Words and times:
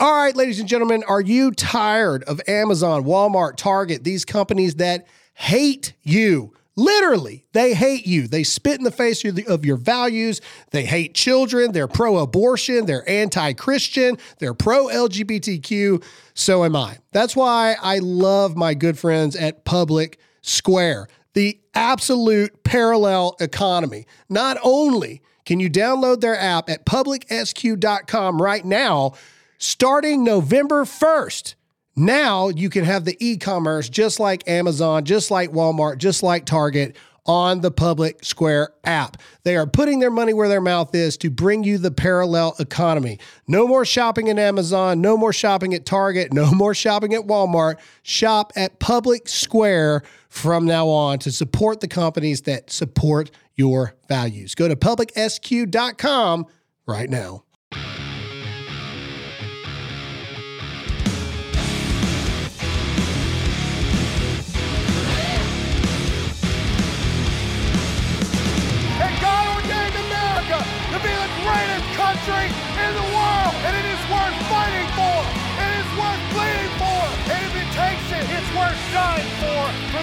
All 0.00 0.14
right, 0.14 0.34
ladies 0.34 0.58
and 0.58 0.66
gentlemen, 0.66 1.04
are 1.06 1.20
you 1.20 1.50
tired 1.50 2.24
of 2.24 2.40
Amazon, 2.48 3.04
Walmart, 3.04 3.56
Target, 3.56 4.02
these 4.02 4.24
companies 4.24 4.76
that 4.76 5.06
hate 5.34 5.92
you? 6.02 6.54
Literally, 6.74 7.44
they 7.52 7.74
hate 7.74 8.06
you. 8.06 8.26
They 8.26 8.42
spit 8.42 8.78
in 8.78 8.84
the 8.84 8.90
face 8.90 9.22
of, 9.26 9.66
your 9.66 9.76
values. 9.76 10.40
They 10.70 10.86
hate 10.86 11.12
children. 11.12 11.72
They're 11.72 11.86
pro 11.86 12.16
abortion. 12.16 12.86
They're 12.86 13.06
anti 13.06 13.52
Christian. 13.52 14.16
They're 14.38 14.54
pro 14.54 14.86
LGBTQ. 14.86 16.02
So 16.32 16.64
am 16.64 16.76
I. 16.76 16.96
That's 17.12 17.36
why 17.36 17.76
I 17.82 17.98
love 17.98 18.56
my 18.56 18.72
good 18.72 18.98
friends 18.98 19.36
at 19.36 19.66
Public 19.66 20.18
Square, 20.40 21.08
the 21.34 21.60
absolute 21.74 22.64
parallel 22.64 23.36
economy. 23.38 24.06
Not 24.30 24.56
only 24.62 25.20
can 25.44 25.60
you 25.60 25.68
download 25.68 26.22
their 26.22 26.38
app 26.38 26.70
at 26.70 26.86
publicsq.com 26.86 28.40
right 28.40 28.64
now, 28.64 29.12
starting 29.60 30.24
November 30.24 30.84
1st. 30.84 31.54
Now 31.94 32.48
you 32.48 32.70
can 32.70 32.84
have 32.84 33.04
the 33.04 33.16
e 33.20 33.36
commerce 33.36 33.88
just 33.88 34.18
like 34.18 34.48
Amazon, 34.48 35.04
just 35.04 35.30
like 35.30 35.52
Walmart, 35.52 35.98
just 35.98 36.22
like 36.22 36.46
Target 36.46 36.96
on 37.26 37.60
the 37.60 37.70
Public 37.70 38.24
Square 38.24 38.70
app. 38.84 39.18
They 39.44 39.56
are 39.56 39.66
putting 39.66 40.00
their 40.00 40.10
money 40.10 40.32
where 40.32 40.48
their 40.48 40.62
mouth 40.62 40.94
is 40.94 41.18
to 41.18 41.30
bring 41.30 41.62
you 41.62 41.76
the 41.76 41.90
parallel 41.90 42.56
economy. 42.58 43.18
No 43.46 43.68
more 43.68 43.84
shopping 43.84 44.30
at 44.30 44.38
Amazon, 44.38 45.02
no 45.02 45.16
more 45.18 45.32
shopping 45.32 45.74
at 45.74 45.84
Target, 45.84 46.32
no 46.32 46.50
more 46.54 46.74
shopping 46.74 47.12
at 47.12 47.26
Walmart. 47.26 47.76
Shop 48.02 48.52
at 48.56 48.78
Public 48.78 49.28
Square 49.28 50.02
from 50.28 50.64
now 50.64 50.88
on 50.88 51.18
to 51.18 51.30
support 51.30 51.80
the 51.80 51.88
companies 51.88 52.42
that 52.42 52.70
support 52.70 53.30
your 53.56 53.94
values. 54.08 54.54
Go 54.54 54.68
to 54.68 54.76
publicsq.com 54.76 56.46
right 56.86 57.10
now. 57.10 57.44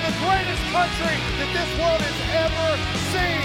The 0.08 0.14
greatest 0.24 0.64
country 0.72 1.18
that 1.38 1.50
this 1.52 1.70
world 1.80 2.00
has 2.00 2.20
ever 2.48 2.68
seen. 3.12 3.44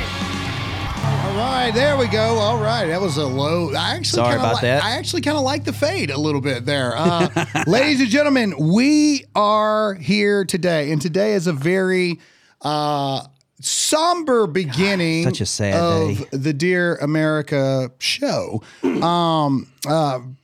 All 1.05 1.37
right, 1.37 1.73
there 1.75 1.97
we 1.97 2.07
go. 2.07 2.39
All 2.39 2.59
right, 2.63 2.87
that 2.87 3.01
was 3.01 3.17
a 3.17 3.27
low. 3.27 3.73
I 3.75 3.95
actually 3.97 4.05
Sorry 4.23 4.35
kinda 4.35 4.45
about 4.51 4.63
li- 4.63 4.69
that. 4.69 4.85
I 4.85 4.93
actually 4.93 5.23
kind 5.23 5.37
of 5.37 5.43
like 5.43 5.65
the 5.65 5.73
fade 5.73 6.11
a 6.11 6.19
little 6.19 6.41
bit 6.41 6.65
there. 6.65 6.97
Uh, 6.97 7.29
ladies 7.67 8.01
and 8.01 8.09
gentlemen, 8.11 8.55
we 8.73 9.25
are 9.35 9.95
here 9.95 10.45
today, 10.45 10.93
and 10.93 11.03
today 11.03 11.33
is 11.33 11.49
a 11.49 11.53
very 11.53 12.21
uh, 12.61 13.23
somber 13.61 14.47
beginning. 14.47 15.25
such 15.25 15.41
a 15.41 15.47
sad 15.47 15.75
of 15.75 16.19
day. 16.19 16.25
the 16.31 16.53
Dear 16.53 16.95
America 16.97 17.91
show. 17.99 18.63
Um, 18.85 19.67
uh, 19.89 20.19
w- 20.19 20.37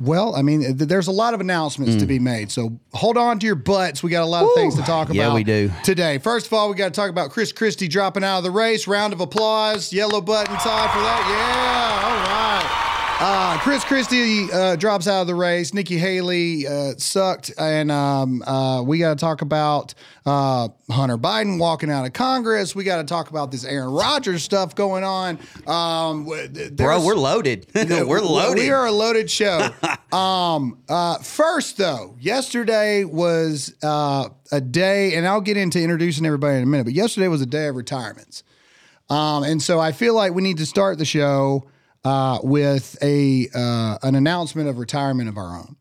well, 0.00 0.34
I 0.34 0.40
mean, 0.40 0.76
there's 0.76 1.08
a 1.08 1.12
lot 1.12 1.34
of 1.34 1.40
announcements 1.40 1.94
to 1.96 2.00
hmm. 2.00 2.06
be 2.06 2.18
made, 2.18 2.50
so 2.50 2.78
hold 2.94 3.18
on 3.18 3.38
to 3.40 3.46
your 3.46 3.54
butts. 3.54 4.02
We 4.02 4.10
got 4.10 4.22
a 4.22 4.26
lot 4.26 4.44
of 4.44 4.54
things 4.54 4.76
to 4.76 4.82
talk 4.82 5.08
about. 5.08 5.16
Yeah, 5.16 5.34
we 5.34 5.44
do. 5.44 5.70
today. 5.84 6.18
First 6.18 6.46
of 6.46 6.54
all, 6.54 6.70
we 6.70 6.74
got 6.74 6.86
to 6.86 6.98
talk 6.98 7.10
about 7.10 7.30
Chris 7.30 7.52
Christie 7.52 7.88
dropping 7.88 8.24
out 8.24 8.38
of 8.38 8.44
the 8.44 8.50
race. 8.50 8.86
Round 8.86 9.12
of 9.12 9.20
applause. 9.20 9.92
Yellow 9.92 10.22
button, 10.22 10.54
Todd, 10.56 10.90
for 10.90 11.00
that. 11.00 11.22
Yeah, 11.28 12.08
all 12.08 12.78
right. 12.78 12.91
Uh, 13.24 13.56
Chris 13.60 13.84
Christie 13.84 14.50
uh, 14.52 14.74
drops 14.74 15.06
out 15.06 15.20
of 15.20 15.28
the 15.28 15.34
race. 15.36 15.72
Nikki 15.72 15.96
Haley 15.96 16.66
uh, 16.66 16.94
sucked, 16.98 17.52
and 17.56 17.88
um, 17.88 18.42
uh, 18.42 18.82
we 18.82 18.98
got 18.98 19.16
to 19.16 19.20
talk 19.20 19.42
about 19.42 19.94
uh, 20.26 20.66
Hunter 20.90 21.16
Biden 21.16 21.56
walking 21.60 21.88
out 21.88 22.04
of 22.04 22.14
Congress. 22.14 22.74
We 22.74 22.82
got 22.82 22.96
to 22.96 23.04
talk 23.04 23.30
about 23.30 23.52
this 23.52 23.64
Aaron 23.64 23.90
Rodgers 23.90 24.42
stuff 24.42 24.74
going 24.74 25.04
on. 25.04 25.38
Um, 25.68 26.24
Bro, 26.72 27.04
we're 27.04 27.14
loaded. 27.14 27.68
we're 27.76 28.20
loaded. 28.20 28.58
we 28.58 28.70
are 28.70 28.86
a 28.86 28.90
loaded 28.90 29.30
show. 29.30 29.70
um, 30.12 30.78
uh, 30.88 31.18
first, 31.18 31.76
though, 31.76 32.16
yesterday 32.18 33.04
was 33.04 33.72
uh, 33.84 34.30
a 34.50 34.60
day, 34.60 35.14
and 35.14 35.28
I'll 35.28 35.40
get 35.40 35.56
into 35.56 35.80
introducing 35.80 36.26
everybody 36.26 36.56
in 36.56 36.64
a 36.64 36.66
minute, 36.66 36.84
but 36.86 36.92
yesterday 36.92 37.28
was 37.28 37.40
a 37.40 37.46
day 37.46 37.68
of 37.68 37.76
retirements. 37.76 38.42
Um, 39.08 39.44
and 39.44 39.62
so 39.62 39.78
I 39.78 39.92
feel 39.92 40.14
like 40.14 40.34
we 40.34 40.42
need 40.42 40.56
to 40.56 40.66
start 40.66 40.98
the 40.98 41.04
show 41.04 41.68
uh, 42.04 42.38
with 42.42 42.96
a 43.02 43.48
uh, 43.54 43.98
an 44.02 44.14
announcement 44.14 44.68
of 44.68 44.78
retirement 44.78 45.28
of 45.28 45.36
our 45.36 45.58
own. 45.58 45.76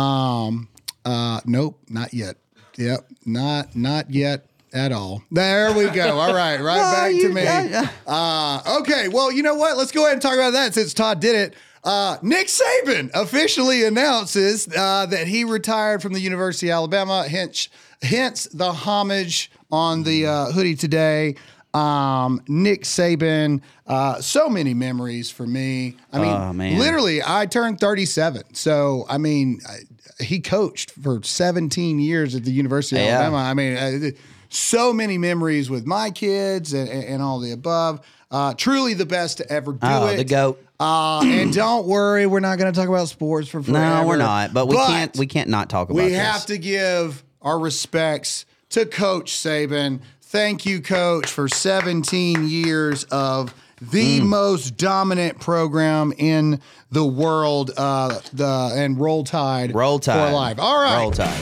Um, 0.00 0.68
uh, 1.04 1.40
nope, 1.44 1.80
not 1.88 2.14
yet. 2.14 2.36
Yep, 2.76 3.06
not 3.26 3.74
not 3.74 4.10
yet 4.10 4.46
at 4.72 4.92
all. 4.92 5.22
There 5.30 5.72
we 5.72 5.88
go. 5.88 6.18
All 6.18 6.34
right, 6.34 6.60
right 6.60 7.12
back 7.12 7.12
to 7.12 7.28
me. 7.32 7.88
Uh, 8.06 8.78
okay, 8.80 9.08
well, 9.08 9.32
you 9.32 9.42
know 9.42 9.54
what? 9.54 9.76
Let's 9.76 9.92
go 9.92 10.02
ahead 10.04 10.14
and 10.14 10.22
talk 10.22 10.34
about 10.34 10.52
that 10.52 10.74
since 10.74 10.94
Todd 10.94 11.20
did 11.20 11.34
it. 11.34 11.54
Uh, 11.84 12.18
Nick 12.22 12.48
Saban 12.48 13.10
officially 13.14 13.84
announces 13.84 14.68
uh, 14.76 15.06
that 15.06 15.26
he 15.26 15.44
retired 15.44 16.02
from 16.02 16.12
the 16.12 16.20
University 16.20 16.68
of 16.68 16.74
Alabama. 16.74 17.26
Hence, 17.28 17.68
hence 18.02 18.44
the 18.52 18.72
homage 18.72 19.50
on 19.70 20.02
the 20.02 20.26
uh, 20.26 20.46
hoodie 20.52 20.74
today. 20.74 21.36
Um, 21.74 22.42
Nick 22.48 22.82
Saban, 22.84 23.60
uh, 23.86 24.20
so 24.20 24.48
many 24.48 24.74
memories 24.74 25.30
for 25.30 25.46
me. 25.46 25.96
I 26.12 26.18
mean, 26.18 26.30
Oh, 26.32 26.52
man. 26.52 26.78
literally, 26.78 27.20
I 27.24 27.46
turned 27.46 27.78
37. 27.78 28.54
So, 28.54 29.04
I 29.08 29.18
mean, 29.18 29.60
I, 29.68 29.80
he 30.22 30.40
coached 30.40 30.92
for 30.92 31.22
17 31.22 31.98
years 32.00 32.34
at 32.34 32.44
the 32.44 32.50
University 32.50 32.96
of 33.00 33.06
Yeah. 33.06 33.20
Alabama. 33.20 33.36
I 33.38 33.54
mean, 33.54 33.76
uh, 33.76 34.10
so 34.48 34.92
many 34.92 35.18
memories 35.18 35.68
with 35.68 35.86
my 35.86 36.10
kids 36.10 36.72
and, 36.72 36.88
and, 36.88 37.22
all 37.22 37.38
the 37.38 37.52
above. 37.52 38.00
Uh, 38.30 38.54
truly 38.54 38.94
the 38.94 39.06
best 39.06 39.36
to 39.38 39.52
ever 39.52 39.72
do 39.72 39.78
Oh, 39.82 40.06
it. 40.08 40.16
the 40.16 40.24
goat. 40.24 40.62
Uh, 40.80 41.20
and 41.24 41.52
don't 41.54 41.86
worry, 41.86 42.26
we're 42.26 42.40
not 42.40 42.58
going 42.58 42.72
to 42.72 42.78
talk 42.78 42.88
about 42.88 43.08
sports 43.08 43.48
for 43.48 43.62
forever. 43.62 43.78
No, 44.02 44.06
we're 44.06 44.16
not. 44.16 44.54
But 44.54 44.66
we 44.68 44.76
can't. 44.76 45.16
We 45.18 45.26
can't 45.26 45.48
not 45.50 45.68
talk 45.68 45.90
about. 45.90 46.02
We 46.02 46.10
this. 46.10 46.18
have 46.18 46.46
to 46.46 46.56
give 46.58 47.22
our 47.42 47.58
respects 47.58 48.46
to 48.70 48.84
Coach 48.86 49.32
Saban. 49.32 50.00
Thank 50.30 50.66
you, 50.66 50.80
Coach, 50.82 51.26
for 51.30 51.48
17 51.48 52.48
years 52.48 53.04
of 53.04 53.54
Mm. 53.82 53.90
the 53.92 54.20
most 54.20 54.76
dominant 54.76 55.38
program 55.40 56.12
in 56.18 56.60
the 56.90 57.04
world. 57.04 57.70
Uh, 57.76 58.18
the 58.34 58.72
and 58.74 58.98
Roll 58.98 59.24
Tide, 59.24 59.74
Roll 59.74 59.98
Tide 59.98 60.28
for 60.28 60.34
life. 60.34 60.58
All 60.58 60.82
right, 60.82 61.00
Roll 61.00 61.12
Tide. 61.12 61.40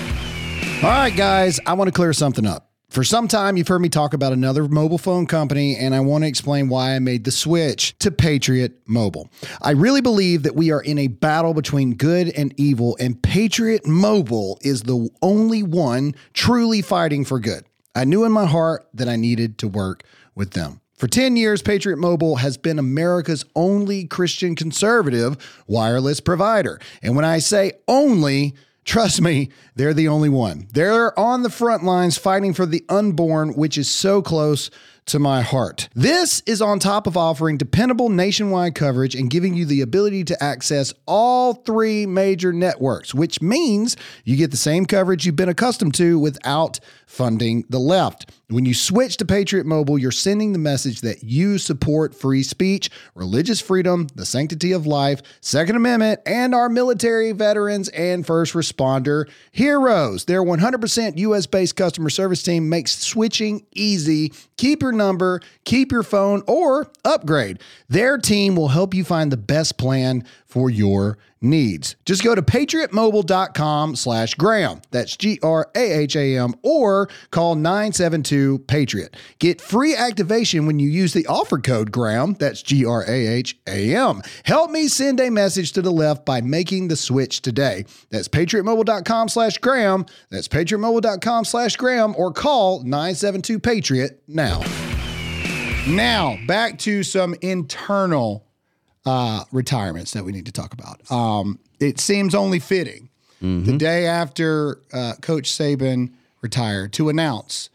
all 0.84 0.90
right, 0.90 1.16
guys, 1.16 1.58
I 1.66 1.72
want 1.72 1.88
to 1.88 1.92
clear 1.92 2.12
something 2.12 2.46
up. 2.46 2.70
For 2.90 3.02
some 3.02 3.26
time, 3.26 3.56
you've 3.56 3.66
heard 3.66 3.80
me 3.80 3.88
talk 3.88 4.14
about 4.14 4.32
another 4.32 4.68
mobile 4.68 4.98
phone 4.98 5.26
company, 5.26 5.76
and 5.76 5.94
I 5.94 6.00
want 6.00 6.22
to 6.22 6.28
explain 6.28 6.68
why 6.68 6.94
I 6.94 6.98
made 7.00 7.24
the 7.24 7.32
switch 7.32 7.98
to 7.98 8.10
Patriot 8.12 8.74
Mobile. 8.86 9.28
I 9.60 9.72
really 9.72 10.00
believe 10.00 10.44
that 10.44 10.54
we 10.54 10.70
are 10.70 10.80
in 10.80 10.96
a 10.98 11.08
battle 11.08 11.54
between 11.54 11.94
good 11.94 12.28
and 12.28 12.54
evil, 12.56 12.96
and 13.00 13.20
Patriot 13.20 13.84
Mobile 13.86 14.58
is 14.62 14.82
the 14.82 15.08
only 15.22 15.62
one 15.64 16.14
truly 16.34 16.82
fighting 16.82 17.24
for 17.24 17.40
good. 17.40 17.64
I 17.96 18.04
knew 18.04 18.24
in 18.24 18.32
my 18.32 18.44
heart 18.44 18.86
that 18.92 19.08
I 19.08 19.16
needed 19.16 19.56
to 19.58 19.68
work 19.68 20.04
with 20.34 20.50
them. 20.50 20.82
For 20.98 21.08
10 21.08 21.36
years, 21.36 21.62
Patriot 21.62 21.96
Mobile 21.96 22.36
has 22.36 22.58
been 22.58 22.78
America's 22.78 23.44
only 23.54 24.04
Christian 24.04 24.54
conservative 24.54 25.62
wireless 25.66 26.20
provider. 26.20 26.78
And 27.02 27.16
when 27.16 27.24
I 27.24 27.38
say 27.38 27.72
only, 27.88 28.54
Trust 28.84 29.20
me, 29.20 29.48
they're 29.74 29.92
the 29.92 30.06
only 30.06 30.28
one. 30.28 30.68
They're 30.72 31.18
on 31.18 31.42
the 31.42 31.50
front 31.50 31.82
lines 31.82 32.16
fighting 32.16 32.54
for 32.54 32.66
the 32.66 32.84
unborn, 32.88 33.54
which 33.54 33.76
is 33.76 33.90
so 33.90 34.22
close 34.22 34.70
to 35.06 35.18
my 35.18 35.40
heart. 35.42 35.88
This 35.94 36.42
is 36.46 36.60
on 36.60 36.78
top 36.78 37.06
of 37.06 37.16
offering 37.16 37.56
dependable 37.56 38.08
nationwide 38.08 38.74
coverage 38.74 39.14
and 39.14 39.30
giving 39.30 39.54
you 39.54 39.64
the 39.64 39.80
ability 39.80 40.24
to 40.24 40.42
access 40.42 40.92
all 41.06 41.54
three 41.54 42.06
major 42.06 42.52
networks, 42.52 43.14
which 43.14 43.40
means 43.40 43.96
you 44.24 44.36
get 44.36 44.50
the 44.50 44.56
same 44.56 44.84
coverage 44.84 45.24
you've 45.24 45.36
been 45.36 45.48
accustomed 45.48 45.94
to 45.94 46.18
without 46.18 46.80
funding 47.06 47.64
the 47.68 47.78
left. 47.78 48.30
When 48.48 48.64
you 48.64 48.74
switch 48.74 49.16
to 49.16 49.24
Patriot 49.24 49.66
Mobile, 49.66 49.98
you're 49.98 50.12
sending 50.12 50.52
the 50.52 50.58
message 50.58 51.00
that 51.00 51.24
you 51.24 51.58
support 51.58 52.14
free 52.14 52.44
speech, 52.44 52.90
religious 53.14 53.60
freedom, 53.60 54.06
the 54.14 54.24
sanctity 54.24 54.70
of 54.70 54.86
life, 54.86 55.20
Second 55.40 55.74
Amendment, 55.74 56.20
and 56.26 56.54
our 56.54 56.68
military 56.68 57.32
veterans 57.32 57.88
and 57.88 58.24
first 58.24 58.54
responder 58.54 59.28
heroes. 59.50 60.26
Their 60.26 60.44
100% 60.44 61.18
US 61.18 61.46
based 61.46 61.74
customer 61.74 62.10
service 62.10 62.42
team 62.42 62.68
makes 62.68 62.96
switching 62.96 63.66
easy. 63.74 64.32
Keep 64.56 64.82
your 64.82 64.92
number, 64.96 65.40
keep 65.64 65.92
your 65.92 66.02
phone, 66.02 66.42
or 66.46 66.90
upgrade. 67.04 67.60
Their 67.88 68.18
team 68.18 68.56
will 68.56 68.68
help 68.68 68.94
you 68.94 69.04
find 69.04 69.30
the 69.30 69.36
best 69.36 69.78
plan 69.78 70.24
for 70.56 70.70
your 70.70 71.18
needs. 71.42 71.96
Just 72.06 72.24
go 72.24 72.34
to 72.34 72.40
patriotmobile.com 72.40 73.94
slash 73.94 74.32
Graham. 74.36 74.80
That's 74.90 75.14
G 75.14 75.38
R 75.42 75.70
A 75.74 75.92
H 75.92 76.16
A 76.16 76.38
M 76.38 76.54
or 76.62 77.10
call 77.30 77.56
972 77.56 78.60
Patriot. 78.60 79.14
Get 79.38 79.60
free 79.60 79.94
activation 79.94 80.64
when 80.64 80.78
you 80.78 80.88
use 80.88 81.12
the 81.12 81.26
offer 81.26 81.58
code 81.58 81.92
Graham. 81.92 82.32
That's 82.38 82.62
G 82.62 82.86
R 82.86 83.04
A 83.06 83.26
H 83.26 83.58
A 83.66 83.94
M. 83.94 84.22
Help 84.46 84.70
me 84.70 84.88
send 84.88 85.20
a 85.20 85.28
message 85.28 85.72
to 85.72 85.82
the 85.82 85.92
left 85.92 86.24
by 86.24 86.40
making 86.40 86.88
the 86.88 86.96
switch 86.96 87.42
today. 87.42 87.84
That's 88.08 88.28
patriotmobile.com 88.28 89.28
slash 89.28 89.58
Graham. 89.58 90.06
That's 90.30 90.48
patriotmobile.com 90.48 91.44
slash 91.44 91.76
Graham 91.76 92.14
or 92.16 92.32
call 92.32 92.82
972 92.82 93.60
Patriot 93.60 94.22
now. 94.26 94.62
Now, 95.86 96.38
back 96.46 96.78
to 96.78 97.02
some 97.02 97.34
internal 97.42 98.45
uh, 99.06 99.44
retirements 99.52 100.12
that 100.12 100.24
we 100.24 100.32
need 100.32 100.46
to 100.46 100.52
talk 100.52 100.72
about. 100.72 101.10
Um, 101.10 101.58
it 101.80 102.00
seems 102.00 102.34
only 102.34 102.58
fitting 102.58 103.08
the 103.40 103.76
day 103.78 104.06
after 104.06 104.80
uh, 104.92 105.12
Coach 105.20 105.50
Saban 105.50 106.10
retired 106.40 106.92
to 106.94 107.08
announce 107.08 107.70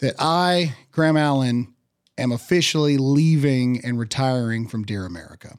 that 0.00 0.14
I, 0.18 0.74
Graham 0.92 1.16
Allen, 1.16 1.72
am 2.18 2.32
officially 2.32 2.98
leaving 2.98 3.84
and 3.84 3.98
retiring 3.98 4.68
from 4.68 4.84
Dear 4.84 5.06
America. 5.06 5.58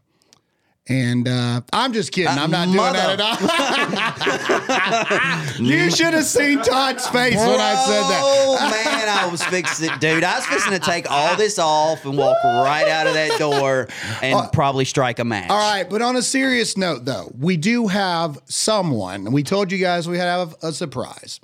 And 0.89 1.27
uh, 1.27 1.61
I'm 1.73 1.91
just 1.91 2.13
kidding. 2.13 2.29
I'm 2.29 2.49
not 2.49 2.65
doing 2.65 2.77
that 2.77 3.19
at 3.19 5.57
all. 5.59 5.61
you 5.65 5.91
should 5.91 6.13
have 6.13 6.23
seen 6.25 6.61
Todd's 6.61 7.05
face 7.07 7.35
when 7.35 7.59
I 7.59 7.75
said 7.75 8.03
that. 8.03 8.21
Oh 8.23 8.57
man, 8.71 9.09
I 9.09 9.27
was 9.29 9.43
fixing 9.43 9.91
it, 9.91 9.99
dude. 9.99 10.23
I 10.23 10.37
was 10.37 10.45
fixing 10.45 10.71
to 10.71 10.79
take 10.79 11.11
all 11.11 11.35
this 11.35 11.59
off 11.59 12.05
and 12.05 12.17
walk 12.17 12.41
right 12.43 12.87
out 12.87 13.05
of 13.05 13.15
that 13.15 13.37
door 13.37 13.89
and 14.21 14.49
probably 14.53 14.85
strike 14.85 15.19
a 15.19 15.25
match. 15.25 15.49
Uh, 15.49 15.53
All 15.53 15.73
right, 15.73 15.89
but 15.89 16.01
on 16.01 16.15
a 16.15 16.21
serious 16.21 16.77
note, 16.77 17.03
though, 17.03 17.33
we 17.37 17.57
do 17.57 17.87
have 17.87 18.39
someone. 18.45 19.31
We 19.31 19.43
told 19.43 19.71
you 19.71 19.77
guys 19.79 20.07
we 20.07 20.17
have 20.19 20.55
a 20.61 20.71
surprise. 20.71 21.39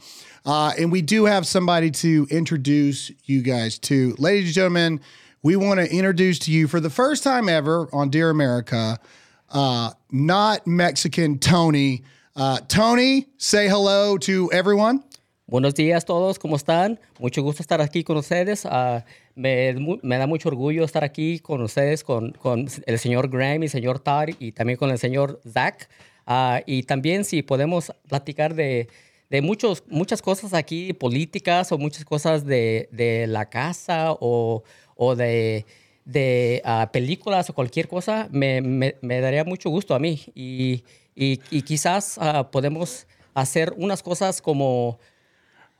Uh, 0.46 0.74
and 0.78 0.92
we 0.92 1.02
do 1.02 1.26
have 1.26 1.48
somebody 1.48 1.90
to 1.90 2.28
introduce 2.30 3.12
you 3.26 3.42
guys 3.42 3.80
to. 3.80 4.14
Ladies 4.18 4.50
and 4.50 4.56
gentlemen, 4.56 5.00
we 5.42 5.56
want 5.56 5.80
to 5.80 5.90
introduce 5.90 6.40
to 6.40 6.52
you 6.52 6.68
for 6.68 6.80
the 6.80 6.90
first 6.90 7.24
time 7.24 7.48
ever 7.48 7.88
on 7.94 8.10
Dear 8.10 8.30
America, 8.30 9.00
uh, 9.54 9.92
not 10.12 10.66
Mexican 10.68 11.40
Tony. 11.40 12.04
Uh, 12.36 12.58
Tony, 12.68 13.28
say 13.38 13.68
hello 13.68 14.18
to 14.18 14.50
everyone. 14.52 15.04
Buenos 15.46 15.76
días 15.76 16.06
todos, 16.06 16.40
¿cómo 16.40 16.56
están? 16.56 17.00
Mucho 17.20 17.44
gusto 17.44 17.62
estar 17.62 17.80
aquí 17.82 18.04
con 18.04 18.18
ustedes. 18.18 18.66
Ah, 18.66 19.04
me, 19.36 19.76
me 20.02 20.18
da 20.18 20.26
mucho 20.26 20.50
orgullo 20.50 20.84
estar 20.84 21.04
aquí 21.04 21.40
con 21.40 21.62
ustedes, 21.62 22.04
con, 22.04 22.32
con 22.32 22.68
el 22.86 22.98
señor 22.98 23.30
Graham 23.30 23.62
y 23.62 23.66
el 23.66 23.72
señor 23.72 24.00
Todd 24.00 24.30
y 24.40 24.54
también 24.54 24.78
con 24.78 24.90
el 24.90 24.98
señor 24.98 25.42
Zach. 25.48 25.90
Ah, 26.26 26.62
y 26.66 26.84
también 26.84 27.26
si 27.26 27.44
podemos 27.44 27.92
platicar 28.08 28.56
de, 28.56 28.88
de 29.30 29.42
muchos, 29.42 29.84
muchas 29.90 30.22
cosas 30.22 30.54
aquí, 30.54 30.94
políticas 30.94 31.72
o 31.72 31.78
muchas 31.78 32.06
cosas 32.06 32.46
de, 32.46 32.88
de 32.92 33.28
la 33.28 33.50
casa 33.50 34.14
o, 34.14 34.64
o 34.96 35.16
de, 35.16 35.66
de 36.06 36.62
ah, 36.66 36.90
películas 36.92 37.50
o 37.50 37.54
cualquier 37.54 37.88
cosa, 37.88 38.28
me, 38.32 38.62
me- 38.62 38.96
me 39.02 39.22
daría 39.22 39.44
mucho 39.44 39.70
gusto 39.70 39.96
a 39.96 40.00
mí. 40.00 40.22
Y, 40.36 40.84
y- 41.16 41.40
y 41.52 41.62
quizás 41.62 42.18
ah, 42.20 42.50
podemos 42.52 43.08
hacer 43.34 43.74
unas 43.78 44.04
cosas 44.04 44.42
como... 44.42 45.00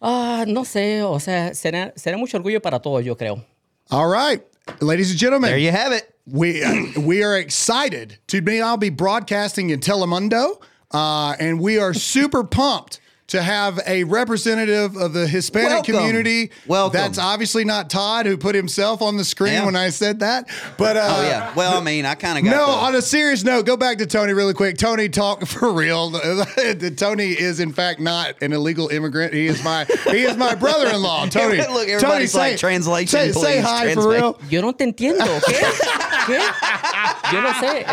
Ah, 0.02 0.44
no 0.48 0.66
sé, 0.66 1.02
o 1.04 1.20
sea, 1.20 1.54
será, 1.54 1.94
será 1.96 2.18
mucho 2.18 2.36
orgullo 2.38 2.62
para 2.62 2.82
todos, 2.82 3.06
yo 3.06 3.16
creo. 3.16 3.44
All 3.90 4.10
right, 4.10 4.42
ladies 4.82 5.12
and 5.12 5.20
gentlemen. 5.20 5.50
There 5.52 5.60
you 5.62 5.72
have 5.72 5.94
it. 5.96 6.10
we 6.26 6.62
we 6.98 7.24
are 7.24 7.38
excited 7.38 8.18
to 8.28 8.42
be. 8.42 8.62
I'll 8.62 8.78
be 8.78 8.90
broadcasting 8.90 9.70
in 9.70 9.80
Telemundo, 9.80 10.60
uh, 10.92 11.36
and 11.40 11.60
we 11.62 11.78
are 11.80 11.94
super 11.94 12.44
pumped 12.44 13.00
to 13.28 13.42
have 13.42 13.80
a 13.88 14.04
representative 14.04 14.96
of 14.98 15.14
the 15.14 15.26
Hispanic 15.28 15.70
Welcome. 15.70 15.96
community. 15.96 16.52
Welcome. 16.68 17.00
That's 17.00 17.18
obviously 17.18 17.64
not 17.64 17.90
Todd 17.90 18.26
who 18.26 18.38
put 18.38 18.54
himself 18.54 19.02
on 19.02 19.16
the 19.18 19.24
screen 19.24 19.54
Yeah. 19.54 19.66
when 19.66 19.76
I 19.78 19.90
said 19.90 20.20
that. 20.20 20.50
But 20.78 20.98
uh, 20.98 21.08
Oh 21.10 21.22
yeah. 21.24 21.54
Well, 21.56 21.78
I 21.78 21.82
mean, 21.82 22.06
I 22.06 22.16
kind 22.16 22.38
of 22.38 22.44
got 22.44 22.52
no, 22.52 22.66
the- 22.66 22.72
on 22.72 22.96
a 22.96 23.02
serious 23.02 23.44
note, 23.44 23.66
go 23.66 23.78
back 23.78 23.98
to 24.00 24.06
Tony 24.06 24.34
really 24.34 24.54
quick. 24.54 24.78
Tony, 24.78 25.08
talk 25.10 25.46
for 25.48 25.72
real. 25.72 26.12
Tony 26.98 27.30
is 27.32 27.60
in 27.60 27.72
fact 27.72 28.00
not 28.02 28.36
an 28.42 28.52
illegal 28.54 28.90
immigrant. 28.90 29.34
He 29.34 29.48
is 29.48 29.64
my 29.64 29.86
he 30.12 30.24
is 30.24 30.36
my 30.38 30.54
brother-in-law. 30.56 31.26
Tony, 31.30 31.58
Look, 31.60 31.68
Tony, 31.68 31.92
everybody's 31.94 32.36
like, 32.36 32.58
"Translation, 32.58 33.08
Say, 33.20 33.32
say 33.32 33.40
please, 33.40 33.64
hi 33.64 33.94
for 33.94 34.10
real. 34.10 34.40
Yo 34.50 34.62
no 34.62 34.74
te 34.74 34.84
entiendo, 34.86 35.26
¿qué? 35.48 35.62
¿Qué? 36.28 36.40
Yo 37.32 37.42
no 37.42 37.52
sé. 37.54 37.86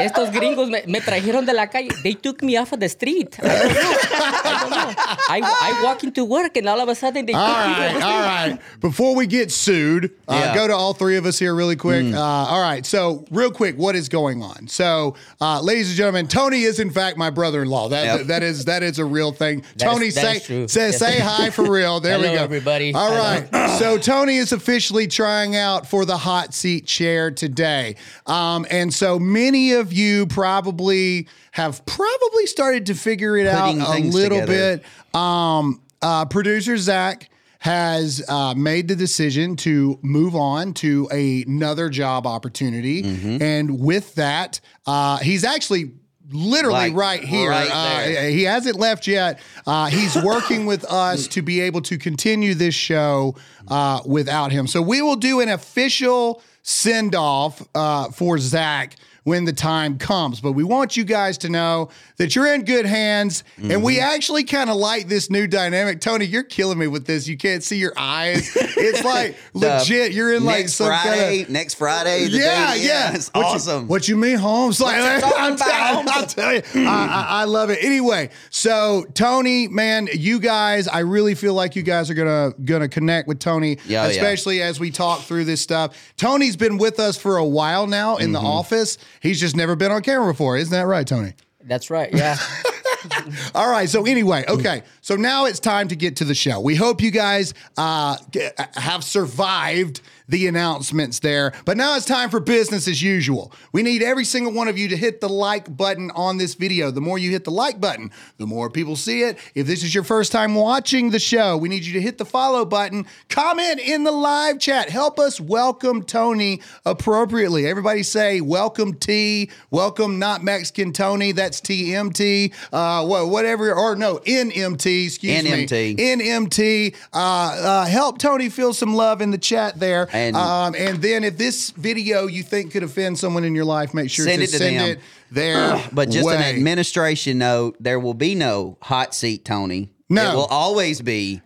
Estos 0.00 0.30
gringos 0.32 0.68
me, 0.68 0.82
me 0.86 1.00
trajeron 1.00 1.44
de 1.46 1.52
la 1.52 1.66
calle. 1.66 1.90
They 2.02 2.14
took 2.14 2.42
me 2.42 2.56
off 2.56 2.72
of 2.72 2.80
the 2.80 2.88
street. 2.88 3.38
I. 4.78 4.88
I 5.28 5.40
don't 5.40 5.48
know. 5.48 5.56
I, 5.60 5.80
I 5.80 5.84
walk 5.84 6.04
into 6.04 6.24
work 6.24 6.56
and 6.56 6.68
all 6.68 6.80
of 6.80 6.88
a 6.88 6.94
sudden 6.94 7.26
they 7.26 7.32
All 7.32 7.46
took 7.46 7.56
me 7.56 7.72
off 7.72 7.78
right, 7.78 7.98
the 7.98 8.04
all 8.06 8.22
street. 8.46 8.52
right. 8.52 8.80
Before 8.80 9.14
we 9.14 9.26
get 9.26 9.50
sued, 9.50 10.12
uh, 10.28 10.34
Yeah. 10.34 10.54
go 10.54 10.66
to 10.68 10.74
all 10.74 10.94
three 10.94 11.16
of 11.16 11.26
us 11.26 11.38
here 11.38 11.54
really 11.54 11.76
quick. 11.76 12.12
Uh, 12.14 12.18
all 12.20 12.60
right, 12.62 12.84
so 12.86 13.24
real 13.30 13.50
quick, 13.50 13.76
what 13.76 13.94
is 13.96 14.08
going 14.08 14.42
on? 14.42 14.68
So, 14.68 15.14
uh, 15.40 15.60
ladies 15.60 15.88
and 15.88 15.96
gentlemen, 15.96 16.28
Tony 16.28 16.62
is 16.62 16.78
in 16.80 16.90
fact 16.90 17.16
my 17.16 17.30
brother-in-law. 17.30 17.88
That 17.90 18.04
Yep. 18.18 18.26
that 18.28 18.42
is 18.42 18.64
that 18.66 18.82
is 18.82 18.98
a 18.98 19.04
real 19.04 19.32
thing. 19.32 19.62
That 19.76 19.86
is- 19.86 19.92
Tony, 19.92 20.10
that 20.10 20.42
say 20.42 20.66
say 20.66 20.90
say 20.92 21.18
hi 21.18 21.50
for 21.50 21.70
real. 21.70 22.00
There 22.00 22.18
we 22.18 22.24
go, 22.24 22.30
everybody. 22.34 22.94
All 22.94 23.10
Hello. 23.10 23.46
right, 23.52 23.78
so 23.78 23.98
Tony 23.98 24.36
is 24.36 24.52
officially 24.52 25.06
trying 25.06 25.56
out 25.56 25.86
for 25.88 26.04
the 26.04 26.16
hot 26.16 26.54
seat 26.54 26.86
chair 26.86 27.30
today, 27.30 27.96
um, 28.26 28.66
and 28.70 28.92
so 28.92 29.18
many 29.18 29.72
of 29.72 29.92
you 29.92 30.26
probably 30.26 31.26
have 31.52 31.84
probably 31.86 32.46
started 32.46 32.86
to 32.86 32.94
figure 32.94 33.36
it 33.36 33.50
Putting 33.50 33.80
out 33.80 33.98
a 33.98 34.02
little 34.02 34.40
together. 34.40 34.46
bit. 34.52 34.67
Um, 35.14 35.82
uh, 36.02 36.24
producer 36.26 36.76
Zach 36.76 37.28
has 37.60 38.22
uh, 38.28 38.54
made 38.54 38.86
the 38.88 38.94
decision 38.94 39.56
to 39.56 39.98
move 40.02 40.36
on 40.36 40.72
to 40.74 41.08
another 41.08 41.88
job 41.90 42.26
opportunity, 42.26 43.02
Mm-hmm. 43.02 43.42
and 43.42 43.80
with 43.80 44.14
that, 44.14 44.60
uh, 44.86 45.18
he's 45.18 45.44
actually. 45.44 45.92
Literally 46.30 46.90
Like, 46.90 46.94
right 46.94 47.24
here. 47.24 47.48
right 47.48 47.70
Uh, 47.72 48.20
he 48.28 48.42
hasn't 48.42 48.76
left 48.76 49.06
yet. 49.06 49.40
Uh, 49.66 49.86
he's 49.86 50.14
working 50.14 50.66
with 50.66 50.84
us 50.90 51.26
to 51.28 51.40
be 51.40 51.62
able 51.62 51.80
to 51.80 51.96
continue 51.96 52.52
this 52.52 52.74
show 52.74 53.34
uh, 53.66 54.00
without 54.04 54.52
him. 54.52 54.66
So 54.66 54.82
we 54.82 55.00
will 55.00 55.16
do 55.16 55.40
an 55.40 55.48
official 55.48 56.42
send 56.60 57.14
off 57.14 57.66
uh, 57.74 58.10
for 58.10 58.36
Zach 58.36 58.96
when 59.28 59.44
the 59.44 59.52
time 59.52 59.98
comes. 59.98 60.40
But 60.40 60.52
we 60.52 60.64
want 60.64 60.96
you 60.96 61.04
guys 61.04 61.38
to 61.38 61.48
know 61.48 61.90
that 62.16 62.34
you're 62.34 62.52
in 62.52 62.64
good 62.64 62.86
hands, 62.86 63.44
and 63.56 63.70
Mm-hmm. 63.70 63.82
we 63.82 64.00
actually 64.00 64.44
kind 64.44 64.70
of 64.70 64.76
like 64.76 65.06
this 65.08 65.30
new 65.30 65.46
dynamic. 65.46 66.00
Tony, 66.00 66.24
you're 66.24 66.42
killing 66.42 66.78
me 66.78 66.86
with 66.86 67.06
this. 67.06 67.28
You 67.28 67.36
can't 67.36 67.62
see 67.62 67.76
your 67.76 67.92
eyes. 67.96 68.50
It's 68.56 69.04
like 69.14 69.36
legit. 69.54 70.12
You're 70.12 70.34
in 70.34 70.44
like 70.44 70.68
some 70.68 70.86
Friday. 70.88 71.18
kind 71.38 71.42
of. 71.42 71.50
next 71.50 71.74
Friday. 71.74 72.24
the 72.24 72.30
Yeah, 72.38 72.74
day- 72.74 72.84
yeah, 72.86 73.14
It's 73.14 73.28
What 73.28 73.40
you- 73.40 73.46
awesome. 73.46 73.86
what 73.88 74.08
you 74.08 74.16
mean, 74.16 74.36
Holmes? 74.38 74.80
Like, 74.80 74.96
you 74.96 75.02
I'm 75.36 75.54
about, 75.54 75.58
telling- 75.58 75.94
Holmes? 75.94 76.10
I'll 76.12 76.26
tell 76.26 76.54
you, 76.54 76.62
I, 76.88 77.06
I, 77.06 77.26
I 77.42 77.44
love 77.44 77.70
it. 77.70 77.78
Anyway, 77.82 78.30
so 78.50 79.04
Tony, 79.14 79.68
man, 79.68 80.08
you 80.12 80.40
guys, 80.40 80.88
I 80.88 81.00
really 81.00 81.34
feel 81.34 81.54
like 81.54 81.76
you 81.76 81.82
guys 81.82 82.10
are 82.10 82.14
gonna 82.14 82.52
gonna 82.64 82.88
connect 82.88 83.28
with 83.28 83.38
Tony, 83.38 83.78
Yeah, 83.86 84.04
yeah. 84.04 84.10
especially 84.10 84.62
as 84.62 84.80
we 84.80 84.90
talk 84.90 85.20
through 85.22 85.44
this 85.44 85.60
stuff. 85.60 86.12
Tony's 86.16 86.56
been 86.56 86.78
with 86.78 86.98
us 86.98 87.16
for 87.16 87.36
a 87.36 87.44
while 87.44 87.86
now 87.86 88.16
in 88.16 88.28
Mm-hmm. 88.28 88.32
the 88.34 88.40
office. 88.40 88.98
He's 89.20 89.40
just 89.40 89.56
never 89.56 89.76
been 89.76 89.92
on 89.92 90.02
camera 90.02 90.32
before, 90.32 90.56
isn't 90.56 90.72
that 90.72 90.86
right, 90.86 91.06
Tony? 91.06 91.34
That's 91.64 91.90
right, 91.90 92.12
yeah. 92.12 92.36
All 93.54 93.70
right. 93.70 93.88
So 93.88 94.04
anyway, 94.06 94.44
okay. 94.48 94.82
So 95.08 95.16
now 95.16 95.46
it's 95.46 95.58
time 95.58 95.88
to 95.88 95.96
get 95.96 96.16
to 96.16 96.26
the 96.26 96.34
show. 96.34 96.60
We 96.60 96.74
hope 96.74 97.00
you 97.00 97.10
guys 97.10 97.54
uh, 97.78 98.18
g- 98.30 98.46
have 98.74 99.02
survived 99.02 100.02
the 100.28 100.46
announcements 100.46 101.20
there. 101.20 101.54
But 101.64 101.78
now 101.78 101.96
it's 101.96 102.04
time 102.04 102.28
for 102.28 102.40
business 102.40 102.86
as 102.86 103.02
usual. 103.02 103.50
We 103.72 103.82
need 103.82 104.02
every 104.02 104.26
single 104.26 104.52
one 104.52 104.68
of 104.68 104.76
you 104.76 104.88
to 104.88 104.96
hit 104.98 105.22
the 105.22 105.28
like 105.28 105.74
button 105.74 106.10
on 106.10 106.36
this 106.36 106.54
video. 106.54 106.90
The 106.90 107.00
more 107.00 107.18
you 107.18 107.30
hit 107.30 107.44
the 107.44 107.50
like 107.50 107.80
button, 107.80 108.10
the 108.36 108.46
more 108.46 108.68
people 108.68 108.96
see 108.96 109.22
it. 109.22 109.38
If 109.54 109.66
this 109.66 109.82
is 109.82 109.94
your 109.94 110.04
first 110.04 110.30
time 110.30 110.54
watching 110.54 111.08
the 111.08 111.18
show, 111.18 111.56
we 111.56 111.70
need 111.70 111.84
you 111.84 111.94
to 111.94 112.02
hit 112.02 112.18
the 112.18 112.26
follow 112.26 112.66
button. 112.66 113.06
Comment 113.30 113.80
in 113.80 114.04
the 114.04 114.12
live 114.12 114.58
chat. 114.58 114.90
Help 114.90 115.18
us 115.18 115.40
welcome 115.40 116.02
Tony 116.02 116.60
appropriately. 116.84 117.66
Everybody 117.66 118.02
say 118.02 118.42
welcome 118.42 118.92
T, 118.92 119.50
welcome 119.70 120.18
not 120.18 120.44
Mexican 120.44 120.92
Tony. 120.92 121.32
That's 121.32 121.62
TMT. 121.62 122.52
Uh, 122.70 123.06
whatever, 123.26 123.72
or 123.72 123.96
no, 123.96 124.18
NMT. 124.18 124.97
Excuse 125.06 125.42
NMT. 125.44 125.96
me. 125.96 126.16
NMT. 126.16 126.94
Uh, 127.12 127.18
uh, 127.18 127.86
help 127.86 128.18
Tony 128.18 128.48
feel 128.48 128.72
some 128.72 128.94
love 128.94 129.20
in 129.22 129.30
the 129.30 129.38
chat 129.38 129.78
there. 129.78 130.08
And- 130.12 130.36
um, 130.36 130.74
and 130.76 131.00
then 131.02 131.24
if 131.24 131.36
this 131.38 131.70
video 131.70 132.26
you 132.26 132.42
think 132.42 132.72
could 132.72 132.82
offend 132.82 133.18
someone 133.18 133.44
in 133.44 133.54
your 133.54 133.64
life, 133.64 133.94
make 133.94 134.10
sure 134.10 134.24
Send 134.24 134.38
to 134.38 134.44
it 134.44 134.50
to 134.50 134.58
send 134.58 134.76
them. 134.80 134.88
it 134.90 135.00
there. 135.30 135.82
But 135.92 136.10
just 136.10 136.28
an 136.28 136.42
administration 136.42 137.38
note: 137.38 137.76
there 137.80 137.98
will 138.00 138.14
be 138.14 138.34
no 138.34 138.76
hot 138.82 139.14
seat, 139.14 139.44
Tony. 139.44 139.90
No. 140.08 140.32
it 140.32 140.34
will 140.34 140.46
always 140.46 141.00
be. 141.00 141.42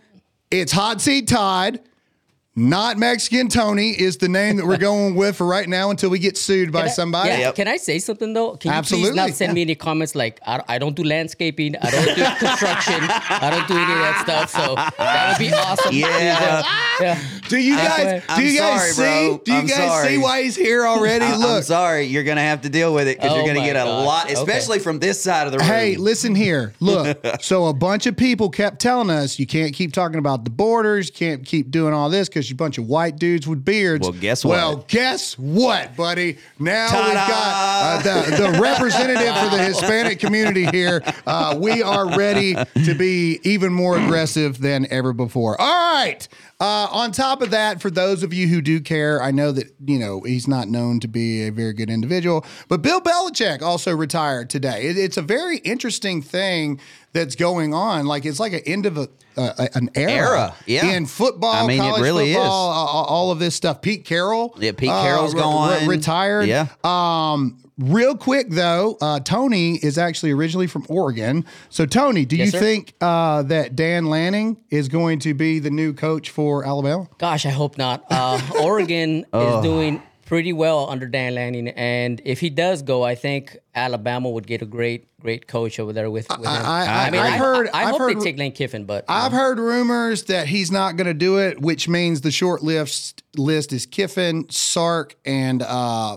It's 0.51 0.71
Hot 0.73 1.01
Seat 1.01 1.27
Todd, 1.29 1.81
Not 2.55 2.99
Mexican 2.99 3.49
Tony 3.49 3.99
is 3.99 4.19
the 4.19 4.29
name 4.29 4.57
that 4.57 4.67
we're 4.67 4.77
going 4.91 5.15
with 5.15 5.37
for 5.37 5.47
right 5.47 5.67
now 5.67 5.89
until 5.89 6.11
we 6.11 6.19
get 6.19 6.37
sued 6.37 6.71
by 6.71 6.81
Can 6.81 6.89
I- 6.89 6.93
somebody. 6.93 7.29
Yeah. 7.31 7.39
Yep. 7.39 7.55
Can 7.55 7.69
I 7.69 7.79
say 7.79 7.99
something 7.99 8.35
though? 8.35 8.57
Can 8.57 8.73
you 8.73 8.77
Absolutely, 8.77 9.11
please 9.11 9.17
not 9.17 9.31
send 9.31 9.51
yeah. 9.51 9.55
me 9.55 9.63
any 9.63 9.75
comments 9.75 10.15
like 10.15 10.39
I, 10.47 10.63
I 10.69 10.79
don't 10.79 10.95
do 10.95 11.03
landscaping, 11.03 11.77
I 11.77 11.91
don't 11.91 12.05
do 12.15 12.25
construction, 12.47 13.01
I 13.01 13.49
don't 13.51 13.67
do 13.69 13.75
any 13.75 13.93
of 13.93 13.99
that 14.01 14.21
stuff. 14.23 14.51
So 14.51 14.75
that 14.75 15.39
would 15.39 15.47
be 15.47 15.53
awesome. 15.55 15.95
Yeah. 15.95 16.63
yeah. 17.01 17.19
Do 17.53 17.59
you 17.59 17.77
guys? 17.77 18.23
Do 18.23 18.27
I'm 18.31 18.47
you 18.47 18.59
guys 18.59 18.81
sorry, 18.81 18.91
see? 18.93 19.03
bro. 19.29 19.43
Do 19.45 19.53
you 19.53 19.59
I'm 19.59 19.67
guys 19.67 19.77
sorry. 19.77 20.09
see 20.09 20.19
why 20.19 20.43
he's 20.43 20.57
here 20.57 20.87
already? 20.87 21.27
Look. 21.27 21.57
I'm 21.59 21.63
sorry. 21.63 22.05
You're 22.07 22.25
gonna 22.25 22.41
have 22.41 22.63
to 22.63 22.71
deal 22.71 22.95
with 22.95 23.07
it 23.09 23.19
because 23.19 23.33
Oh 23.33 23.37
you're 23.37 23.47
gonna 23.47 23.67
get 23.67 23.77
a 23.77 23.85
gosh. 23.85 24.07
lot, 24.07 24.25
Okay. 24.25 24.33
especially 24.35 24.79
from 24.79 24.99
this 25.01 25.23
side 25.23 25.47
of 25.47 25.53
the 25.53 25.59
room. 25.59 25.67
Hey, 25.69 25.97
listen 25.97 26.35
here. 26.35 26.73
Look, 26.81 27.19
so 27.43 27.67
a 27.67 27.75
bunch 27.75 28.07
of 28.07 28.17
people 28.17 28.49
kept 28.49 28.81
telling 28.81 29.11
us 29.11 29.39
you 29.39 29.47
can't 29.47 29.75
keep 29.75 29.93
talking 29.93 30.19
about 30.19 30.45
the 30.45 30.51
borders, 30.51 31.09
you 31.09 31.13
can't 31.15 31.45
keep 31.45 31.71
doing 31.71 31.93
all 31.93 32.09
this 32.09 32.27
because 32.31 32.49
you're 32.49 32.55
a 32.55 32.57
bunch 32.57 32.79
of 32.79 32.87
white 32.87 33.17
dudes 33.17 33.47
with 33.47 33.63
beards. 33.63 34.09
Well, 34.09 34.19
guess 34.19 34.47
what? 34.47 34.53
Well, 34.57 34.85
guess 34.89 35.39
what, 35.39 35.95
buddy? 35.95 36.39
Now 36.59 36.87
we've 37.05 37.13
got 37.15 37.29
uh, 37.29 38.03
the, 38.31 38.37
the 38.55 38.61
representative 38.63 39.37
for 39.37 39.55
the 39.55 39.63
Hispanic 39.63 40.19
community 40.21 40.65
here. 40.67 41.03
Uh, 41.27 41.59
we 41.61 41.83
are 41.83 42.17
ready 42.17 42.55
to 42.87 42.95
be 42.95 43.41
even 43.43 43.75
more 43.75 43.99
aggressive 43.99 44.59
than 44.59 44.87
ever 44.91 45.13
before. 45.13 45.61
All 45.61 45.95
right. 45.95 46.27
Uh, 46.63 46.87
on 46.93 47.11
top 47.11 47.43
of 47.43 47.51
that, 47.51 47.83
for 47.83 47.91
those 47.91 48.23
of 48.23 48.33
you 48.33 48.47
who 48.47 48.63
do 48.63 48.81
care, 48.81 49.21
I 49.21 49.33
know 49.33 49.51
that 49.51 49.67
you 49.85 49.99
know 49.99 50.21
he's 50.21 50.47
not 50.47 50.69
known 50.69 51.01
to 51.01 51.09
be 51.09 51.43
a 51.49 51.51
very 51.51 51.73
good 51.73 51.91
individual, 51.91 52.47
but 52.69 52.83
Bill 52.83 53.01
Belichick 53.01 53.63
also 53.63 53.93
retired 53.97 54.49
today. 54.49 54.83
It, 54.85 54.97
it's 54.97 55.17
a 55.17 55.23
very 55.23 55.59
interesting 55.59 56.23
thing 56.23 56.79
that's 57.13 57.35
going 57.35 57.75
on. 57.75 58.07
Like 58.07 58.25
it's 58.25 58.39
like 58.39 58.53
an 58.53 58.61
end 58.65 58.87
of 58.87 58.97
a, 58.97 59.09
uh, 59.37 59.67
an 59.75 59.91
era, 59.97 60.13
Era, 60.13 60.55
yeah. 60.67 60.87
in 60.93 61.07
football. 61.07 61.53
I 61.53 61.67
mean, 61.67 61.79
it 61.79 61.83
college 61.83 62.03
really 62.03 62.31
is. 62.31 62.37
uh, 62.37 62.41
all 62.41 63.33
of 63.33 63.41
this 63.41 63.57
stuff. 63.57 63.83
Pete 63.83 64.05
Carroll, 64.05 64.55
Yeah, 64.61 64.71
Pete 64.71 64.89
Carroll's 64.89 65.35
re- 65.35 65.41
re- 65.41 65.45
gone. 65.45 65.89
retired. 65.89 66.47
Yeah. 66.49 66.69
Um, 66.85 67.59
real 67.79 68.17
quick 68.17 68.49
though, 68.51 68.97
uh, 69.01 69.21
Tony 69.21 69.77
is 69.77 69.99
actually 69.99 70.31
originally 70.33 70.67
from 70.67 70.85
Oregon. 70.89 71.45
So 71.69 71.87
Tony, 71.87 72.25
do 72.25 72.37
Yes, 72.37 72.47
you 72.47 72.51
sir. 72.53 72.59
think 72.61 72.95
uh, 73.01 73.43
that 73.45 73.77
Dan 73.77 74.07
Lanning 74.07 74.59
is 74.71 74.89
going 74.89 75.19
to 75.21 75.35
be 75.35 75.59
the 75.59 75.71
new 75.71 75.93
coach 75.93 76.31
for 76.31 76.65
Alabama? 76.67 77.09
Gosh, 77.19 77.47
I 77.47 77.51
hope 77.51 77.79
not. 77.79 78.05
Uh, 78.11 78.41
Oregon 78.63 79.25
is 79.33 79.63
doing 79.63 80.03
pretty 80.27 80.53
well 80.53 80.89
under 80.89 81.07
Dan 81.07 81.35
Lanning, 81.35 81.69
and 81.69 82.23
if 82.25 82.41
he 82.41 82.49
does 82.49 82.81
go, 82.83 83.03
I 83.03 83.15
think 83.15 83.57
Alabama 83.75 84.31
would 84.31 84.47
get 84.47 84.63
a 84.63 84.65
great, 84.67 85.09
great 85.21 85.47
coach 85.47 85.79
over 85.79 85.93
there 85.93 86.11
with, 86.11 86.27
with 86.31 86.39
him. 86.39 86.47
I- 86.47 87.07
I- 87.07 87.11
mean, 87.11 87.21
I've 87.21 87.35
I, 87.35 87.37
heard- 87.37 87.69
I, 87.75 87.83
I've 87.85 87.91
hope 87.91 87.99
heard- 88.01 88.17
they 88.21 88.25
take 88.25 88.39
Lane 88.39 88.53
Kiffin, 88.53 88.87
but 88.87 89.05
I've 89.09 89.33
heard 89.33 89.59
rumors 89.59 90.25
that 90.25 90.47
he's 90.47 90.71
not 90.71 90.97
going 90.97 91.07
to 91.07 91.13
do 91.15 91.37
it, 91.39 91.61
which 91.61 91.87
means 91.87 92.23
the 92.23 92.31
short 92.31 92.63
list 92.63 93.23
list 93.37 93.73
is 93.75 93.85
Kiffin, 93.85 94.49
Sark, 94.51 95.17
and 95.27 95.61
uh, 95.63 96.17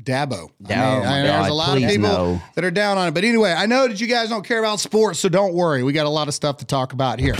Dabo. 0.00 0.48
I 0.68 0.74
Oh, 0.74 0.94
mean, 1.00 1.04
my 1.04 1.18
I- 1.18 1.22
there's 1.22 1.48
a 1.48 1.52
lot 1.52 1.76
of 1.76 1.82
people 1.88 2.08
no. 2.08 2.42
that 2.54 2.64
are 2.64 2.70
down 2.70 2.96
on 2.98 3.08
it. 3.08 3.14
But 3.14 3.24
anyway, 3.24 3.52
I 3.52 3.66
know 3.66 3.86
that 3.88 4.00
you 4.00 4.06
guys 4.06 4.28
don't 4.30 4.44
care 4.46 4.58
about 4.58 4.80
sports, 4.80 5.18
so 5.18 5.28
don't 5.28 5.52
worry. 5.54 5.82
We 5.82 5.92
got 5.92 6.06
a 6.06 6.10
lot 6.10 6.28
of 6.28 6.34
stuff 6.34 6.56
to 6.58 6.64
talk 6.64 6.92
about 6.92 7.20
here. 7.20 7.34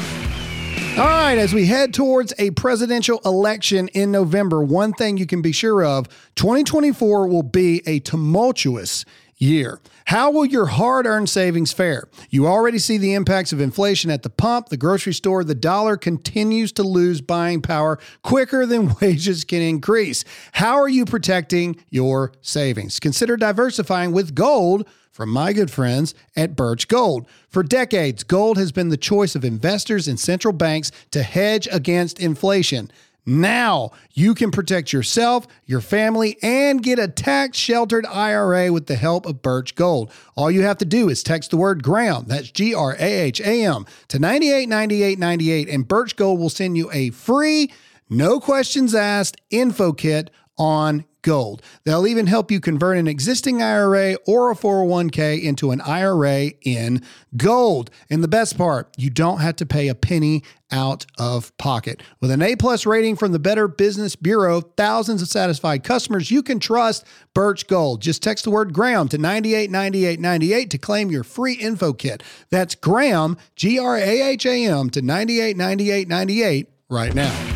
All 0.99 1.07
right, 1.07 1.39
as 1.39 1.55
we 1.55 1.65
head 1.65 1.95
towards 1.95 2.35
a 2.39 2.51
presidential 2.51 3.21
election 3.25 3.89
in 3.89 4.11
November, 4.13 4.63
one 4.63 4.93
thing 4.93 5.17
you 5.17 5.25
can 5.25 5.41
be 5.41 5.51
sure 5.51 5.83
of 5.83 6.07
2024 6.35 7.27
will 7.29 7.43
be 7.43 7.83
a 7.87 8.01
tumultuous 8.01 9.07
year. 9.39 9.81
How 10.07 10.31
will 10.31 10.45
your 10.45 10.67
hard 10.67 11.07
earned 11.07 11.29
savings 11.29 11.73
fare? 11.73 12.09
You 12.31 12.47
already 12.47 12.79
see 12.79 12.99
the 12.99 13.15
impacts 13.15 13.53
of 13.53 13.61
inflation 13.61 14.11
at 14.11 14.23
the 14.23 14.31
pump, 14.31 14.69
the 14.69 14.77
grocery 14.77 15.15
store. 15.15 15.45
The 15.45 15.55
dollar 15.55 15.97
continues 15.97 16.73
to 16.73 16.83
lose 16.83 17.21
buying 17.21 17.63
power 17.63 17.99
quicker 18.23 18.67
than 18.67 18.95
wages 19.01 19.45
can 19.45 19.63
increase. 19.63 20.25
How 20.53 20.77
are 20.77 20.89
you 20.89 21.05
protecting 21.05 21.77
your 21.91 22.33
savings? 22.41 23.01
Consider 23.01 23.37
diversifying 23.37 24.13
with 24.13 24.35
gold 24.35 24.87
from 25.13 25.29
my 25.29 25.53
good 25.53 25.71
friends 25.71 26.15
at 26.35 26.57
Birch 26.57 26.89
Gold. 26.89 27.29
For 27.49 27.63
decades, 27.63 28.25
gold 28.25 28.57
has 28.57 28.73
been 28.73 28.89
the 28.89 28.97
choice 28.97 29.35
of 29.35 29.45
investors 29.45 30.09
and 30.09 30.19
central 30.19 30.53
banks 30.55 30.91
to 31.11 31.23
hedge 31.23 31.69
against 31.71 32.19
inflation. 32.19 32.91
Now 33.25 33.93
you 34.13 34.35
can 34.35 34.51
protect 34.51 34.93
yourself, 34.93 35.47
your 35.65 35.81
family, 35.81 36.39
and 36.43 36.83
get 36.83 36.99
a 36.99 37.07
tax 37.07 37.57
sheltered 37.57 38.05
IRA 38.07 38.73
with 38.73 38.87
the 38.87 38.97
help 38.97 39.27
of 39.27 39.43
Birch 39.43 39.75
Gold. 39.77 40.11
All 40.35 40.51
you 40.51 40.63
have 40.63 40.79
to 40.79 40.85
do 40.85 41.09
is 41.09 41.23
text 41.23 41.51
the 41.51 41.57
word 41.57 41.83
Graham, 41.85 42.25
that's 42.27 42.51
G 42.51 42.75
R 42.75 42.97
A 42.99 43.21
H 43.21 43.41
A 43.41 43.65
M, 43.65 43.87
to 44.09 44.19
989898, 44.19 45.69
and 45.69 45.87
Birch 45.87 46.17
Gold 46.17 46.41
will 46.41 46.51
send 46.51 46.77
you 46.77 46.91
a 46.93 47.11
free, 47.11 47.71
no 48.11 48.41
questions 48.41 48.95
asked 48.95 49.41
info 49.51 49.93
kit 49.93 50.31
on 50.63 51.05
gold. 51.23 51.61
They'll 51.85 52.07
even 52.07 52.29
help 52.29 52.53
you 52.53 52.61
convert 52.61 52.97
an 52.97 53.09
existing 53.09 53.63
IRA 53.63 54.17
or 54.27 54.53
a 54.53 54.55
401k 54.55 55.43
into 55.43 55.73
an 55.73 55.81
IRA 55.81 56.53
in 56.63 57.03
gold. 57.37 57.91
And 58.09 58.23
the 58.23 58.29
best 58.29 58.57
part, 58.57 58.89
you 58.97 59.11
don't 59.11 59.41
have 59.41 59.57
to 59.57 59.67
pay 59.67 59.89
a 59.89 59.95
penny 59.97 60.45
out 60.71 61.05
of 61.19 61.57
pocket. 61.59 62.01
With 62.21 62.31
an 62.31 62.43
A 62.43 62.55
plus 62.55 62.87
rating 62.87 63.17
from 63.17 63.33
the 63.33 63.41
Better 63.41 63.67
Business 63.67 64.15
Bureau, 64.15 64.61
thousands 64.61 65.21
of 65.21 65.29
satisfied 65.29 65.83
customers, 65.83 66.31
you 66.31 66.45
can 66.45 66.61
trust 66.61 67.05
Birch 67.35 67.67
Gold. 67.67 68.03
Just 68.03 68.23
text 68.23 68.45
the 68.45 68.51
word 68.51 68.73
Graham 68.73 69.09
to 69.09 69.19
989898 69.19 70.71
to 70.71 70.79
claim 70.79 71.11
your 71.11 71.25
free 71.25 71.55
info 71.55 71.93
kit. 71.93 72.23
That's 72.51 72.77
Graham, 72.77 73.37
G 73.57 73.81
R 73.81 73.97
A 73.97 74.23
H 74.23 74.47
A 74.47 74.65
M, 74.67 74.91
to 74.91 75.03
989898 75.03 76.69
right 76.89 77.15
now. 77.15 77.52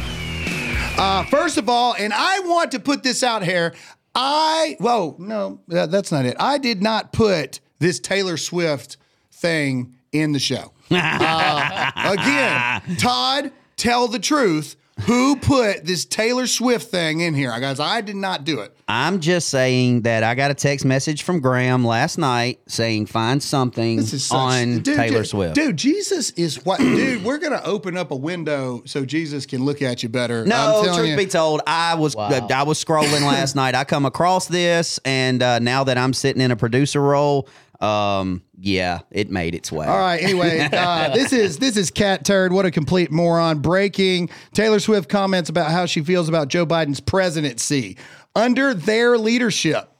Uh, 0.99 1.25
first 1.25 1.59
of 1.59 1.69
all, 1.69 1.95
and 1.95 2.13
I 2.15 2.41
want 2.41 2.73
to 2.73 2.81
put 2.81 3.03
this 3.03 3.23
out 3.23 3.43
here. 3.45 3.75
I, 4.15 4.77
whoa, 4.81 5.15
no, 5.19 5.61
that, 5.69 5.91
that's 5.91 6.11
not 6.11 6.25
it. 6.25 6.37
I 6.41 6.57
did 6.57 6.83
not 6.83 7.13
put 7.13 7.61
this 7.79 8.01
Taylor 8.01 8.39
Swift 8.39 8.97
thing 9.31 9.95
in 10.13 10.33
the 10.33 10.39
show. 10.39 10.73
Uh, 10.89 11.91
again, 11.97 12.97
Todd, 12.97 13.51
tell 13.77 14.07
the 14.09 14.21
truth. 14.21 14.77
Who 15.03 15.37
put 15.37 15.85
this 15.85 16.07
Taylor 16.07 16.47
Swift 16.47 16.91
thing 16.91 17.21
in 17.21 17.35
here? 17.35 17.53
I 17.53 17.61
Guys, 17.61 17.79
I 17.79 18.01
did 18.01 18.17
not 18.17 18.45
do 18.45 18.61
it. 18.61 18.75
I'm 18.89 19.21
just 19.21 19.49
saying 19.49 20.03
that 20.03 20.23
I 20.23 20.35
got 20.35 20.51
a 20.51 20.55
text 20.55 20.87
message 20.87 21.23
from 21.23 21.41
Graham 21.41 21.85
last 21.85 22.17
night 22.19 22.61
saying 22.67 23.07
find 23.07 23.43
something 23.43 23.97
This 23.97 24.13
is 24.15 24.25
such, 24.25 24.37
on 24.39 24.79
dude, 24.79 24.97
Taylor 24.97 25.19
dude, 25.19 25.27
Swift. 25.29 25.55
Dude, 25.55 25.77
Jesus 25.77 26.31
is 26.31 26.65
what, 26.65 26.79
dude, 26.79 27.25
we're 27.25 27.39
going 27.39 27.53
to 27.53 27.65
open 27.67 27.97
up 27.97 28.11
a 28.11 28.17
window 28.17 28.83
so 28.87 29.05
Jesus 29.05 29.45
can 29.45 29.65
look 29.65 29.83
at 29.83 30.03
you 30.03 30.09
better. 30.09 30.47
No, 30.47 30.55
I'm 30.79 30.85
telling 30.85 30.99
truth 31.01 31.11
you. 31.11 31.17
be 31.17 31.27
told, 31.27 31.61
I 31.67 31.95
was 31.97 32.17
Wow. 32.17 32.47
I 32.49 32.63
was 32.63 32.83
scrolling 32.83 33.23
last 33.23 33.55
night. 33.57 33.75
I 33.75 33.85
come 33.85 34.07
across 34.07 34.47
this, 34.47 34.99
and 35.05 35.43
uh, 35.43 35.59
now 35.59 35.85
that 35.85 35.99
I'm 35.99 36.15
sitting 36.15 36.41
in 36.41 36.53
a 36.53 36.57
producer 36.57 37.03
role, 37.03 37.49
um, 37.81 38.43
yeah, 38.59 39.01
it 39.11 39.31
made 39.31 39.55
its 39.55 39.71
way. 39.71 39.87
All 39.87 39.99
right. 39.99 40.23
Anyway, 40.23 40.61
uh, 40.73 41.15
this 41.15 41.33
is 41.33 41.59
this 41.59 41.77
is 41.77 41.91
Catturd. 41.91 42.51
What 42.53 42.65
a 42.67 42.71
complete 42.71 43.11
moron. 43.11 43.59
Breaking. 43.61 44.29
Taylor 44.55 44.79
Swift 44.81 45.09
comments 45.09 45.51
about 45.51 45.71
how 45.71 45.87
she 45.87 46.03
feels 46.03 46.29
about 46.29 46.49
Joe 46.49 46.65
Biden's 46.67 47.01
presidency 47.01 47.97
under 48.35 48.73
their 48.75 49.19
leadership. 49.19 49.91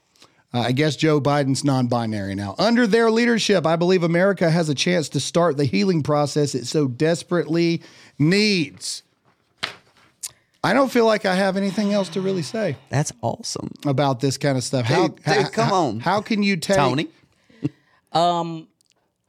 Uh, 0.53 0.59
I 0.61 0.71
guess 0.71 0.95
Joe 0.95 1.19
Biden's 1.19 1.65
non-binary 1.65 2.33
now. 2.33 2.55
Under 2.57 2.87
their 2.87 3.11
leadership, 3.11 3.65
I 3.65 3.75
believe 3.75 4.01
America 4.03 4.49
has 4.49 4.69
a 4.69 4.75
chance 4.75 5.09
to 5.09 5.19
start 5.19 5.57
the 5.57 5.65
healing 5.65 6.03
process 6.03 6.55
it 6.55 6.65
so 6.65 6.87
desperately 6.87 7.81
needs. 8.17 9.03
I 10.63 10.73
don't 10.73 10.89
feel 10.91 11.05
like 11.05 11.25
I 11.25 11.35
have 11.35 11.55
anything 11.57 11.93
else 11.93 12.09
to 12.09 12.21
really 12.21 12.41
say 12.41 12.77
That's 12.89 13.11
awesome, 13.21 13.71
about 13.85 14.19
this 14.21 14.37
kind 14.37 14.57
of 14.57 14.63
stuff. 14.63 14.85
how, 14.85 15.07
Dude, 15.09 15.15
dude, 15.17 15.25
how- 15.25 15.49
come 15.49 15.67
how- 15.69 15.75
on. 15.85 15.99
How 15.99 16.21
can 16.21 16.43
you 16.43 16.57
take 16.57 16.77
Tony. 16.77 17.07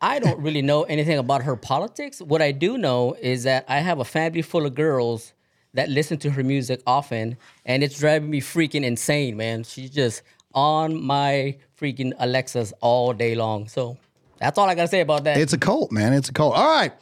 I 0.00 0.18
don't 0.21 0.38
really 0.40 0.62
know 0.62 0.85
anything 0.85 1.18
about 1.18 1.42
her 1.42 1.57
politics. 1.57 2.21
What 2.21 2.40
I 2.40 2.52
do 2.52 2.78
know 2.78 3.16
is 3.21 3.45
that 3.45 3.64
I 3.68 3.78
have 3.80 3.99
a 3.99 4.04
family 4.04 4.42
full 4.42 4.66
of 4.66 4.75
girls 4.75 5.33
that 5.75 5.88
listen 5.88 6.18
to 6.18 6.30
her 6.30 6.42
music 6.42 6.80
often, 6.87 7.37
and 7.64 7.83
it's 7.83 7.99
driving 7.99 8.30
me 8.30 8.40
freaking 8.40 8.85
insane, 8.85 9.37
man. 9.37 9.64
She's 9.64 9.90
just 9.90 10.23
on 10.54 11.00
my 11.00 11.59
freaking 11.78 12.12
Alexas 12.18 12.73
all 12.80 13.12
day 13.12 13.35
long. 13.35 13.68
So 13.68 13.99
that's 14.38 14.59
all 14.59 14.68
I 14.68 14.75
gotta 14.75 14.88
say 14.88 15.00
about 15.00 15.25
that. 15.25 15.37
It's 15.37 15.52
a 15.52 15.59
cult, 15.59 15.92
man. 15.92 16.12
It's 16.12 16.28
a 16.28 16.33
cult. 16.33 16.54
All 16.54 16.66
right. 16.66 16.92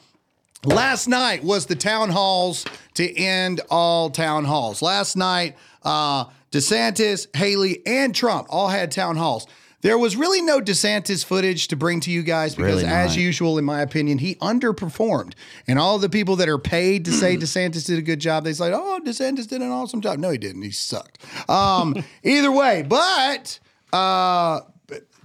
Last 0.64 1.06
night 1.06 1.44
was 1.44 1.66
the 1.66 1.76
town 1.76 2.10
halls 2.10 2.64
to 2.94 3.16
end 3.16 3.60
all 3.70 4.10
town 4.10 4.44
halls. 4.44 4.82
Last 4.82 5.16
night, 5.16 5.56
uh, 5.84 6.24
DeSantis, 6.50 7.34
Haley, 7.36 7.86
and 7.86 8.14
Trump 8.14 8.48
all 8.50 8.68
had 8.68 8.90
town 8.90 9.16
halls. 9.16 9.46
There 9.86 9.98
was 9.98 10.16
really 10.16 10.42
no 10.42 10.60
DeSantis 10.60 11.24
footage 11.24 11.68
to 11.68 11.76
bring 11.76 12.00
to 12.00 12.10
you 12.10 12.24
guys 12.24 12.56
because, 12.56 12.82
Really 12.82 12.92
as 12.92 13.16
usual, 13.16 13.56
in 13.56 13.64
my 13.64 13.82
opinion, 13.82 14.18
he 14.18 14.34
underperformed. 14.36 15.34
And 15.68 15.78
all 15.78 16.00
the 16.00 16.08
people 16.08 16.34
that 16.36 16.48
are 16.48 16.58
paid 16.58 17.04
to 17.04 17.12
say 17.12 17.36
DeSantis 17.38 17.86
did 17.86 17.96
a 17.96 18.02
good 18.02 18.18
job, 18.18 18.42
they 18.42 18.52
say, 18.52 18.72
"Oh, 18.72 18.98
DeSantis 19.04 19.46
did 19.46 19.62
an 19.62 19.70
awesome 19.70 20.00
job." 20.00 20.18
No, 20.18 20.30
he 20.30 20.38
didn't. 20.38 20.62
He 20.62 20.72
sucked. 20.72 21.18
Um, 21.48 22.02
either 22.24 22.50
way, 22.50 22.82
but 22.82 23.60
uh, 23.92 24.62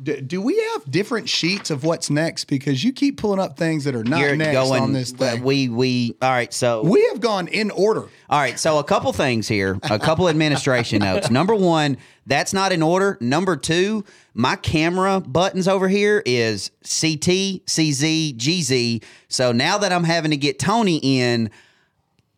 D- 0.02 0.22
do 0.22 0.42
we 0.42 0.58
have 0.74 0.90
different 0.90 1.30
sheets 1.30 1.70
of 1.70 1.84
what's 1.84 2.10
next? 2.10 2.46
Because 2.46 2.84
you 2.84 2.92
keep 2.92 3.18
pulling 3.18 3.40
up 3.40 3.58
things 3.58 3.84
that 3.84 3.96
are 3.96 4.04
not 4.04 4.20
You're 4.20 4.36
next 4.36 4.54
going. 4.54 4.82
on 4.82 4.94
this 4.94 5.12
thing. 5.12 5.44
We 5.44 5.70
we 5.70 6.16
all 6.22 6.32
right. 6.32 6.52
So 6.54 6.84
we 6.84 7.06
have 7.10 7.20
gone 7.20 7.48
in 7.48 7.72
order. 7.72 8.08
All 8.30 8.40
right, 8.40 8.58
so 8.58 8.80
a 8.80 8.84
couple 8.84 9.12
things 9.12 9.48
here, 9.48 9.78
a 9.84 10.00
couple 10.00 10.30
administration 10.30 11.00
notes. 11.04 11.30
Number 11.30 11.54
one, 11.54 11.98
that's 12.26 12.54
not 12.54 12.72
in 12.72 12.82
order. 12.82 13.18
Number 13.20 13.58
two, 13.58 14.06
my 14.34 14.56
camera 14.56 15.20
buttons 15.20 15.68
over 15.68 15.90
here 15.90 16.24
is 16.26 16.72
CT, 16.84 17.66
CZ, 17.66 18.38
GZ. 18.38 19.04
So 19.28 19.52
now 19.52 19.80
that 19.80 19.92
I'm 19.92 20.06
having 20.06 20.32
to 20.32 20.38
get 20.38 20.60
Tony 20.60 20.98
in, 21.04 21.52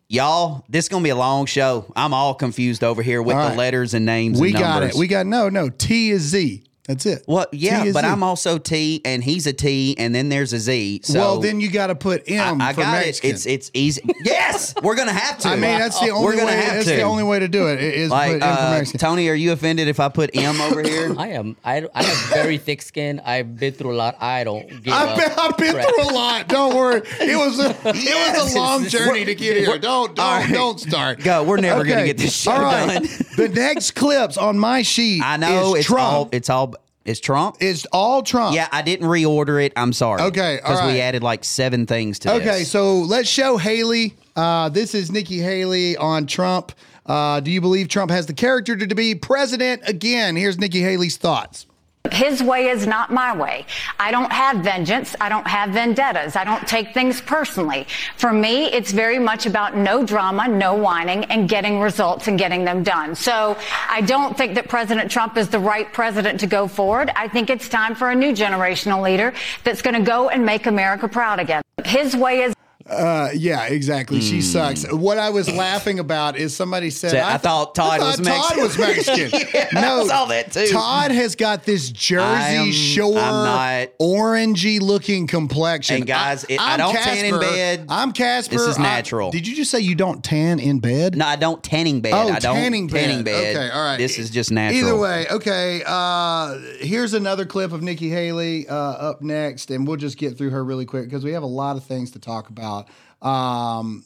y'all, 0.08 0.64
this 0.68 0.86
is 0.86 0.88
gonna 0.88 1.04
be 1.04 1.10
a 1.10 1.16
long 1.16 1.46
show. 1.46 1.92
I'm 1.94 2.12
all 2.12 2.34
confused 2.34 2.82
over 2.82 3.02
here 3.02 3.22
with 3.22 3.36
the 3.36 3.54
letters 3.54 3.94
and 3.94 4.04
names. 4.04 4.40
We 4.40 4.48
and 4.48 4.58
got 4.58 4.82
it. 4.82 4.94
We 4.94 5.06
got 5.06 5.26
no, 5.26 5.48
no. 5.48 5.68
T 5.68 6.10
is 6.10 6.22
Z. 6.22 6.64
That's 6.86 7.06
it. 7.06 7.24
well, 7.26 7.46
yeah, 7.50 7.84
is 7.84 7.94
but 7.94 8.02
Z. 8.04 8.08
I'm 8.10 8.22
also 8.22 8.58
T 8.58 9.00
and 9.06 9.24
he's 9.24 9.46
a 9.46 9.54
T 9.54 9.94
and 9.98 10.14
then 10.14 10.28
there's 10.28 10.52
a 10.52 10.58
Z. 10.58 11.00
So 11.04 11.18
well, 11.18 11.40
then 11.40 11.58
you 11.60 11.70
got 11.70 11.86
to 11.86 11.94
put 11.94 12.28
M 12.30 12.60
I 12.60 12.74
for 12.74 12.82
got 12.82 12.92
Mexican. 12.92 13.30
it. 13.30 13.32
It's 13.34 13.46
it's 13.46 13.70
easy. 13.72 14.02
Yes, 14.22 14.74
we're 14.82 14.94
gonna 14.94 15.12
have 15.12 15.38
to. 15.38 15.48
I 15.48 15.52
mean, 15.52 15.62
that's 15.78 15.98
the 16.00 16.10
only 16.10 16.24
We're 16.26 16.32
gonna 16.36 16.46
way. 16.46 16.56
have 16.56 16.74
That's 16.74 16.86
to. 16.88 16.96
the 16.96 17.02
only 17.02 17.22
way 17.22 17.38
to 17.38 17.48
do 17.48 17.68
it. 17.68 17.80
Is 17.80 18.10
Like, 18.10 18.32
put 18.32 18.42
M 18.42 18.56
for 18.56 18.62
uh, 18.62 18.70
Mexican. 18.72 19.00
Tony, 19.00 19.28
are 19.28 19.34
you 19.34 19.52
offended 19.52 19.88
if 19.88 19.98
I 20.00 20.08
put 20.10 20.30
M 20.36 20.60
over 20.60 20.82
here? 20.82 21.14
I 21.18 21.28
am. 21.28 21.56
I, 21.64 21.86
I 21.94 22.02
have 22.02 22.18
very 22.34 22.58
thick 22.58 22.82
skin. 22.82 23.20
I've 23.24 23.56
been 23.56 23.72
through 23.72 23.94
a 23.94 23.96
lot. 23.96 24.16
I 24.20 24.44
don't 24.44 24.68
give 24.82 24.92
I've 24.92 25.08
up. 25.10 25.16
been, 25.18 25.30
I've 25.38 25.56
been 25.56 25.82
through 25.90 26.02
a 26.02 26.12
lot. 26.12 26.48
Don't 26.48 26.74
worry. 26.76 27.00
It 27.20 27.36
was 27.36 27.58
a, 27.60 27.70
it 27.84 28.34
was 28.44 28.54
a 28.54 28.58
long 28.58 28.84
journey 28.86 29.24
to 29.24 29.34
get 29.34 29.56
here. 29.56 29.78
Don't 29.78 30.14
don't 30.14 30.20
All 30.20 30.38
right. 30.40 30.52
don't 30.52 30.78
start. 30.78 31.20
Go. 31.20 31.44
We're 31.44 31.56
never 31.58 31.82
gonna 31.84 32.04
get 32.04 32.18
this 32.18 32.36
show 32.36 32.52
All 32.52 32.60
right. 32.62 33.02
done. 33.02 33.02
the 33.36 33.48
next 33.48 33.92
clips 33.92 34.36
on 34.36 34.58
my 34.58 34.82
sheet. 34.82 35.22
I 35.24 35.38
know 35.38 35.74
is 35.74 35.80
it's 35.80 35.86
Trump. 35.88 36.02
all 36.12 36.28
it's 36.32 36.50
all 36.50 36.73
it's 37.04 37.20
Trump. 37.20 37.56
It's 37.60 37.86
all 37.92 38.22
Trump. 38.22 38.54
yeah, 38.54 38.68
I 38.72 38.82
didn't 38.82 39.06
reorder 39.06 39.64
it. 39.64 39.72
I'm 39.76 39.92
sorry. 39.92 40.22
Okay, 40.22 40.58
all 40.60 40.72
because 40.72 40.92
we 40.92 41.00
added 41.00 41.22
like 41.22 41.44
seven 41.44 41.86
things 41.86 42.18
to 42.20 42.28
this. 42.28 42.40
Okay, 42.40 42.58
this. 42.60 42.70
so 42.70 43.00
let's 43.00 43.28
show 43.28 43.56
Haley. 43.56 44.14
Uh, 44.34 44.68
this 44.68 44.94
is 44.94 45.12
Nikki 45.12 45.38
Haley 45.38 45.96
on 45.96 46.26
Trump. 46.26 46.72
Uh, 47.06 47.40
do 47.40 47.50
you 47.50 47.60
believe 47.60 47.88
Trump 47.88 48.10
has 48.10 48.26
the 48.26 48.32
character 48.32 48.76
to 48.76 48.94
be 48.94 49.14
president 49.14 49.82
again? 49.86 50.36
Here's 50.36 50.58
Nikki 50.58 50.80
Haley's 50.80 51.16
thoughts. 51.16 51.66
His 52.14 52.42
way 52.42 52.68
is 52.68 52.86
not 52.86 53.12
my 53.12 53.36
way. 53.36 53.66
I 53.98 54.12
don't 54.12 54.32
have 54.32 54.58
vengeance. 54.58 55.16
I 55.20 55.28
don't 55.28 55.46
have 55.46 55.70
vendettas. 55.70 56.36
I 56.36 56.44
don't 56.44 56.66
take 56.68 56.94
things 56.94 57.20
personally. 57.20 57.88
For 58.18 58.32
me, 58.32 58.66
it's 58.66 58.92
very 58.92 59.18
much 59.18 59.46
about 59.46 59.76
no 59.76 60.06
drama, 60.06 60.46
no 60.46 60.74
whining, 60.76 61.24
and 61.24 61.48
getting 61.48 61.80
results 61.80 62.28
and 62.28 62.38
getting 62.38 62.64
them 62.64 62.84
done. 62.84 63.16
So 63.16 63.58
I 63.90 64.00
don't 64.02 64.36
think 64.36 64.54
that 64.54 64.68
President 64.68 65.10
Trump 65.10 65.36
is 65.36 65.48
the 65.48 65.58
right 65.58 65.92
president 65.92 66.38
to 66.40 66.46
go 66.46 66.68
forward. 66.68 67.10
I 67.16 67.26
think 67.26 67.50
it's 67.50 67.68
time 67.68 67.96
for 67.96 68.10
a 68.10 68.14
new 68.14 68.32
generational 68.32 69.02
leader 69.02 69.34
that's 69.64 69.82
going 69.82 69.94
to 69.94 70.02
go 70.02 70.28
and 70.28 70.46
make 70.46 70.66
America 70.66 71.08
proud 71.08 71.40
again. 71.40 71.62
His 71.84 72.14
way 72.14 72.42
is 72.42 72.54
Uh, 72.86 73.30
yeah, 73.34 73.64
exactly. 73.64 74.20
She 74.20 74.42
sucks. 74.42 74.84
What 74.92 75.16
I 75.18 75.30
was 75.30 75.50
laughing 75.50 75.98
about 76.00 76.36
is 76.36 76.54
somebody 76.54 76.90
said, 76.90 77.12
Hmm. 77.12 77.16
So 77.16 77.22
I 77.22 77.36
thought 77.38 77.74
Todd 77.74 78.00
was 78.00 78.16
Todd 78.16 78.24
Mexican." 78.26 78.62
was 78.62 78.78
Mexican. 78.78 79.30
Yeah, 79.54 79.68
I 79.74 79.80
no, 79.80 80.06
saw 80.06 80.24
that 80.26 80.52
too. 80.52 80.66
Todd 80.68 81.10
has 81.10 81.34
got 81.36 81.64
this 81.64 81.88
Jersey 81.90 82.22
I 82.24 82.48
am- 82.50 82.72
Shore, 82.72 83.16
I'm 83.18 83.44
not- 83.44 83.88
orangey 84.00 84.80
looking 84.80 85.26
complexion. 85.26 85.96
And 85.96 86.06
guys, 86.06 86.44
it- 86.44 86.60
I 86.60 86.72
I'm 86.74 86.78
don't 86.78 86.94
tan 86.94 87.24
in 87.24 87.40
bed. 87.40 87.86
I'm 87.88 88.12
Casper. 88.12 88.54
This 88.56 88.66
is 88.66 88.78
I- 88.78 88.82
natural. 88.82 89.30
did 89.30 89.46
you 89.46 89.54
just 89.56 89.70
say 89.70 89.80
you 89.80 89.94
don't 89.94 90.22
tan 90.22 90.58
in 90.60 90.80
bed? 90.80 91.16
No, 91.16 91.26
I 91.26 91.36
don't 91.36 91.62
tanning 91.62 92.00
bed. 92.02 92.12
Oh, 92.12 92.28
I 92.28 92.38
don't 92.38 92.54
tanning 92.56 92.86
bed. 92.88 93.00
tanning 93.06 93.24
bed. 93.24 93.56
Okay, 93.56 93.70
all 93.70 93.82
right. 93.84 93.96
This 93.96 94.18
is 94.18 94.28
just 94.30 94.50
natural. 94.50 94.80
Either 94.82 94.96
way, 94.96 95.26
okay. 95.30 95.82
Uh, 95.86 96.58
here's 96.80 97.14
another 97.14 97.46
clip 97.46 97.72
of 97.72 97.82
Nikki 97.82 98.10
Haley 98.10 98.68
uh, 98.68 98.74
up 98.74 99.22
next, 99.22 99.70
and 99.70 99.86
we'll 99.86 99.96
just 99.96 100.18
get 100.18 100.36
through 100.36 100.50
her 100.50 100.62
really 100.62 100.84
quick 100.84 101.04
because 101.04 101.24
we 101.24 101.32
have 101.32 101.42
a 101.42 101.46
lot 101.46 101.76
of 101.76 101.84
things 101.84 102.10
to 102.10 102.18
talk 102.18 102.50
about. 102.50 102.73
Um, 103.22 104.04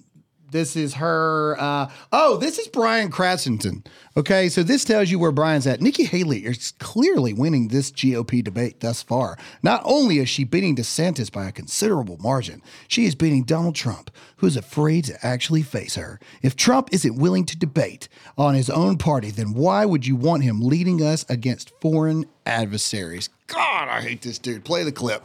this 0.51 0.77
is 0.77 0.95
her. 0.95 1.57
Uh, 1.59 1.91
oh, 2.13 2.39
this 2.39 2.59
is 2.59 2.69
Brian 2.69 3.11
Krassenstein. 3.11 3.85
Okay, 4.17 4.49
so 4.49 4.63
this 4.63 4.85
tells 4.85 5.11
you 5.11 5.19
where 5.19 5.31
Brian's 5.31 5.67
at. 5.67 5.81
Nikki 5.81 6.05
Haley 6.05 6.45
is 6.45 6.73
clearly 6.79 7.33
winning 7.33 7.69
this 7.69 7.91
GOP 7.91 8.43
debate 8.43 8.81
thus 8.81 9.03
far. 9.03 9.37
Not 9.63 9.83
only 9.85 10.19
is 10.19 10.29
she 10.29 10.45
beating 10.45 10.75
DeSantis 10.75 11.31
by 11.31 11.47
a 11.47 11.53
considerable 11.53 12.17
margin, 12.19 12.63
she 12.89 13.05
is 13.05 13.15
beating 13.15 13.45
Donald 13.45 13.75
Trump, 13.75 14.11
who's 14.37 14.57
afraid 14.57 15.05
to 15.05 15.27
actually 15.27 15.63
face 15.63 15.97
her. 15.97 16.19
If 16.43 16.57
Trump 16.57 16.89
isn't 16.93 17.19
willing 17.19 17.45
to 17.45 17.59
debate 17.59 18.09
on 18.37 18.55
his 18.55 18.71
own 18.71 18.97
party, 18.97 19.31
then 19.31 19.53
why 19.53 19.85
would 19.85 20.07
you 20.07 20.17
want 20.17 20.45
him 20.45 20.61
leading 20.61 21.03
us 21.03 21.27
against 21.29 21.79
foreign 21.81 22.25
adversaries? 22.47 23.29
God, 23.49 23.89
I 23.89 24.01
hate 24.01 24.23
this 24.23 24.39
dude. 24.39 24.65
Play 24.65 24.85
the 24.85 24.93
clip. 24.93 25.23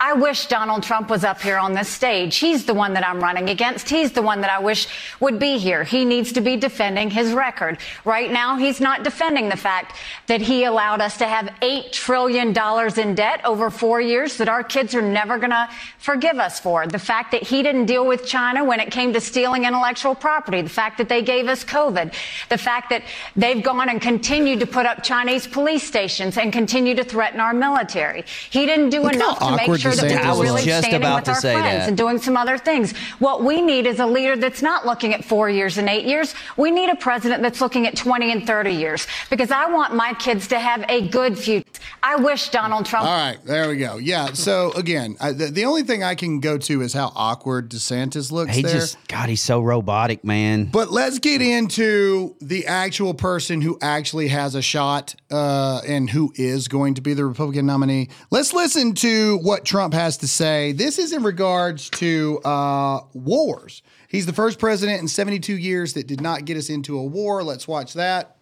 I 0.00 0.14
wish 0.14 0.46
Donald 0.46 0.82
Trump 0.82 1.10
was 1.10 1.24
up 1.24 1.42
here 1.42 1.58
on 1.58 1.74
this 1.74 1.88
stage. 1.88 2.38
He's 2.38 2.64
the 2.64 2.72
one 2.72 2.94
that 2.94 3.06
I'm 3.06 3.20
running 3.20 3.50
against. 3.50 3.88
He's 3.88 4.12
the 4.12 4.22
one 4.22 4.40
that 4.40 4.50
I 4.50 4.58
wish 4.58 4.88
would 5.20 5.38
be 5.38 5.58
here. 5.58 5.84
He 5.84 6.06
needs 6.06 6.32
to 6.32 6.40
be 6.40 6.56
defending 6.56 7.10
his 7.10 7.32
record. 7.32 7.78
Right 8.06 8.32
now, 8.32 8.56
he's 8.56 8.80
not 8.80 9.04
defending 9.04 9.50
the 9.50 9.58
fact 9.58 9.94
that 10.26 10.40
he 10.40 10.64
allowed 10.64 11.02
us 11.02 11.18
to 11.18 11.26
have 11.26 11.46
$8 11.60 11.92
trillion 11.92 12.48
in 12.48 13.14
debt 13.14 13.42
over 13.44 13.68
four 13.68 14.00
years 14.00 14.38
that 14.38 14.48
our 14.48 14.64
kids 14.64 14.94
are 14.94 15.02
never 15.02 15.36
going 15.36 15.50
to 15.50 15.68
forgive 15.98 16.38
us 16.38 16.58
for. 16.58 16.86
The 16.86 16.98
fact 16.98 17.32
that 17.32 17.42
he 17.42 17.62
didn't 17.62 17.84
deal 17.84 18.06
with 18.06 18.24
China 18.24 18.64
when 18.64 18.80
it 18.80 18.90
came 18.90 19.12
to 19.12 19.20
stealing 19.20 19.64
intellectual 19.64 20.14
property. 20.14 20.62
The 20.62 20.70
fact 20.70 20.96
that 20.96 21.10
they 21.10 21.20
gave 21.20 21.46
us 21.46 21.62
COVID. 21.62 22.14
The 22.48 22.58
fact 22.58 22.88
that 22.88 23.02
they've 23.36 23.62
gone 23.62 23.90
and 23.90 24.00
continued 24.00 24.60
to 24.60 24.66
put 24.66 24.86
up 24.86 25.02
Chinese 25.02 25.46
police 25.46 25.82
stations 25.82 26.38
and 26.38 26.52
continue 26.52 26.94
to 26.94 27.04
threaten 27.04 27.38
our 27.38 27.52
military. 27.52 28.24
He 28.48 28.64
didn't 28.64 28.88
do 28.88 29.02
Look 29.02 29.14
enough 29.14 29.38
to 29.38 29.59
awkward 29.62 29.80
sure 29.80 29.92
that 29.94 30.02
we 30.04 30.10
DeSantis 30.10 30.24
were 30.24 30.30
was. 30.30 30.40
really 30.40 30.62
Just 30.64 30.78
standing 30.88 31.00
about 31.02 31.16
with 31.16 31.24
to 31.24 31.30
our 31.32 31.40
say 31.40 31.52
friends 31.54 31.78
that. 31.80 31.88
and 31.88 31.96
doing 31.96 32.18
some 32.18 32.36
other 32.36 32.58
things. 32.58 32.92
What 33.18 33.44
we 33.44 33.60
need 33.60 33.86
is 33.86 33.98
a 34.00 34.06
leader 34.06 34.36
that's 34.36 34.62
not 34.62 34.86
looking 34.86 35.14
at 35.14 35.24
four 35.24 35.48
years 35.50 35.78
and 35.78 35.88
eight 35.88 36.04
years. 36.06 36.34
We 36.56 36.70
need 36.70 36.90
a 36.90 36.96
president 36.96 37.42
that's 37.42 37.60
looking 37.60 37.86
at 37.86 37.96
20 37.96 38.32
and 38.32 38.46
30 38.46 38.72
years 38.72 39.06
because 39.30 39.50
I 39.50 39.66
want 39.70 39.94
my 39.94 40.14
kids 40.14 40.48
to 40.48 40.58
have 40.58 40.84
a 40.88 41.08
good 41.08 41.38
future. 41.38 41.64
I 42.02 42.16
wish 42.16 42.48
Donald 42.50 42.86
Trump. 42.86 43.06
All 43.06 43.12
right, 43.12 43.38
there 43.44 43.68
we 43.68 43.76
go. 43.76 43.96
Yeah. 43.96 44.32
So 44.32 44.72
again, 44.72 45.16
I, 45.20 45.32
the, 45.32 45.46
the 45.46 45.64
only 45.64 45.82
thing 45.82 46.02
I 46.02 46.14
can 46.14 46.40
go 46.40 46.56
to 46.58 46.80
is 46.82 46.92
how 46.92 47.12
awkward 47.14 47.70
DeSantis 47.70 48.30
looks 48.32 48.54
He 48.56 48.62
there. 48.62 48.72
just 48.72 48.96
God, 49.08 49.28
he's 49.28 49.42
so 49.42 49.60
robotic, 49.60 50.24
man. 50.24 50.66
But 50.66 50.90
let's 50.90 51.18
get 51.18 51.42
into 51.42 52.36
the 52.40 52.66
actual 52.66 53.14
person 53.14 53.60
who 53.60 53.78
actually 53.82 54.28
has 54.28 54.54
a 54.54 54.62
shot 54.62 55.14
uh, 55.30 55.80
and 55.86 56.08
who 56.10 56.32
is 56.36 56.68
going 56.68 56.94
to 56.94 57.00
be 57.00 57.14
the 57.14 57.24
Republican 57.24 57.66
nominee. 57.66 58.08
Let's 58.30 58.52
listen 58.52 58.94
to 58.96 59.38
what 59.50 59.64
Trump 59.64 59.92
has 59.94 60.18
to 60.18 60.28
say. 60.28 60.70
This 60.70 60.96
is 60.96 61.12
in 61.12 61.24
regards 61.24 61.90
to 61.90 62.38
uh, 62.44 63.00
wars. 63.14 63.82
He's 64.06 64.24
the 64.24 64.32
first 64.32 64.60
president 64.60 65.00
in 65.00 65.08
72 65.08 65.56
years 65.56 65.94
that 65.94 66.06
did 66.06 66.20
not 66.20 66.44
get 66.44 66.56
us 66.56 66.70
into 66.70 66.96
a 66.96 67.02
war. 67.02 67.42
Let's 67.42 67.66
watch 67.66 67.94
that. 67.94 68.36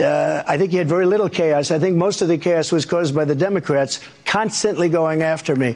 Uh, 0.00 0.44
I 0.46 0.58
think 0.58 0.70
he 0.70 0.76
had 0.76 0.88
very 0.88 1.06
little 1.06 1.28
chaos. 1.28 1.72
I 1.72 1.80
think 1.80 1.96
most 1.96 2.22
of 2.22 2.28
the 2.28 2.38
chaos 2.38 2.70
was 2.70 2.86
caused 2.86 3.16
by 3.16 3.24
the 3.24 3.34
Democrats 3.34 3.98
constantly 4.24 4.88
going 4.88 5.22
after 5.22 5.56
me. 5.56 5.74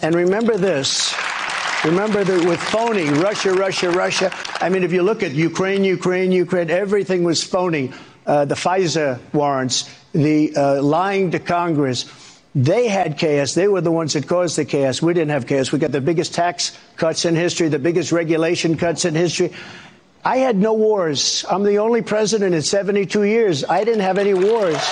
And 0.00 0.14
remember 0.14 0.56
this. 0.56 1.14
Remember 1.84 2.24
that 2.24 2.48
with 2.48 2.62
phony 2.62 3.10
Russia, 3.10 3.52
Russia, 3.52 3.90
Russia. 3.90 4.34
I 4.62 4.70
mean, 4.70 4.84
if 4.84 4.92
you 4.92 5.02
look 5.02 5.22
at 5.22 5.32
Ukraine, 5.32 5.84
Ukraine, 5.84 6.32
Ukraine, 6.32 6.70
everything 6.70 7.24
was 7.24 7.44
phony. 7.44 7.92
Uh, 8.24 8.46
the 8.46 8.54
FISA 8.54 9.18
warrants, 9.34 9.90
the 10.12 10.54
uh, 10.56 10.82
lying 10.82 11.30
to 11.32 11.38
Congress. 11.38 12.06
They 12.54 12.88
had 12.88 13.18
chaos. 13.18 13.54
They 13.54 13.68
were 13.68 13.80
the 13.80 13.92
ones 13.92 14.14
that 14.14 14.26
caused 14.26 14.56
the 14.56 14.64
chaos. 14.64 15.02
We 15.02 15.14
didn't 15.14 15.30
have 15.30 15.46
chaos. 15.46 15.70
We 15.70 15.78
got 15.78 15.92
the 15.92 16.00
biggest 16.00 16.34
tax 16.34 16.76
cuts 16.96 17.24
in 17.24 17.36
history, 17.36 17.68
the 17.68 17.78
biggest 17.78 18.10
regulation 18.10 18.76
cuts 18.76 19.04
in 19.04 19.14
history. 19.14 19.52
I 20.24 20.38
had 20.38 20.56
no 20.56 20.74
wars. 20.74 21.44
I'm 21.48 21.62
the 21.62 21.78
only 21.78 22.02
president 22.02 22.54
in 22.54 22.62
72 22.62 23.22
years. 23.24 23.64
I 23.64 23.84
didn't 23.84 24.00
have 24.00 24.18
any 24.18 24.34
wars. 24.34 24.82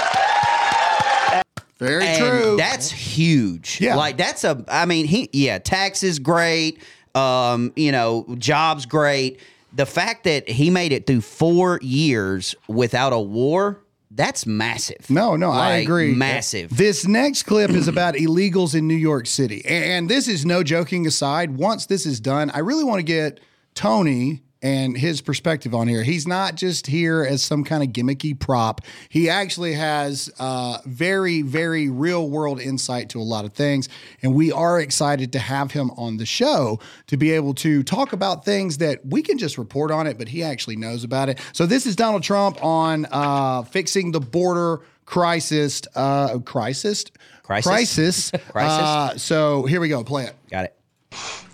Very 1.79 2.07
and 2.07 2.19
true. 2.19 2.57
That's 2.57 2.91
huge. 2.91 3.81
Yeah. 3.81 3.97
Like 3.97 4.17
that's 4.17 4.45
a 4.45 4.65
I 4.69 4.87
mean, 4.87 5.07
he 5.07 5.29
yeah, 5.33 5.59
taxes 5.59 6.19
great, 6.19 6.81
um, 7.15 7.73
you 7.77 7.93
know, 7.93 8.27
jobs 8.39 8.87
great. 8.87 9.41
The 9.75 9.85
fact 9.85 10.25
that 10.25 10.49
he 10.49 10.71
made 10.71 10.93
it 10.93 11.07
through 11.07 11.21
4 11.21 11.81
years 11.83 12.55
without 12.67 13.13
a 13.13 13.21
war, 13.21 13.79
that's 14.17 14.47
massive. 14.47 15.11
No, 15.11 15.37
no, 15.37 15.51
I 15.51 15.77
agree. 15.77 16.15
Massive. 16.15 16.75
This 16.75 17.07
next 17.07 17.43
clip 17.45 17.71
is 17.71 17.87
about 17.87 18.15
illegals 18.15 18.75
in 18.75 18.89
New 18.89 18.95
York 18.95 19.27
City. 19.27 19.63
And 19.67 20.09
this 20.09 20.27
is 20.27 20.47
no 20.47 20.63
joking 20.63 21.07
aside. 21.07 21.57
Once 21.57 21.87
this 21.87 22.07
is 22.07 22.19
done, 22.19 22.51
I 22.51 22.61
really 22.61 22.85
want 22.85 22.99
to 22.99 23.05
get 23.05 23.41
Tony 23.75 24.43
and 24.67 24.97
his 24.97 25.21
perspective 25.21 25.77
on 25.77 25.87
here. 25.87 26.03
He's 26.03 26.27
not 26.27 26.57
just 26.57 26.89
here 26.89 27.23
as 27.23 27.41
some 27.41 27.63
kind 27.63 27.85
of 27.85 27.91
gimmicky 27.91 28.37
prop. 28.37 28.81
He 29.09 29.31
actually 29.31 29.75
has 29.75 30.29
uh, 30.41 30.79
very, 30.85 31.43
very 31.43 31.89
real 31.89 32.29
world 32.29 32.61
insight 32.61 33.09
to 33.11 33.21
a 33.21 33.23
lot 33.23 33.45
of 33.45 33.53
things. 33.53 33.89
And 34.23 34.35
we 34.35 34.51
are 34.51 34.81
excited 34.81 35.33
to 35.35 35.39
have 35.39 35.71
him 35.71 35.93
on 35.93 36.17
the 36.17 36.27
show 36.27 36.81
to 37.07 37.17
be 37.17 37.31
able 37.31 37.55
to 37.55 37.85
talk 37.85 38.13
about 38.13 38.45
things 38.45 38.79
that 38.79 39.07
we 39.07 39.23
can 39.23 39.39
just 39.39 39.57
report 39.57 39.93
on 39.93 40.09
it, 40.09 40.19
but 40.19 40.27
he 40.27 40.43
actually 40.43 40.75
knows 40.75 41.05
about 41.05 41.29
it. 41.29 41.39
So 41.53 41.65
this 41.65 41.87
is 41.87 41.95
Donald 41.95 42.25
Trump 42.25 42.63
on 42.65 43.07
uh, 43.13 43.63
fixing 43.63 44.11
the 44.11 44.21
border 44.21 44.81
crisis. 45.05 45.83
Uh, 45.95 46.41
crisis. 46.41 47.05
Crisis? 47.45 47.71
Crisis. 47.71 48.31
Crisis? 48.49 48.83
Uh, 48.83 49.17
so 49.17 49.63
here 49.63 49.81
we 49.81 49.89
go. 49.89 50.03
Play 50.03 50.25
it. 50.25 50.35
Got 50.51 50.65
it. 50.65 50.77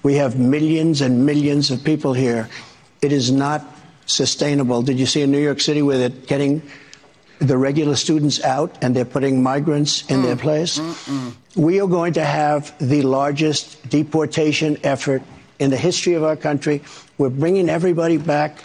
We 0.03 0.15
have 0.15 0.39
millions 0.39 1.03
and 1.03 1.27
millions 1.27 1.71
of 1.71 1.85
people 1.85 2.15
here. 2.15 2.49
It 3.03 3.11
is 3.11 3.33
not 3.33 3.65
sustainable. 4.07 4.81
Did 4.83 4.97
you 4.97 5.07
see 5.07 5.23
in 5.23 5.33
New 5.33 5.43
York 5.43 5.61
City 5.61 5.83
where 5.83 5.99
they're 5.99 6.09
getting 6.09 6.63
the 7.41 7.59
regular 7.59 7.97
students 7.97 8.41
out 8.45 8.79
and 8.81 8.95
they're 8.95 9.05
putting 9.05 9.43
migrants 9.43 10.07
in 10.09 10.23
their 10.23 10.37
mm. 10.37 10.41
place? 10.41 10.81
We 11.57 11.81
are 11.81 11.89
going 11.89 12.13
to 12.13 12.25
have 12.25 12.73
the 12.79 13.03
largest 13.03 13.89
deportation 13.91 14.79
effort 14.85 15.21
in 15.59 15.71
the 15.71 15.77
history 15.77 16.15
of 16.15 16.23
our 16.23 16.37
country. 16.37 16.81
We're 17.19 17.31
bringing 17.31 17.69
everybody 17.69 18.19
back 18.19 18.59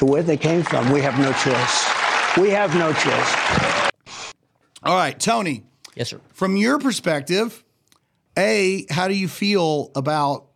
to 0.00 0.04
where 0.04 0.22
they 0.22 0.36
came 0.36 0.64
from. 0.64 0.92
We 0.92 1.00
have 1.00 1.18
no 1.18 1.32
choice. 1.32 2.36
We 2.36 2.50
have 2.50 2.74
no 2.74 2.92
choice. 2.92 3.90
All 4.82 4.96
right, 4.96 5.18
Tony. 5.18 5.64
Yes, 5.94 6.10
sir. 6.10 6.20
From 6.34 6.58
your 6.58 6.78
perspective, 6.78 7.64
a 8.36 8.84
how 8.90 9.08
do 9.08 9.14
you 9.14 9.28
feel 9.28 9.90
about 9.94 10.48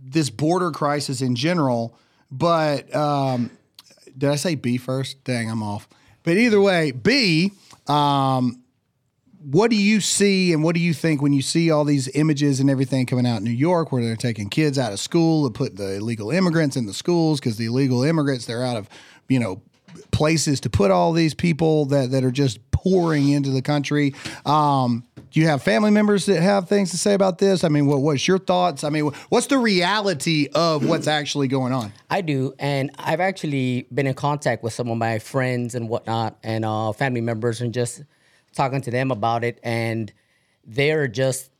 this 0.00 0.30
border 0.30 0.70
crisis 0.70 1.22
in 1.22 1.34
general? 1.34 1.96
But 2.30 2.94
um, 2.94 3.50
did 4.16 4.30
I 4.30 4.36
say 4.36 4.54
B 4.54 4.76
first? 4.76 5.22
Dang, 5.24 5.50
I'm 5.50 5.62
off. 5.62 5.88
But 6.22 6.36
either 6.36 6.60
way, 6.60 6.90
B. 6.92 7.52
Um, 7.86 8.62
what 9.42 9.70
do 9.70 9.76
you 9.76 10.00
see 10.00 10.52
and 10.52 10.62
what 10.62 10.74
do 10.74 10.80
you 10.80 10.92
think 10.92 11.22
when 11.22 11.32
you 11.32 11.40
see 11.40 11.70
all 11.70 11.84
these 11.84 12.14
images 12.14 12.60
and 12.60 12.68
everything 12.68 13.06
coming 13.06 13.26
out 13.26 13.38
in 13.38 13.44
New 13.44 13.50
York 13.50 13.90
where 13.90 14.04
they're 14.04 14.14
taking 14.14 14.50
kids 14.50 14.78
out 14.78 14.92
of 14.92 15.00
school 15.00 15.48
to 15.48 15.52
put 15.52 15.76
the 15.76 15.94
illegal 15.94 16.30
immigrants 16.30 16.76
in 16.76 16.84
the 16.84 16.92
schools 16.92 17.40
because 17.40 17.56
the 17.56 17.64
illegal 17.66 18.02
immigrants 18.02 18.44
they're 18.44 18.64
out 18.64 18.76
of 18.76 18.88
you 19.28 19.40
know 19.40 19.62
places 20.10 20.60
to 20.60 20.70
put 20.70 20.90
all 20.90 21.12
these 21.12 21.32
people 21.32 21.86
that, 21.86 22.10
that 22.10 22.22
are 22.22 22.30
just 22.30 22.58
pouring 22.70 23.30
into 23.30 23.50
the 23.50 23.62
country 23.62 24.14
um, 24.44 25.04
do 25.30 25.40
you 25.40 25.46
have 25.46 25.62
family 25.62 25.90
members 25.90 26.26
that 26.26 26.40
have 26.42 26.68
things 26.68 26.90
to 26.90 26.98
say 26.98 27.14
about 27.14 27.38
this 27.38 27.64
i 27.64 27.68
mean 27.68 27.86
what, 27.86 28.00
what's 28.00 28.26
your 28.26 28.38
thoughts 28.38 28.84
i 28.84 28.90
mean 28.90 29.10
what's 29.28 29.46
the 29.46 29.58
reality 29.58 30.48
of 30.54 30.86
what's 30.86 31.06
actually 31.06 31.48
going 31.48 31.72
on 31.72 31.92
I 32.12 32.22
do, 32.22 32.52
and 32.58 32.90
I've 32.98 33.20
actually 33.20 33.86
been 33.94 34.08
in 34.08 34.14
contact 34.14 34.64
with 34.64 34.72
some 34.72 34.88
of 34.90 34.98
my 34.98 35.20
friends 35.20 35.76
and 35.76 35.88
whatnot, 35.88 36.36
and 36.42 36.64
uh, 36.64 36.90
family 36.90 37.20
members, 37.20 37.60
and 37.60 37.72
just 37.72 38.02
talking 38.52 38.80
to 38.80 38.90
them 38.90 39.12
about 39.12 39.44
it, 39.44 39.60
and 39.62 40.12
they're 40.66 41.06
just 41.06 41.52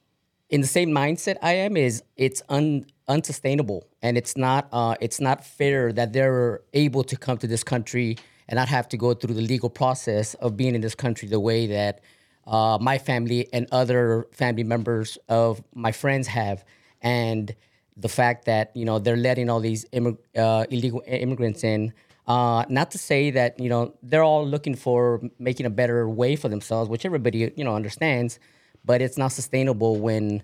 in 0.48 0.61
the 0.61 0.66
same 0.66 0.90
mindset 0.90 1.37
I 1.40 1.52
am. 1.52 1.76
Is 1.76 2.02
it's 2.16 2.42
un, 2.48 2.85
unsustainable, 3.06 3.87
and 4.02 4.18
it's 4.18 4.37
not 4.37 4.68
uh, 4.72 4.96
it's 5.00 5.20
not 5.20 5.44
fair 5.44 5.92
that 5.92 6.12
they're 6.12 6.62
able 6.74 7.04
to 7.04 7.16
come 7.16 7.38
to 7.38 7.46
this 7.46 7.62
country 7.62 8.18
and 8.48 8.56
not 8.56 8.68
have 8.68 8.88
to 8.88 8.96
go 8.96 9.14
through 9.14 9.35
the 9.35 9.42
legal 9.42 9.70
process 9.70 10.35
of 10.35 10.56
being 10.56 10.74
in 10.74 10.80
this 10.80 10.96
country 10.96 11.28
the 11.28 11.38
way 11.38 11.68
that 11.68 12.00
uh, 12.46 12.79
my 12.81 12.98
family 12.98 13.48
and 13.53 13.66
other 13.72 14.26
family 14.33 14.64
members 14.64 15.18
of 15.29 15.62
my 15.74 15.92
friends 15.92 16.26
have, 16.29 16.64
and 17.03 17.55
the 17.96 18.09
fact 18.09 18.44
that 18.46 18.74
you 18.74 18.85
know 18.85 18.98
they're 18.98 19.16
letting 19.16 19.50
all 19.50 19.61
these 19.61 19.85
immig- 19.92 20.18
uh, 20.37 20.64
illegal 20.70 21.03
immigrants 21.07 21.64
in. 21.64 21.92
Uh, 22.26 22.64
not 22.68 22.92
to 22.92 22.98
say 22.98 23.31
that 23.31 23.59
you 23.59 23.68
know 23.68 23.94
they're 24.03 24.22
all 24.22 24.46
looking 24.46 24.74
for 24.74 25.20
making 25.38 25.66
a 25.66 25.70
better 25.70 26.09
way 26.09 26.37
for 26.37 26.48
themselves, 26.48 26.88
which 26.88 27.05
everybody 27.05 27.53
you 27.57 27.64
know 27.64 27.74
understands, 27.74 28.38
but 28.85 29.03
it's 29.03 29.18
not 29.18 29.33
sustainable 29.33 29.96
when 29.96 30.42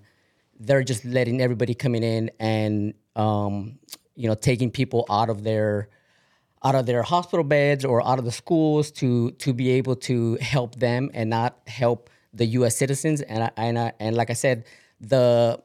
they're 0.59 0.83
just 0.83 1.05
letting 1.05 1.41
everybody 1.41 1.73
coming 1.73 2.03
in 2.03 2.31
and 2.39 2.93
um, 3.15 3.77
you 4.15 4.27
know 4.27 4.35
taking 4.35 4.71
people 4.71 5.05
out 5.09 5.29
of 5.29 5.43
their 5.43 5.89
out 6.63 6.75
of 6.75 6.85
their 6.85 7.03
hospital 7.03 7.43
beds 7.43 7.85
or 7.85 8.05
out 8.05 8.19
of 8.19 8.25
the 8.25 8.31
schools 8.31 8.91
to 8.91 9.31
to 9.31 9.53
be 9.53 9.71
able 9.71 9.95
to 9.95 10.35
help 10.41 10.75
them 10.75 11.09
and 11.13 11.29
not 11.29 11.59
help 11.67 12.09
the 12.33 12.45
U.S. 12.45 12.75
citizens. 12.77 13.21
And 13.21 13.43
I, 13.43 13.51
and 13.57 13.79
I, 13.79 13.93
and 13.99 14.15
like 14.15 14.29
I 14.29 14.33
said, 14.33 14.65
the 14.99 15.61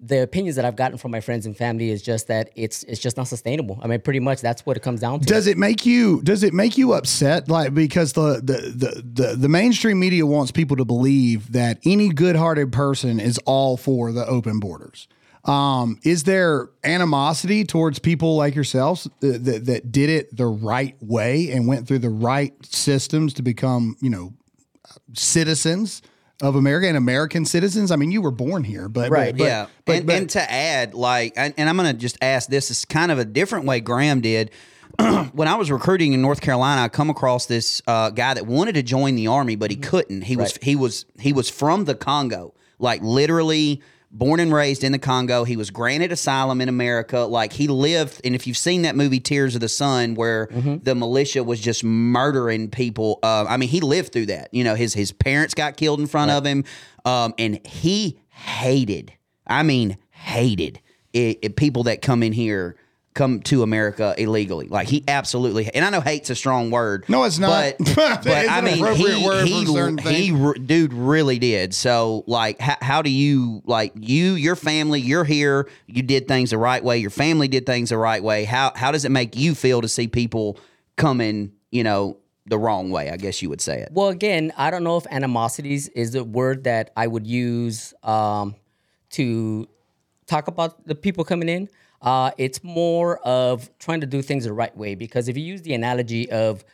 the 0.00 0.22
opinions 0.22 0.54
that 0.54 0.64
I've 0.64 0.76
gotten 0.76 0.96
from 0.96 1.10
my 1.10 1.20
friends 1.20 1.44
and 1.44 1.56
family 1.56 1.90
is 1.90 2.02
just 2.02 2.28
that 2.28 2.50
it's 2.54 2.84
it's 2.84 3.00
just 3.00 3.16
not 3.16 3.26
sustainable. 3.26 3.78
I 3.82 3.88
mean, 3.88 4.00
pretty 4.00 4.20
much 4.20 4.40
that's 4.40 4.64
what 4.64 4.76
it 4.76 4.80
comes 4.80 5.00
down 5.00 5.20
to. 5.20 5.26
Does 5.26 5.46
it 5.46 5.58
make 5.58 5.84
you 5.84 6.22
does 6.22 6.42
it 6.42 6.54
make 6.54 6.78
you 6.78 6.92
upset 6.92 7.48
like 7.48 7.74
because 7.74 8.12
the 8.12 8.40
the 8.42 8.72
the 8.74 9.02
the, 9.02 9.36
the 9.36 9.48
mainstream 9.48 9.98
media 9.98 10.24
wants 10.24 10.52
people 10.52 10.76
to 10.76 10.84
believe 10.84 11.52
that 11.52 11.80
any 11.84 12.10
good-hearted 12.10 12.72
person 12.72 13.18
is 13.18 13.38
all 13.38 13.76
for 13.76 14.12
the 14.12 14.24
open 14.26 14.60
borders. 14.60 15.08
Um, 15.44 15.98
is 16.02 16.24
there 16.24 16.68
animosity 16.84 17.64
towards 17.64 17.98
people 17.98 18.36
like 18.36 18.54
yourselves 18.54 19.08
that, 19.20 19.44
that, 19.44 19.66
that 19.66 19.92
did 19.92 20.10
it 20.10 20.36
the 20.36 20.46
right 20.46 20.96
way 21.00 21.50
and 21.52 21.66
went 21.66 21.86
through 21.88 22.00
the 22.00 22.10
right 22.10 22.52
systems 22.64 23.34
to 23.34 23.42
become, 23.42 23.96
you 24.00 24.10
know, 24.10 24.34
citizens 25.14 26.02
of 26.42 26.54
America 26.56 26.88
and 26.88 26.96
American 26.96 27.44
citizens? 27.44 27.90
I 27.90 27.96
mean, 27.96 28.10
you 28.10 28.20
were 28.20 28.30
born 28.30 28.64
here, 28.64 28.88
but 28.88 29.10
Right, 29.10 29.36
but, 29.36 29.44
yeah, 29.46 29.66
but, 29.84 29.96
and, 29.98 30.06
but- 30.06 30.16
and 30.16 30.30
to 30.30 30.52
add, 30.52 30.94
like, 30.94 31.32
and, 31.36 31.54
and 31.56 31.68
I'm 31.68 31.76
going 31.76 31.92
to 31.92 31.98
just 31.98 32.18
ask 32.20 32.48
this 32.48 32.70
is 32.70 32.84
kind 32.84 33.10
of 33.10 33.18
a 33.18 33.24
different 33.24 33.64
way 33.64 33.80
Graham 33.80 34.20
did. 34.20 34.50
when 35.32 35.46
I 35.46 35.54
was 35.54 35.70
recruiting 35.70 36.12
in 36.12 36.20
North 36.20 36.40
Carolina, 36.40 36.82
I 36.82 36.88
come 36.88 37.08
across 37.08 37.46
this 37.46 37.80
uh, 37.86 38.10
guy 38.10 38.34
that 38.34 38.46
wanted 38.46 38.74
to 38.74 38.82
join 38.82 39.14
the 39.14 39.28
army, 39.28 39.54
but 39.54 39.70
he 39.70 39.76
couldn't. 39.76 40.22
He 40.22 40.36
was 40.36 40.58
he 40.60 40.74
was 40.74 41.04
he 41.20 41.32
was 41.32 41.48
from 41.48 41.84
the 41.84 41.94
Congo, 41.94 42.52
like 42.80 43.00
literally 43.02 43.80
born 44.10 44.40
and 44.40 44.52
raised 44.52 44.82
in 44.84 44.92
the 44.92 44.98
Congo. 44.98 45.44
He 45.44 45.56
was 45.56 45.70
granted 45.70 46.12
asylum 46.12 46.60
in 46.60 46.68
America. 46.68 47.20
Like 47.20 47.52
he 47.52 47.68
lived, 47.68 48.20
and 48.24 48.34
if 48.34 48.46
you've 48.46 48.56
seen 48.56 48.82
that 48.82 48.96
movie 48.96 49.20
Tears 49.20 49.54
of 49.54 49.60
the 49.60 49.68
Sun, 49.68 50.14
where 50.14 50.48
the 50.82 50.94
militia 50.94 51.44
was 51.44 51.60
just 51.60 51.84
murdering 51.84 52.70
people, 52.70 53.18
uh, 53.22 53.44
I 53.48 53.56
mean, 53.56 53.68
he 53.68 53.80
lived 53.80 54.12
through 54.12 54.26
that. 54.26 54.52
You 54.52 54.64
know, 54.64 54.74
his 54.74 54.94
his 54.94 55.12
parents 55.12 55.54
got 55.54 55.76
killed 55.76 56.00
in 56.00 56.06
front 56.06 56.30
of 56.30 56.44
him, 56.44 56.64
um, 57.04 57.34
and 57.38 57.64
he 57.66 58.18
hated. 58.28 59.12
I 59.46 59.62
mean, 59.62 59.96
hated 60.10 60.80
it, 61.12 61.38
it- 61.42 61.56
people 61.56 61.84
that 61.84 62.02
come 62.02 62.22
in 62.22 62.32
here 62.32 62.76
come 63.18 63.40
to 63.40 63.64
America 63.64 64.14
illegally. 64.16 64.68
Like 64.68 64.86
he 64.86 65.02
absolutely, 65.08 65.68
and 65.74 65.84
I 65.84 65.90
know 65.90 66.00
hate's 66.00 66.30
a 66.30 66.36
strong 66.36 66.70
word. 66.70 67.04
No, 67.08 67.24
it's 67.24 67.40
not. 67.40 67.74
But, 67.78 67.94
but 67.96 68.26
is 68.26 68.48
I 68.48 68.60
an 68.60 68.64
mean, 68.64 68.74
appropriate 68.74 69.16
he, 69.16 69.26
word 69.26 69.98
he, 69.98 70.08
a 70.08 70.12
he 70.12 70.58
dude 70.60 70.92
really 70.92 71.40
did. 71.40 71.74
So 71.74 72.22
like, 72.28 72.60
how, 72.60 72.76
how 72.80 73.02
do 73.02 73.10
you 73.10 73.60
like 73.64 73.92
you 73.96 74.34
your 74.34 74.54
family? 74.54 75.00
You're 75.00 75.24
here. 75.24 75.68
You 75.86 76.02
did 76.02 76.28
things 76.28 76.50
the 76.50 76.58
right 76.58 76.82
way. 76.82 76.98
Your 76.98 77.10
family 77.10 77.48
did 77.48 77.66
things 77.66 77.90
the 77.90 77.98
right 77.98 78.22
way. 78.22 78.44
How 78.44 78.72
how 78.76 78.92
does 78.92 79.04
it 79.04 79.10
make 79.10 79.36
you 79.36 79.56
feel 79.56 79.82
to 79.82 79.88
see 79.88 80.06
people 80.06 80.58
coming? 80.96 81.52
You 81.70 81.84
know. 81.84 82.18
The 82.46 82.56
wrong 82.58 82.90
way, 82.90 83.10
I 83.10 83.18
guess 83.18 83.42
you 83.42 83.50
would 83.50 83.60
say 83.60 83.82
it. 83.82 83.90
Well, 83.92 84.08
again, 84.08 84.54
I 84.56 84.70
don't 84.70 84.82
know 84.82 84.96
if 84.96 85.06
animosities 85.10 85.88
is 85.88 86.12
the 86.12 86.24
word 86.24 86.64
that 86.64 86.90
I 86.96 87.06
would 87.06 87.26
use 87.26 87.92
um, 88.02 88.54
to 89.10 89.68
talk 90.26 90.48
about 90.48 90.86
the 90.86 90.94
people 90.94 91.24
coming 91.24 91.50
in. 91.50 91.68
Uh, 92.00 92.30
it's 92.38 92.62
more 92.62 93.18
of 93.26 93.70
trying 93.78 94.00
to 94.00 94.06
do 94.06 94.22
things 94.22 94.44
the 94.44 94.52
right 94.52 94.76
way 94.76 94.94
because 94.94 95.28
if 95.28 95.36
you 95.36 95.44
use 95.44 95.62
the 95.62 95.74
analogy 95.74 96.30
of 96.30 96.64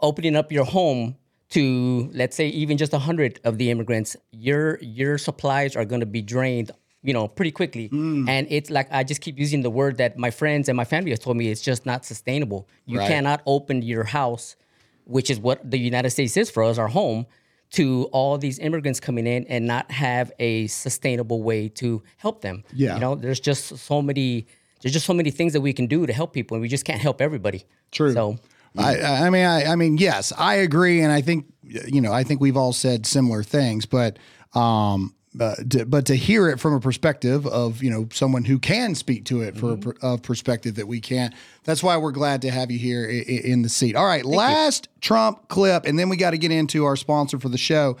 opening 0.00 0.36
up 0.36 0.50
your 0.52 0.64
home 0.64 1.16
to 1.50 2.10
let's 2.14 2.36
say 2.36 2.48
even 2.48 2.76
just 2.76 2.92
100 2.92 3.40
of 3.44 3.58
the 3.58 3.70
immigrants 3.70 4.16
your 4.32 4.78
your 4.82 5.18
supplies 5.18 5.74
are 5.76 5.84
going 5.84 6.00
to 6.00 6.06
be 6.06 6.20
drained 6.22 6.70
you 7.02 7.12
know 7.12 7.26
pretty 7.28 7.50
quickly. 7.50 7.88
And 7.92 8.46
it's 8.50 8.70
like 8.70 8.88
i 8.90 9.02
just 9.04 9.20
keep 9.20 9.38
using 9.38 9.62
the 9.62 9.70
word 9.70 9.96
that 9.98 10.18
my 10.18 10.30
friends 10.30 10.68
and 10.68 10.76
my 10.76 10.84
family 10.84 11.10
has 11.10 11.18
told 11.18 11.36
me 11.36 11.48
it's 11.48 11.62
just 11.62 11.86
not 11.86 12.04
sustainable. 12.04 12.68
You 12.86 12.98
Right. 12.98 13.08
cannot 13.08 13.42
open 13.46 13.82
your 13.82 14.04
house 14.04 14.56
which 15.04 15.30
is 15.30 15.38
what 15.40 15.70
the 15.70 15.78
united 15.78 16.10
states 16.10 16.36
is 16.36 16.50
for 16.50 16.62
us 16.62 16.76
our 16.78 16.88
home 16.88 17.26
to 17.70 18.08
all 18.12 18.38
these 18.38 18.58
immigrants 18.58 18.98
coming 19.00 19.26
in 19.26 19.44
and 19.46 19.66
not 19.66 19.90
have 19.90 20.32
a 20.38 20.66
sustainable 20.68 21.42
way 21.42 21.68
to 21.68 22.02
help 22.16 22.40
them 22.40 22.64
Yeah. 22.74 22.94
you 22.94 23.00
know 23.00 23.14
there's 23.14 23.40
just 23.40 23.76
so 23.78 24.00
many 24.02 24.46
there's 24.82 24.92
just 24.92 25.06
so 25.06 25.12
many 25.14 25.30
things 25.30 25.52
that 25.52 25.60
we 25.60 25.72
can 25.72 25.86
do 25.86 26.06
to 26.06 26.12
help 26.12 26.32
people 26.32 26.54
and 26.54 26.62
we 26.62 26.68
just 26.68 26.84
can't 26.84 27.00
help 27.00 27.20
everybody 27.20 27.64
True. 27.92 28.12
so 28.12 28.36
I, 28.76 29.00
I 29.26 29.30
mean, 29.30 29.44
I, 29.44 29.72
I 29.72 29.74
mean, 29.76 29.96
yes, 29.96 30.32
I 30.38 30.56
agree, 30.56 31.00
and 31.00 31.10
I 31.10 31.20
think 31.20 31.46
you 31.64 32.00
know, 32.00 32.12
I 32.12 32.22
think 32.22 32.40
we've 32.40 32.56
all 32.56 32.72
said 32.72 33.06
similar 33.06 33.42
things, 33.42 33.86
but 33.86 34.18
um, 34.54 35.14
uh, 35.40 35.54
to, 35.70 35.84
but 35.86 36.06
to 36.06 36.14
hear 36.16 36.48
it 36.48 36.58
from 36.60 36.74
a 36.74 36.80
perspective 36.80 37.46
of 37.46 37.82
you 37.82 37.90
know 37.90 38.08
someone 38.12 38.44
who 38.44 38.58
can 38.58 38.94
speak 38.94 39.24
to 39.26 39.40
it 39.42 39.56
for 39.56 39.78
a, 40.02 40.14
a 40.14 40.18
perspective 40.18 40.74
that 40.76 40.86
we 40.88 41.00
can't. 41.00 41.34
That's 41.64 41.82
why 41.82 41.96
we're 41.96 42.12
glad 42.12 42.42
to 42.42 42.50
have 42.50 42.70
you 42.70 42.78
here 42.78 43.06
i- 43.08 43.24
i- 43.30 43.40
in 43.44 43.62
the 43.62 43.68
seat. 43.68 43.94
All 43.96 44.06
right, 44.06 44.24
last 44.24 44.88
Trump 45.00 45.48
clip, 45.48 45.84
and 45.86 45.98
then 45.98 46.08
we 46.08 46.16
got 46.16 46.30
to 46.30 46.38
get 46.38 46.50
into 46.50 46.84
our 46.84 46.96
sponsor 46.96 47.38
for 47.38 47.48
the 47.48 47.58
show. 47.58 47.96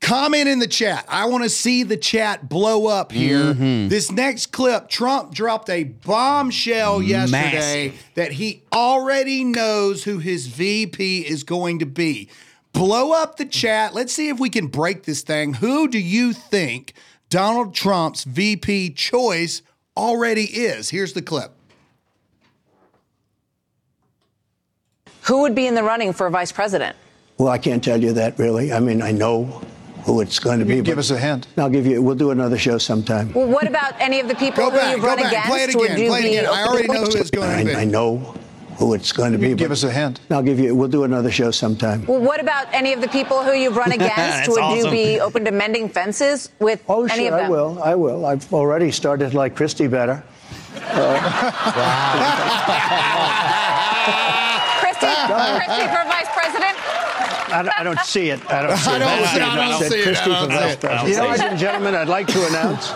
Comment 0.00 0.46
in 0.48 0.58
the 0.58 0.66
chat. 0.66 1.06
I 1.08 1.24
want 1.26 1.44
to 1.44 1.48
see 1.48 1.82
the 1.82 1.96
chat 1.96 2.46
blow 2.46 2.88
up 2.88 3.10
here. 3.10 3.54
This 3.88 4.12
next 4.12 4.52
clip, 4.52 4.90
Trump 4.90 5.32
dropped 5.32 5.70
a 5.70 5.84
bombshell 5.84 7.00
yesterday 7.00 7.94
that 8.14 8.32
he 8.32 8.64
already 8.70 9.44
knows 9.44 10.04
who 10.04 10.18
his 10.18 10.46
VP 10.48 11.20
is 11.26 11.42
going 11.42 11.78
to 11.78 11.86
be. 11.86 12.28
Blow 12.74 13.12
up 13.12 13.36
the 13.36 13.46
chat. 13.46 13.94
Let's 13.94 14.12
see 14.12 14.28
if 14.28 14.38
we 14.40 14.50
can 14.50 14.66
break 14.66 15.04
this 15.04 15.22
thing. 15.22 15.54
Who 15.54 15.86
do 15.88 15.98
you 15.98 16.32
think 16.32 16.92
Donald 17.30 17.72
Trump's 17.72 18.24
VP 18.24 18.90
choice 18.90 19.62
already 19.96 20.42
is? 20.44 20.90
Here's 20.90 21.12
the 21.12 21.22
clip. 21.22 21.52
Who 25.22 25.40
would 25.42 25.54
be 25.54 25.68
in 25.68 25.76
the 25.76 25.84
running 25.84 26.12
for 26.12 26.26
a 26.26 26.30
vice 26.30 26.50
president? 26.50 26.96
Well, 27.38 27.48
I 27.48 27.58
can't 27.58 27.82
tell 27.82 28.02
you 28.02 28.12
that 28.14 28.38
really. 28.40 28.72
I 28.72 28.80
mean, 28.80 29.02
I 29.02 29.12
know 29.12 29.44
who 30.04 30.20
it's 30.20 30.40
going 30.40 30.58
to 30.58 30.64
be. 30.64 30.82
Give 30.82 30.98
us 30.98 31.10
a 31.10 31.18
hint. 31.18 31.46
I'll 31.56 31.70
give 31.70 31.86
you. 31.86 32.02
We'll 32.02 32.16
do 32.16 32.32
another 32.32 32.58
show 32.58 32.78
sometime. 32.78 33.32
Well, 33.32 33.46
what 33.46 33.68
about 33.68 33.98
any 34.00 34.18
of 34.18 34.26
the 34.26 34.34
people 34.34 34.64
Go 34.64 34.70
who 34.70 34.76
back, 34.76 34.92
you've 34.92 35.00
go 35.00 35.06
run 35.06 35.18
back, 35.18 35.28
against? 35.28 35.48
play 35.48 35.62
it 35.62 35.70
again, 35.70 36.08
play 36.08 36.20
it 36.22 36.26
again. 36.40 36.46
I 36.46 36.64
already 36.66 36.88
know 36.88 37.04
who 37.04 37.16
it's 37.16 37.30
going 37.30 37.58
to 37.58 37.64
be. 37.64 37.74
I, 37.74 37.82
I 37.82 37.84
know 37.84 38.34
who 38.78 38.94
it's 38.94 39.12
going 39.12 39.32
to 39.32 39.38
be. 39.38 39.54
Give 39.54 39.70
us 39.70 39.82
a 39.84 39.92
hint. 39.92 40.20
I'll 40.30 40.42
give 40.42 40.58
you. 40.58 40.74
We'll 40.74 40.88
do 40.88 41.04
another 41.04 41.30
show 41.30 41.50
sometime. 41.50 42.04
Well, 42.06 42.20
what 42.20 42.40
about 42.40 42.66
any 42.72 42.92
of 42.92 43.00
the 43.00 43.08
people 43.08 43.42
who 43.42 43.52
you've 43.52 43.76
run 43.76 43.92
against? 43.92 44.48
Would 44.50 44.60
awesome. 44.60 44.86
you 44.86 44.90
be 44.90 45.20
open 45.20 45.44
to 45.44 45.50
mending 45.50 45.88
fences 45.88 46.50
with 46.58 46.82
Oh, 46.88 47.04
any 47.04 47.26
sure, 47.28 47.34
of 47.34 47.38
them? 47.38 47.46
I 47.46 47.50
will. 47.50 47.82
I 47.82 47.94
will. 47.94 48.26
I've 48.26 48.52
already 48.52 48.90
started 48.90 49.30
to 49.32 49.36
like 49.36 49.54
Christie 49.56 49.88
better. 49.88 50.22
Uh, 50.76 50.90
Christie, 54.80 55.06
Christie 55.06 55.88
for 55.88 56.04
vice 56.04 56.28
president? 56.34 56.76
I, 57.54 57.62
don't- 57.62 57.78
I 57.80 57.82
don't 57.84 58.00
see 58.00 58.30
it. 58.30 58.40
I 58.50 58.62
don't 58.66 58.76
see 58.76 58.90
I 58.90 58.96
it. 58.96 58.98
don't 58.98 59.26
see 59.28 59.36
it. 59.36 59.42
I 59.42 59.64
I 59.64 59.68
don't 59.68 59.78
said 59.82 59.92
see 59.92 59.98
it. 59.98 60.00
I 60.00 60.04
Christie 60.04 60.30
don't 60.30 60.44
for 60.46 60.50
see 60.50 60.56
vice 60.58 60.72
it. 60.74 60.80
president. 60.80 61.08
You 61.08 61.16
know, 61.16 61.24
ladies 61.28 61.40
and 61.42 61.58
gentlemen, 61.58 61.94
I'd 61.94 62.08
like 62.08 62.26
to 62.28 62.46
announce. 62.48 62.92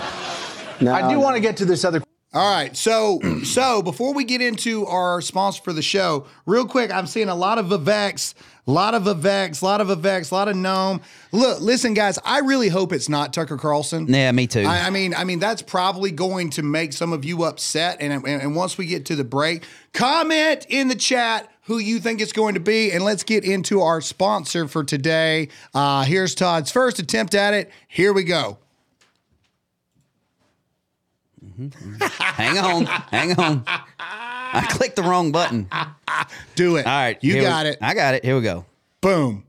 Now, 0.80 0.94
I 0.94 1.12
do 1.12 1.20
want 1.20 1.36
to 1.36 1.40
get 1.40 1.56
to 1.58 1.64
this 1.64 1.84
other. 1.84 2.02
All 2.34 2.54
right, 2.54 2.76
so 2.76 3.20
so 3.44 3.80
before 3.80 4.12
we 4.12 4.24
get 4.24 4.42
into 4.42 4.84
our 4.86 5.22
sponsor 5.22 5.62
for 5.62 5.72
the 5.72 5.82
show, 5.82 6.26
real 6.44 6.66
quick, 6.66 6.92
I'm 6.92 7.06
seeing 7.06 7.30
a 7.30 7.34
lot 7.34 7.58
of 7.58 7.66
Viveks, 7.66 8.34
a 8.66 8.70
lot 8.70 8.94
of 8.94 9.04
Viveks, 9.04 9.62
a 9.62 9.64
lot 9.64 9.80
of 9.80 9.88
Viveks, 9.88 10.30
a 10.30 10.34
lot 10.34 10.46
of 10.46 10.54
Noem. 10.54 11.00
Look, 11.32 11.62
listen, 11.62 11.94
guys, 11.94 12.18
I 12.26 12.40
really 12.40 12.68
hope 12.68 12.92
it's 12.92 13.08
not 13.08 13.32
Tucker 13.32 13.56
Carlson. 13.56 14.06
Yeah, 14.08 14.30
me 14.32 14.46
too. 14.46 14.60
I, 14.60 14.88
I 14.88 14.90
mean, 14.90 15.14
I 15.14 15.24
mean 15.24 15.38
that's 15.38 15.62
probably 15.62 16.10
going 16.10 16.50
to 16.50 16.62
make 16.62 16.92
some 16.92 17.14
of 17.14 17.24
you 17.24 17.44
upset. 17.44 17.96
And, 18.00 18.12
and 18.12 18.26
and 18.26 18.54
once 18.54 18.76
we 18.76 18.84
get 18.84 19.06
to 19.06 19.16
the 19.16 19.24
break, 19.24 19.64
comment 19.94 20.66
in 20.68 20.88
the 20.88 20.96
chat 20.96 21.50
who 21.62 21.78
you 21.78 21.98
think 21.98 22.20
it's 22.20 22.32
going 22.32 22.54
to 22.54 22.60
be, 22.60 22.92
and 22.92 23.04
let's 23.04 23.22
get 23.22 23.44
into 23.44 23.80
our 23.80 24.02
sponsor 24.02 24.68
for 24.68 24.84
today. 24.84 25.48
Uh, 25.74 26.04
here's 26.04 26.34
Todd's 26.34 26.70
first 26.70 26.98
attempt 26.98 27.34
at 27.34 27.54
it. 27.54 27.70
Here 27.88 28.12
we 28.12 28.24
go. 28.24 28.58
Hang 31.58 32.58
on, 32.58 32.86
hang 32.86 33.38
on. 33.38 33.64
I 33.98 34.66
clicked 34.70 34.96
the 34.96 35.02
wrong 35.02 35.32
button. 35.32 35.68
Do 36.54 36.76
it. 36.76 36.86
All 36.86 36.92
right, 36.92 37.18
you 37.22 37.40
got 37.40 37.64
we- 37.64 37.70
it. 37.70 37.78
I 37.82 37.94
got 37.94 38.14
it. 38.14 38.24
Here 38.24 38.36
we 38.36 38.42
go. 38.42 38.64
Boom. 39.00 39.44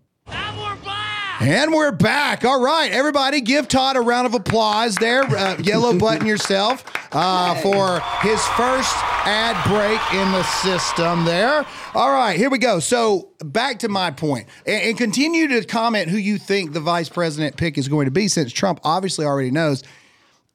And 1.42 1.72
we're 1.74 1.94
back. 1.94 2.44
All 2.44 2.60
right, 2.62 2.92
everybody, 2.92 3.40
give 3.40 3.70
Todd 3.70 3.96
a 3.96 4.02
round 4.02 4.28
of 4.28 4.34
applause 4.34 4.96
there. 4.96 5.24
Uh, 5.24 5.56
yellow 5.60 5.98
button 5.98 6.28
yourself 6.28 6.84
uh, 7.14 7.56
for 7.62 8.02
his 8.28 8.46
first 8.58 8.94
ad 9.26 9.56
break 9.66 10.02
in 10.20 10.30
the 10.34 10.44
system 10.44 11.24
there. 11.24 11.66
All 11.96 12.12
right, 12.12 12.36
here 12.36 12.50
we 12.50 12.58
go. 12.58 12.82
So 12.82 13.30
back 13.40 13.80
to 13.80 13.88
my 13.88 14.12
point, 14.12 14.50
and, 14.66 14.84
and 14.84 14.98
continue 14.98 15.48
to 15.48 15.64
comment 15.64 16.10
who 16.10 16.18
you 16.18 16.38
think 16.38 16.74
the 16.74 16.82
vice 16.82 17.08
president 17.08 17.56
pick 17.56 17.78
is 17.78 17.88
going 17.88 18.04
to 18.06 18.12
be, 18.12 18.28
since 18.28 18.52
Trump 18.52 18.82
obviously 18.84 19.26
already 19.26 19.50
knows 19.52 19.84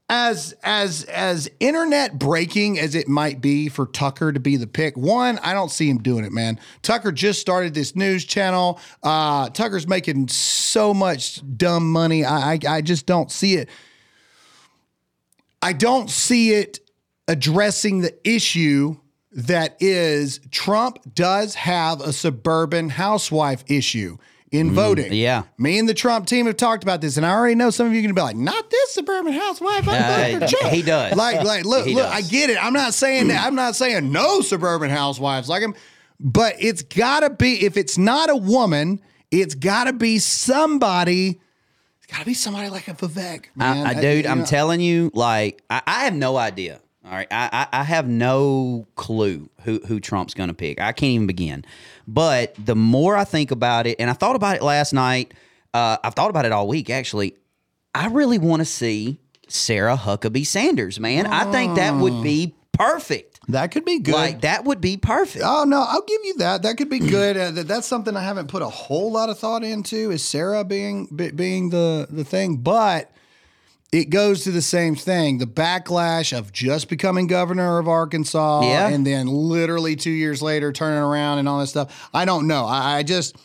as 0.08 0.54
as 0.62 1.04
as 1.04 1.50
internet 1.60 2.18
breaking 2.18 2.78
as 2.78 2.94
it 2.94 3.08
might 3.08 3.40
be 3.40 3.68
for 3.68 3.86
Tucker 3.86 4.32
to 4.32 4.40
be 4.40 4.56
the 4.56 4.66
pick, 4.66 4.96
one, 4.96 5.38
I 5.38 5.54
don't 5.54 5.70
see 5.70 5.88
him 5.88 5.98
doing 5.98 6.24
it, 6.24 6.32
man. 6.32 6.60
Tucker 6.82 7.10
just 7.10 7.40
started 7.40 7.74
this 7.74 7.96
news 7.96 8.24
channel. 8.24 8.78
Uh, 9.02 9.48
Tucker's 9.50 9.88
making 9.88 10.28
so 10.28 10.92
much 10.92 11.40
dumb 11.56 11.90
money. 11.90 12.24
I, 12.24 12.54
I 12.54 12.58
I 12.68 12.80
just 12.82 13.06
don't 13.06 13.30
see 13.30 13.54
it. 13.54 13.70
I 15.62 15.72
don't 15.72 16.10
see 16.10 16.52
it 16.52 16.80
addressing 17.26 18.02
the 18.02 18.14
issue 18.28 18.96
that 19.32 19.76
is 19.80 20.40
Trump 20.50 20.98
does 21.14 21.54
have 21.54 22.00
a 22.00 22.12
suburban 22.12 22.90
housewife 22.90 23.64
issue 23.66 24.18
in 24.58 24.72
voting. 24.72 25.12
yeah. 25.12 25.42
Me 25.58 25.78
and 25.78 25.88
the 25.88 25.94
Trump 25.94 26.26
team 26.26 26.46
have 26.46 26.56
talked 26.56 26.82
about 26.82 27.00
this, 27.00 27.16
and 27.16 27.26
I 27.26 27.30
already 27.32 27.54
know 27.54 27.70
some 27.70 27.86
of 27.86 27.92
you 27.92 27.98
are 28.00 28.02
gonna 28.02 28.14
be 28.14 28.20
like, 28.20 28.36
not 28.36 28.70
this 28.70 28.92
suburban 28.94 29.32
housewife. 29.32 29.88
I'm 29.88 30.02
voting 30.02 30.38
for 30.38 30.44
Uh, 30.44 30.48
Trump." 30.48 30.74
he 30.74 30.82
does. 30.82 31.16
Like, 31.16 31.42
like, 31.42 31.64
look, 31.64 31.86
He 31.86 31.94
look, 31.94 32.04
does. 32.04 32.12
I 32.24 32.28
get 32.28 32.50
it. 32.50 32.62
I'm 32.64 32.72
not 32.72 32.94
saying 32.94 33.28
that. 33.28 33.46
I'm 33.46 33.54
not 33.54 33.76
saying 33.76 34.10
no 34.12 34.40
suburban 34.40 34.90
housewives 34.90 35.48
like 35.48 35.62
him, 35.62 35.74
but 36.20 36.54
it's 36.58 36.82
gotta 36.82 37.30
be, 37.30 37.64
if 37.64 37.76
it's 37.76 37.98
not 37.98 38.30
a 38.30 38.36
woman, 38.36 39.00
it's 39.30 39.54
gotta 39.54 39.92
be 39.92 40.18
somebody. 40.18 41.40
It's 41.98 42.06
gotta 42.12 42.24
be 42.24 42.34
somebody 42.34 42.68
like 42.68 42.86
a 42.88 42.94
Vivek. 42.94 43.46
Man. 43.56 43.86
I, 43.86 43.90
I, 43.90 44.00
dude, 44.00 44.26
I'm 44.26 44.40
know, 44.40 44.44
telling 44.44 44.80
you, 44.80 45.10
like, 45.14 45.62
I, 45.70 45.82
I 45.86 46.04
have 46.04 46.14
no 46.14 46.36
idea. 46.36 46.80
All 47.04 47.10
right, 47.10 47.28
I, 47.30 47.68
I, 47.72 47.80
I 47.80 47.82
have 47.84 48.08
no 48.08 48.86
clue 48.96 49.50
who 49.62 49.78
who 49.86 50.00
Trump's 50.00 50.32
going 50.32 50.48
to 50.48 50.54
pick. 50.54 50.80
I 50.80 50.92
can't 50.92 51.10
even 51.10 51.26
begin. 51.26 51.64
But 52.08 52.54
the 52.62 52.74
more 52.74 53.14
I 53.16 53.24
think 53.24 53.50
about 53.50 53.86
it, 53.86 53.96
and 54.00 54.08
I 54.08 54.14
thought 54.14 54.36
about 54.36 54.56
it 54.56 54.62
last 54.62 54.92
night. 54.92 55.34
Uh, 55.74 55.96
I've 56.04 56.14
thought 56.14 56.30
about 56.30 56.44
it 56.44 56.52
all 56.52 56.68
week. 56.68 56.88
Actually, 56.88 57.34
I 57.94 58.06
really 58.06 58.38
want 58.38 58.60
to 58.60 58.64
see 58.64 59.18
Sarah 59.48 59.96
Huckabee 59.96 60.46
Sanders. 60.46 60.98
Man, 61.00 61.26
I 61.26 61.50
think 61.50 61.76
that 61.76 61.94
would 61.96 62.22
be 62.22 62.54
perfect. 62.72 63.40
That 63.48 63.70
could 63.72 63.84
be 63.84 63.98
good. 63.98 64.14
Like 64.14 64.40
that 64.42 64.64
would 64.64 64.80
be 64.80 64.96
perfect. 64.96 65.44
Oh 65.46 65.64
no, 65.64 65.84
I'll 65.86 66.02
give 66.02 66.20
you 66.24 66.38
that. 66.38 66.62
That 66.62 66.76
could 66.76 66.88
be 66.88 66.98
good. 66.98 67.36
Uh, 67.44 67.50
that, 67.50 67.68
that's 67.68 67.86
something 67.86 68.16
I 68.16 68.22
haven't 68.22 68.46
put 68.48 68.62
a 68.62 68.68
whole 68.68 69.10
lot 69.12 69.28
of 69.28 69.38
thought 69.38 69.64
into. 69.64 70.10
Is 70.10 70.24
Sarah 70.24 70.64
being 70.64 71.06
be, 71.06 71.30
being 71.32 71.70
the 71.70 72.06
the 72.08 72.24
thing? 72.24 72.58
But 72.58 73.10
it 73.94 74.10
goes 74.10 74.42
to 74.44 74.50
the 74.50 74.62
same 74.62 74.96
thing: 74.96 75.38
the 75.38 75.46
backlash 75.46 76.36
of 76.36 76.52
just 76.52 76.88
becoming 76.88 77.26
governor 77.28 77.78
of 77.78 77.86
Arkansas, 77.88 78.62
Yeah. 78.62 78.88
and 78.88 79.06
then 79.06 79.28
literally 79.28 79.94
two 79.94 80.10
years 80.10 80.42
later 80.42 80.72
turning 80.72 80.98
around 80.98 81.38
and 81.38 81.48
all 81.48 81.60
this 81.60 81.70
stuff. 81.70 82.08
I 82.12 82.24
don't 82.24 82.46
know. 82.46 82.64
I, 82.66 82.98
I 82.98 83.02
just. 83.02 83.36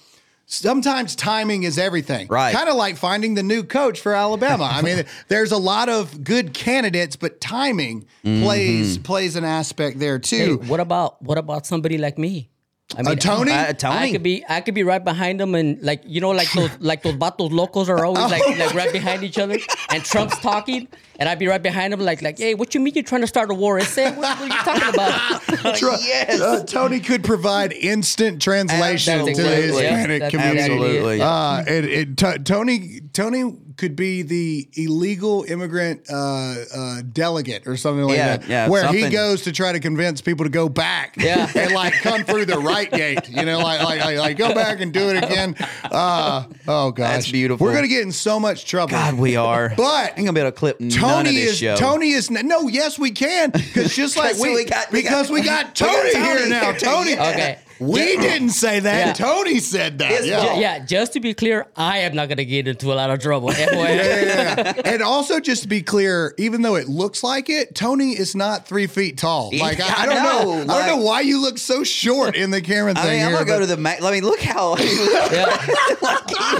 Sometimes 0.52 1.16
timing 1.16 1.62
is 1.62 1.78
everything. 1.78 2.26
Right. 2.28 2.56
Kind 2.56 2.70
of 2.70 2.76
like 2.76 2.98
finding 2.98 3.36
the 3.36 3.44
new 3.44 3.62
coach 3.62 4.00
for 4.02 4.16
Alabama. 4.16 4.64
I 4.64 4.82
mean, 4.82 5.04
there's 5.28 5.52
a 5.52 5.60
lot 5.60 5.90
of 5.90 6.24
good 6.24 6.56
candidates, 6.56 7.16
but 7.16 7.40
timing 7.40 8.08
plays 8.24 8.96
mm-hmm. 8.96 9.04
plays 9.04 9.36
an 9.36 9.44
aspect 9.46 10.00
there 10.00 10.16
Hey, 10.16 10.22
too. 10.48 10.58
what 10.66 10.80
about 10.80 11.22
what 11.22 11.38
about 11.38 11.68
somebody 11.68 12.00
like 12.00 12.18
me? 12.18 12.50
I 12.98 13.02
Uh, 13.02 13.16
Tony? 13.16 13.52
Uh, 13.52 13.74
Tony. 13.74 13.96
I 13.98 14.12
could 14.12 14.24
be 14.24 14.44
I 14.50 14.62
could 14.62 14.74
be 14.74 14.84
right 14.84 15.04
behind 15.04 15.40
them 15.40 15.54
and 15.56 15.82
like 15.82 16.02
you 16.06 16.22
know 16.22 16.32
like 16.32 16.52
those 16.54 16.72
like 16.80 17.04
those 17.04 17.14
vatos 17.16 17.52
locos 17.52 17.88
are 17.90 18.04
always 18.04 18.32
like 18.32 18.46
like 18.58 18.74
right 18.74 18.92
behind 18.92 19.24
each 19.24 19.38
other 19.38 19.58
and 19.92 20.04
Trump's 20.04 20.40
talking 20.40 20.88
and 21.20 21.30
I'd 21.30 21.38
be 21.40 21.48
right 21.48 21.62
behind 21.62 21.94
him 21.94 22.00
like 22.00 22.22
like 22.22 22.38
hey 22.40 22.56
what 22.56 22.74
you 22.74 22.80
mean 22.82 22.94
you're 22.96 23.04
trying 23.04 23.22
to 23.22 23.28
start 23.28 23.52
a 23.52 23.54
war? 23.54 23.78
It's 23.78 23.96
what, 23.96 24.18
what 24.18 24.40
are 24.40 24.46
you 24.48 24.50
talking 24.52 24.94
about? 24.94 25.42
Tr- 25.78 25.86
Yes. 26.02 26.40
uh, 26.42 26.64
Tony 26.66 27.00
could 27.00 27.24
provide 27.24 27.74
instant 27.74 28.42
translation 28.42 29.14
Absolutely. 29.20 29.34
to 29.36 29.44
the 29.44 29.56
Hispanic 29.56 30.20
That's 30.22 30.32
community. 30.32 30.62
Absolutely. 30.74 31.22
Uh, 31.22 31.64
it, 31.68 31.86
it, 31.86 32.18
T- 32.18 32.38
Tony 32.44 33.02
Tony 33.14 33.54
could 33.78 33.96
be 33.96 34.24
the 34.24 34.68
illegal 34.76 35.46
immigrant 35.48 36.02
uh, 36.12 36.56
uh, 36.76 37.02
delegate 37.14 37.66
or 37.66 37.78
something 37.78 38.04
like 38.06 38.18
Yeah, 38.18 38.38
that, 38.38 38.48
yeah, 38.50 38.68
where 38.68 38.92
he 38.92 39.10
goes 39.10 39.44
to 39.44 39.54
try 39.54 39.72
to 39.72 39.80
convince 39.80 40.20
people 40.20 40.44
to 40.46 40.50
go 40.50 40.68
back 40.68 41.16
Yeah. 41.18 41.50
and 41.56 41.74
like 41.74 41.94
come 41.94 42.24
through 42.26 42.46
the 42.46 42.60
right 42.60 42.92
gate. 42.92 43.30
You 43.30 43.46
know, 43.46 43.60
like 43.60 43.82
like, 43.84 44.00
like, 44.02 44.18
like 44.18 44.38
go 44.38 44.54
back 44.54 44.82
and 44.82 44.92
do 44.94 45.10
it 45.10 45.24
again. 45.24 45.56
Uh, 45.84 46.46
oh 46.68 46.92
gosh, 46.92 47.14
That's 47.14 47.32
beautiful. 47.32 47.66
We're 47.66 47.74
gonna 47.74 47.88
get 47.88 48.04
in 48.04 48.12
so 48.12 48.40
much 48.40 48.66
trouble. 48.66 48.92
God, 48.92 49.16
we 49.16 49.36
are. 49.36 49.74
But 49.78 50.12
I'm 50.18 50.26
gonna 50.26 50.34
be 50.34 50.42
able 50.42 50.52
to 50.52 50.58
clip 50.58 50.80
none 50.80 50.90
of 50.90 50.94
Tony 51.16 51.32
this 51.36 51.52
is 51.52 51.58
show. 51.60 51.76
Tony 51.76 52.12
is 52.12 52.30
no. 52.32 52.68
Yes, 52.68 52.98
we 53.00 53.12
can 53.12 53.52
because 53.52 53.96
just 53.96 54.18
like 54.18 54.38
we, 54.38 54.54
we 54.56 54.66
got- 54.66 54.92
we 54.92 55.02
because 55.02 55.28
got- 55.28 55.34
we 55.34 55.42
got 55.42 55.66
we 55.66 55.74
got 55.74 55.76
Tony, 55.76 56.12
Tony 56.14 56.26
here 56.26 56.50
now. 56.50 56.72
Tony, 56.78 57.12
Yeah. 57.12 57.30
Okay. 57.30 57.60
we 57.80 58.18
didn't 58.18 58.50
say 58.50 58.80
that. 58.82 59.08
Yeah. 59.08 59.14
Tony 59.26 59.60
said 59.60 60.00
that. 60.00 60.26
Yeah. 60.26 60.54
Ju- 60.56 60.60
yeah, 60.60 60.80
just 60.86 61.14
to 61.14 61.20
be 61.22 61.34
clear, 61.34 61.66
I 61.78 62.00
am 62.00 62.14
not 62.16 62.28
gonna 62.30 62.44
get 62.46 62.68
into 62.68 62.92
a 62.92 62.96
lot 62.96 63.10
of 63.10 63.20
trouble. 63.20 63.52
Yeah, 63.60 63.72
yeah, 63.74 64.56
yeah. 64.76 64.82
and 64.86 65.02
also, 65.02 65.40
just 65.40 65.64
to 65.64 65.68
be 65.70 65.82
clear, 65.82 66.34
even 66.38 66.62
though 66.62 66.76
it 66.76 66.88
looks 66.90 67.24
like 67.24 67.50
it, 67.50 67.76
Tony 67.76 68.12
is 68.12 68.36
not 68.36 68.68
three 68.68 68.88
feet 68.88 69.18
tall. 69.18 69.52
Like 69.58 69.80
I, 69.80 70.04
I 70.04 70.06
don't 70.06 70.16
know, 70.24 70.64
know, 70.66 70.74
I 70.74 70.88
don't 70.88 71.00
know 71.00 71.06
why 71.06 71.22
you 71.22 71.42
look 71.42 71.58
so 71.58 71.84
short 71.84 72.36
in 72.36 72.52
the 72.52 72.62
camera 72.62 72.94
thing. 72.94 73.04
I 73.04 73.10
mean, 73.10 73.26
I'm 73.26 73.32
gonna 73.32 73.46
go 73.46 73.60
to 73.60 73.66
the. 73.66 73.78
Ma- 73.78 73.96
I 74.04 74.12
mean, 74.12 74.24
look 74.24 74.42
how 74.42 74.76
Yeah. 74.78 75.58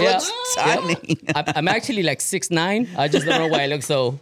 Yeah. 0.00 0.20
tiny. 0.56 0.96
I'm, 1.34 1.44
I'm 1.56 1.68
actually 1.68 2.02
like 2.02 2.20
six 2.20 2.50
nine. 2.50 2.88
I 2.96 3.08
just 3.08 3.26
don't 3.26 3.38
know 3.38 3.48
why 3.48 3.62
I 3.64 3.66
look 3.66 3.82
so. 3.82 4.18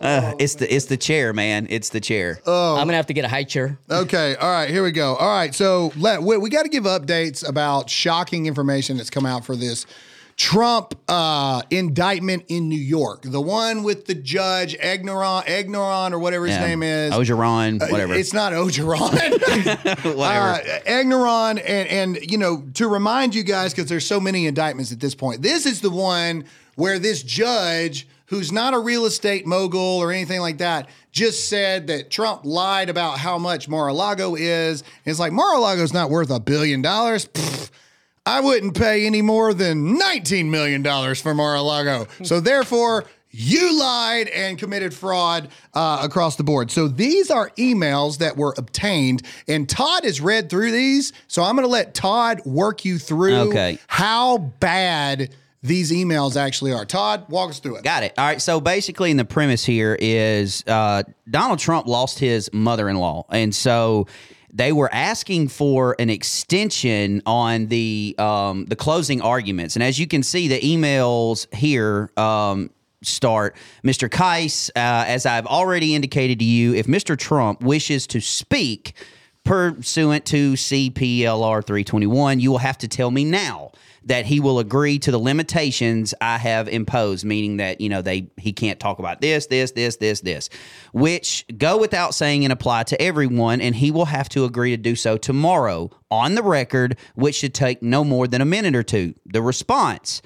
Uh, 0.00 0.34
it's 0.38 0.54
the 0.56 0.72
it's 0.72 0.84
the 0.86 0.96
chair, 0.96 1.32
man. 1.32 1.66
It's 1.70 1.88
the 1.88 2.00
chair. 2.00 2.38
Oh. 2.46 2.76
I'm 2.76 2.86
gonna 2.86 2.96
have 2.96 3.06
to 3.06 3.12
get 3.14 3.24
a 3.24 3.28
high 3.28 3.44
chair. 3.44 3.78
Okay, 3.90 4.36
all 4.36 4.50
right, 4.50 4.70
here 4.70 4.82
we 4.84 4.92
go. 4.92 5.16
All 5.16 5.28
right, 5.28 5.54
so 5.54 5.92
let 5.96 6.22
we, 6.22 6.36
we 6.36 6.50
got 6.50 6.62
to 6.62 6.68
give 6.68 6.84
updates 6.84 7.46
about 7.46 7.90
shocking 7.90 8.46
information 8.46 8.96
that's 8.96 9.10
come 9.10 9.26
out 9.26 9.44
for 9.44 9.56
this 9.56 9.86
Trump 10.36 10.94
uh, 11.08 11.62
indictment 11.70 12.44
in 12.46 12.68
New 12.68 12.78
York, 12.78 13.22
the 13.24 13.40
one 13.40 13.82
with 13.82 14.06
the 14.06 14.14
judge 14.14 14.78
Egnoron, 14.78 15.44
Egnoron 15.46 16.12
or 16.12 16.20
whatever 16.20 16.46
his 16.46 16.54
Yeah. 16.54 16.66
name 16.66 16.84
is. 16.84 17.12
Ogeron, 17.12 17.82
Uh, 17.82 17.88
whatever. 17.88 18.14
It's 18.14 18.32
not 18.32 18.52
Ogeron. 18.52 19.10
whatever. 20.16 20.16
Uh, 20.16 20.58
Agneron, 20.86 21.60
and 21.66 21.88
and 21.88 22.30
you 22.30 22.38
know 22.38 22.62
to 22.74 22.86
remind 22.86 23.34
you 23.34 23.42
guys 23.42 23.74
because 23.74 23.88
there's 23.88 24.06
so 24.06 24.20
many 24.20 24.46
indictments 24.46 24.92
at 24.92 25.00
this 25.00 25.16
point. 25.16 25.42
This 25.42 25.66
is 25.66 25.80
the 25.80 25.90
one 25.90 26.44
where 26.76 27.00
this 27.00 27.24
judge, 27.24 28.06
who's 28.28 28.52
not 28.52 28.74
a 28.74 28.78
real 28.78 29.04
estate 29.06 29.46
mogul 29.46 29.80
or 29.80 30.12
anything 30.12 30.40
like 30.40 30.58
that, 30.58 30.88
just 31.12 31.48
said 31.48 31.86
that 31.88 32.10
Trump 32.10 32.42
lied 32.44 32.88
about 32.88 33.18
how 33.18 33.38
much 33.38 33.68
Mar-a-Lago 33.68 34.34
is. 34.36 34.82
And 34.82 34.90
it's 35.10 35.18
like 35.18 35.32
Mar-a-Lago's 35.32 35.92
not 35.92 36.10
worth 36.10 36.30
a 36.30 36.40
billion 36.40 36.82
dollars. 36.82 37.26
Pfft. 37.26 37.70
I 38.26 38.40
wouldn't 38.40 38.76
pay 38.76 39.06
any 39.06 39.22
more 39.22 39.54
than 39.54 39.98
$19 39.98 40.50
million 40.50 40.84
for 41.14 41.32
Mar-a-Lago. 41.34 42.06
So 42.24 42.40
therefore, 42.40 43.06
you 43.30 43.78
lied 43.78 44.28
and 44.28 44.58
committed 44.58 44.92
fraud 44.92 45.48
uh, 45.72 46.00
across 46.02 46.36
the 46.36 46.44
board. 46.44 46.70
So 46.70 46.88
these 46.88 47.30
are 47.30 47.48
emails 47.56 48.18
that 48.18 48.36
were 48.36 48.54
obtained, 48.58 49.22
and 49.46 49.66
Todd 49.66 50.04
has 50.04 50.20
read 50.20 50.50
through 50.50 50.72
these. 50.72 51.14
So 51.26 51.42
I'm 51.42 51.54
going 51.56 51.66
to 51.66 51.72
let 51.72 51.94
Todd 51.94 52.42
work 52.44 52.84
you 52.84 52.98
through 52.98 53.48
Okay. 53.50 53.78
how 53.86 54.36
bad 54.38 55.34
these 55.62 55.90
emails 55.90 56.36
actually 56.36 56.72
are. 56.72 56.84
Todd, 56.84 57.26
walk 57.28 57.50
us 57.50 57.58
through 57.58 57.76
it. 57.76 57.84
Got 57.84 58.04
it. 58.04 58.14
All 58.16 58.26
right. 58.26 58.40
So 58.40 58.60
basically, 58.60 59.10
in 59.10 59.16
the 59.16 59.24
premise 59.24 59.64
here 59.64 59.96
is 60.00 60.62
uh, 60.66 61.02
Donald 61.28 61.58
Trump 61.58 61.86
lost 61.86 62.18
his 62.18 62.50
mother 62.52 62.88
in 62.88 62.96
law. 62.96 63.26
And 63.30 63.54
so 63.54 64.06
they 64.52 64.72
were 64.72 64.92
asking 64.92 65.48
for 65.48 65.96
an 65.98 66.10
extension 66.10 67.22
on 67.26 67.66
the 67.66 68.14
um, 68.18 68.66
the 68.66 68.76
closing 68.76 69.20
arguments. 69.20 69.76
And 69.76 69.82
as 69.82 69.98
you 69.98 70.06
can 70.06 70.22
see, 70.22 70.48
the 70.48 70.60
emails 70.60 71.52
here 71.52 72.10
um, 72.16 72.70
start 73.02 73.56
Mr. 73.84 74.08
Kise, 74.08 74.70
uh, 74.70 75.04
as 75.06 75.26
I've 75.26 75.46
already 75.46 75.94
indicated 75.94 76.38
to 76.38 76.44
you, 76.44 76.74
if 76.74 76.86
Mr. 76.86 77.18
Trump 77.18 77.62
wishes 77.62 78.06
to 78.08 78.20
speak 78.20 78.94
pursuant 79.44 80.26
to 80.26 80.52
CPLR 80.52 81.64
321, 81.64 82.40
you 82.40 82.50
will 82.50 82.58
have 82.58 82.78
to 82.78 82.88
tell 82.88 83.10
me 83.10 83.24
now 83.24 83.72
that 84.04 84.26
he 84.26 84.40
will 84.40 84.58
agree 84.58 84.98
to 85.00 85.10
the 85.10 85.18
limitations 85.18 86.14
I 86.20 86.38
have 86.38 86.68
imposed, 86.68 87.24
meaning 87.24 87.58
that 87.58 87.80
you 87.80 87.88
know 87.88 88.02
they 88.02 88.30
he 88.36 88.52
can't 88.52 88.80
talk 88.80 88.98
about 88.98 89.20
this, 89.20 89.46
this, 89.46 89.72
this, 89.72 89.96
this, 89.96 90.20
this, 90.20 90.48
which 90.92 91.44
go 91.56 91.78
without 91.78 92.14
saying 92.14 92.44
and 92.44 92.52
apply 92.52 92.84
to 92.84 93.00
everyone, 93.00 93.60
and 93.60 93.74
he 93.74 93.90
will 93.90 94.06
have 94.06 94.28
to 94.30 94.44
agree 94.44 94.70
to 94.70 94.76
do 94.76 94.96
so 94.96 95.16
tomorrow 95.16 95.90
on 96.10 96.34
the 96.34 96.42
record, 96.42 96.96
which 97.14 97.36
should 97.36 97.54
take 97.54 97.82
no 97.82 98.04
more 98.04 98.26
than 98.26 98.40
a 98.40 98.46
minute 98.46 98.74
or 98.74 98.82
two. 98.82 99.14
The 99.26 99.42
response 99.42 100.22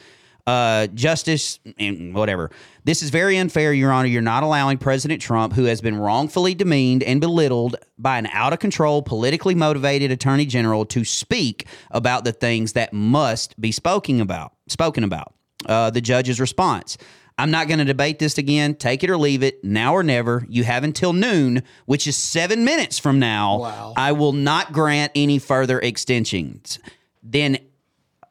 uh, 0.47 0.89
justice 0.89 1.61
and 1.79 2.15
whatever. 2.15 2.51
This 2.85 3.03
is 3.03 3.11
very 3.11 3.37
unfair, 3.37 3.73
Your 3.73 3.93
Honor. 3.93 4.09
You're 4.09 4.23
not 4.23 4.43
allowing 4.43 4.79
President 4.79 5.23
Trump, 5.23 5.53
who 5.53 5.65
has 5.65 5.81
been 5.81 5.97
wrongfully 5.97 6.55
demeaned 6.55 7.03
and 7.03 7.21
belittled 7.21 7.77
by 7.97 8.19
an 8.19 8.27
out 8.27 8.53
of 8.53 8.59
control, 8.59 9.03
politically 9.03 9.55
motivated 9.55 10.11
attorney 10.11 10.47
general, 10.47 10.85
to 10.87 11.05
speak 11.05 11.67
about 11.91 12.25
the 12.25 12.33
things 12.33 12.73
that 12.73 12.93
must 12.93 13.61
be 13.61 13.71
spoken 13.71 14.21
about. 14.21 14.53
Spoken 14.69 15.05
about. 15.05 15.35
Uh, 15.67 15.91
the 15.91 16.01
judge's 16.01 16.41
response. 16.41 16.99
I'm 17.39 17.51
not 17.51 17.67
going 17.67 17.79
to 17.79 17.85
debate 17.85 18.19
this 18.19 18.37
again. 18.37 18.75
Take 18.75 19.03
it 19.03 19.11
or 19.11 19.17
leave 19.17 19.43
it. 19.43 19.65
Now 19.65 19.95
or 19.95 20.03
never. 20.03 20.45
You 20.49 20.65
have 20.65 20.85
until 20.85 21.13
noon, 21.13 21.63
which 21.87 22.07
is 22.07 22.17
seven 22.17 22.65
minutes 22.65 22.99
from 22.99 23.19
now. 23.19 23.59
Wow. 23.59 23.95
I 23.97 24.13
will 24.13 24.33
not 24.33 24.73
grant 24.73 25.13
any 25.15 25.39
further 25.39 25.79
extensions. 25.81 26.79
Then 27.23 27.59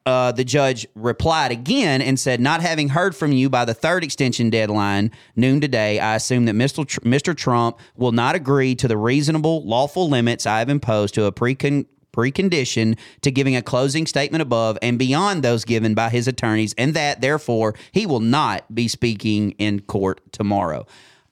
uh, 0.04 0.32
the 0.32 0.44
judge 0.44 0.86
replied 0.94 1.52
again 1.52 2.02
and 2.02 2.18
said, 2.18 2.40
Not 2.40 2.60
having 2.60 2.88
heard 2.90 3.14
from 3.14 3.32
you 3.32 3.48
by 3.48 3.64
the 3.64 3.74
third 3.74 4.02
extension 4.02 4.50
deadline, 4.50 5.10
noon 5.36 5.60
today, 5.60 5.98
I 6.00 6.16
assume 6.16 6.46
that 6.46 6.54
Mr. 6.54 6.86
Tr- 6.86 7.00
Mr. 7.00 7.36
Trump 7.36 7.78
will 7.96 8.12
not 8.12 8.34
agree 8.34 8.74
to 8.76 8.88
the 8.88 8.96
reasonable, 8.96 9.64
lawful 9.66 10.08
limits 10.08 10.44
I 10.46 10.58
have 10.58 10.68
imposed 10.68 11.14
to 11.14 11.24
a 11.26 11.32
precon- 11.32 11.86
precondition 12.12 12.98
to 13.20 13.30
giving 13.30 13.54
a 13.56 13.62
closing 13.62 14.06
statement 14.06 14.42
above 14.42 14.76
and 14.82 14.98
beyond 14.98 15.42
those 15.42 15.64
given 15.64 15.94
by 15.94 16.08
his 16.10 16.26
attorneys, 16.26 16.74
and 16.76 16.94
that, 16.94 17.20
therefore, 17.20 17.74
he 17.92 18.04
will 18.06 18.20
not 18.20 18.74
be 18.74 18.88
speaking 18.88 19.52
in 19.52 19.80
court 19.80 20.20
tomorrow. 20.32 20.84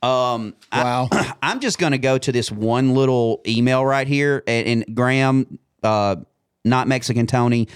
Um, 0.03 0.55
Wow. 0.73 1.09
I, 1.11 1.35
I'm 1.43 1.61
just 1.61 1.79
going 1.79 1.93
to 1.93 1.99
go 1.99 2.19
to 2.19 2.31
this 2.33 2.51
one 2.53 2.95
little 2.95 3.41
email 3.47 3.85
right 3.85 4.07
here, 4.07 4.43
and, 4.47 4.67
and 4.87 4.97
Graham, 4.97 5.59
uh, 5.83 6.17
not 6.65 6.87
Mexican 6.89 7.27
Tony. 7.27 7.69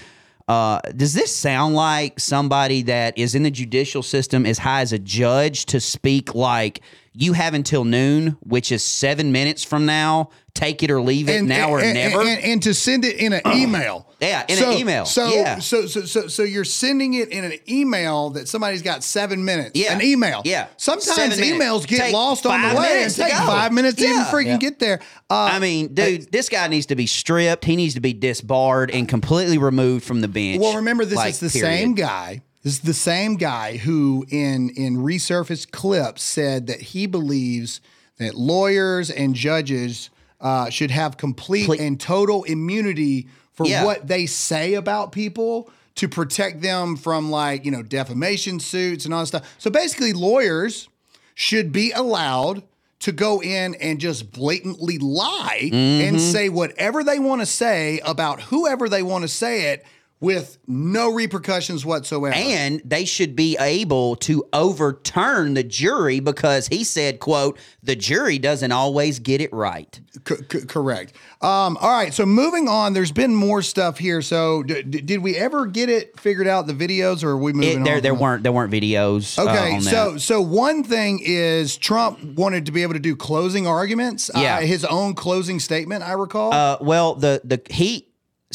Uh, 0.47 0.79
does 0.95 1.13
this 1.13 1.35
sound 1.35 1.73
like 1.73 2.19
somebody 2.19 2.83
that 2.83 3.17
is 3.17 3.33
in 3.33 3.43
the 3.43 3.49
judicial 3.49 4.03
system 4.03 4.45
as 4.45 4.59
high 4.59 4.81
as 4.81 4.93
a 4.93 4.99
judge 4.99 5.65
to 5.65 5.79
speak 5.79 6.35
like 6.35 6.81
you 7.13 7.33
have 7.33 7.53
until 7.53 7.83
noon, 7.83 8.37
which 8.41 8.71
is 8.71 8.83
seven 8.83 9.31
minutes 9.31 9.63
from 9.63 9.85
now, 9.85 10.29
take 10.55 10.81
it 10.81 10.89
or 10.89 10.99
leave 11.01 11.29
it 11.29 11.43
now 11.43 11.69
or 11.69 11.79
and, 11.81 11.93
never? 11.93 12.21
and, 12.21 12.43
and 12.43 12.63
to 12.63 12.73
send 12.73 13.05
it 13.05 13.17
in 13.17 13.33
an 13.33 13.41
email. 13.55 14.07
Yeah, 14.19 14.43
in 14.47 14.57
an 14.57 14.63
so, 14.63 14.71
email. 14.71 15.05
So, 15.05 15.27
Yeah. 15.29 15.59
so, 15.59 15.85
so, 15.85 16.01
so, 16.05 16.27
so 16.27 16.41
you're 16.43 16.63
sending 16.63 17.13
it 17.13 17.29
in 17.29 17.43
an 17.43 17.53
email 17.69 18.31
that 18.31 18.47
somebody's 18.47 18.81
got 18.81 19.03
seven 19.03 19.45
minutes. 19.45 19.71
Yeah. 19.75 19.93
an 19.93 20.01
email. 20.01 20.41
Yeah. 20.45 20.67
Sometimes 20.77 21.37
emails 21.39 21.85
get 21.85 21.99
Take 21.99 22.13
lost 22.13 22.45
on 22.45 22.59
the 22.61 22.69
five 22.69 22.77
way. 22.77 22.85
and 22.85 22.93
minutes 22.95 23.15
to 23.15 23.21
take 23.23 23.33
five 23.33 23.73
minutes 23.73 23.97
to 23.97 24.03
even 24.05 24.21
freaking 24.23 24.45
Yeah. 24.45 24.57
get 24.57 24.79
there. 24.79 25.01
Uh, 25.29 25.49
I 25.51 25.59
mean, 25.59 25.93
dude, 25.93 26.31
this 26.31 26.49
guy 26.49 26.67
needs 26.69 26.87
to 26.87 26.95
be 26.95 27.05
stripped. 27.05 27.65
He 27.65 27.75
needs 27.75 27.93
to 27.95 27.99
be 28.01 28.13
disbarred 28.13 28.89
and 28.89 29.07
completely 29.07 29.57
removed 29.57 30.05
from 30.05 30.21
the 30.21 30.27
bench. 30.29 30.61
Well, 30.61 30.77
remember 30.77 31.05
this 31.05 31.17
Like, 31.17 31.29
is 31.31 31.39
the 31.41 31.49
period. 31.49 31.77
same 31.77 31.93
guy. 31.93 32.41
This 32.63 32.73
is 32.75 32.79
the 32.79 32.93
same 32.95 33.35
guy 33.35 33.77
who, 33.77 34.25
in 34.29 34.69
in 34.69 34.97
resurfaced 34.97 35.69
clips, 35.71 36.23
said 36.23 36.65
that 36.67 36.81
he 36.81 37.05
believes 37.05 37.79
that 38.17 38.33
lawyers 38.35 39.11
and 39.11 39.35
judges 39.35 40.09
uh, 40.45 40.69
should 40.69 40.91
have 40.91 41.17
complete 41.17 41.65
Ple- 41.65 41.81
and 41.81 41.99
total 41.99 42.43
immunity 42.43 43.27
for 43.53 43.65
Yeah. 43.65 43.83
what 43.83 44.07
they 44.07 44.25
say 44.27 44.75
about 44.75 45.11
people 45.11 45.69
to 45.95 46.07
protect 46.07 46.61
them 46.61 46.95
from 46.97 47.31
like 47.31 47.65
you 47.65 47.71
know 47.71 47.81
defamation 47.81 48.59
suits 48.59 49.05
and 49.05 49.13
all 49.13 49.21
that 49.21 49.27
stuff. 49.27 49.55
So 49.57 49.69
basically, 49.71 50.13
lawyers 50.13 50.87
should 51.33 51.71
be 51.71 51.91
allowed 51.91 52.63
to 52.99 53.11
go 53.11 53.41
in 53.41 53.75
and 53.75 53.99
just 53.99 54.31
blatantly 54.31 54.97
lie 54.99 55.69
and 55.73 56.19
say 56.19 56.49
whatever 56.49 57.03
they 57.03 57.19
want 57.19 57.41
to 57.41 57.45
say 57.45 57.99
about 58.05 58.41
whoever 58.43 58.87
they 58.89 59.03
want 59.03 59.21
to 59.23 59.27
say 59.27 59.71
it 59.73 59.85
with 60.21 60.57
no 60.65 61.11
repercussions 61.13 61.85
whatsoever. 61.85 62.33
and 62.33 62.81
they 62.85 63.03
should 63.05 63.35
be 63.35 63.57
able 63.59 64.15
to 64.15 64.43
overturn 64.53 65.53
the 65.55 65.63
jury 65.63 66.19
because 66.19 66.67
he 66.67 66.83
said 66.83 67.19
quote 67.19 67.59
the 67.83 67.95
jury 67.95 68.39
doesn't 68.39 68.71
always 68.71 69.19
get 69.19 69.41
it 69.41 69.51
right 69.53 69.99
C- 70.27 70.35
c- 70.49 70.65
correct. 70.65 71.13
Um, 71.41 71.75
all 71.81 71.91
right. 71.91 72.13
So 72.13 72.25
moving 72.25 72.69
on, 72.69 72.93
there's 72.93 73.11
been 73.11 73.35
more 73.35 73.61
stuff 73.61 73.97
here. 73.97 74.21
So 74.21 74.63
d- 74.63 74.81
d- 74.83 75.01
did 75.01 75.21
we 75.21 75.35
ever 75.35 75.65
get 75.65 75.89
it 75.89 76.17
figured 76.17 76.47
out 76.47 76.67
the 76.67 76.73
videos, 76.73 77.21
or 77.21 77.31
are 77.31 77.37
we 77.37 77.51
moving 77.51 77.81
it, 77.81 77.83
there 77.83 77.95
on? 77.97 78.01
there 78.01 78.15
weren't 78.15 78.43
there 78.43 78.53
weren't 78.53 78.71
videos 78.71 79.37
uh, 79.37 79.43
Okay, 79.43 79.75
on 79.75 79.81
so 79.81 80.11
that. 80.13 80.19
so 80.21 80.39
one 80.41 80.83
thing 80.85 81.19
is 81.21 81.75
Trump 81.75 82.23
wanted 82.23 82.65
to 82.67 82.71
be 82.71 82.81
able 82.81 82.93
to 82.93 82.99
do 82.99 83.13
closing 83.17 83.67
arguments. 83.67 84.31
Yeah. 84.33 84.55
uh, 84.55 84.61
his 84.61 84.85
own 84.85 85.13
closing 85.15 85.59
statement. 85.59 86.01
I 86.03 86.13
recall. 86.13 86.53
Uh, 86.53 86.77
well, 86.79 87.15
the 87.15 87.41
the 87.43 87.61
he. 87.69 88.07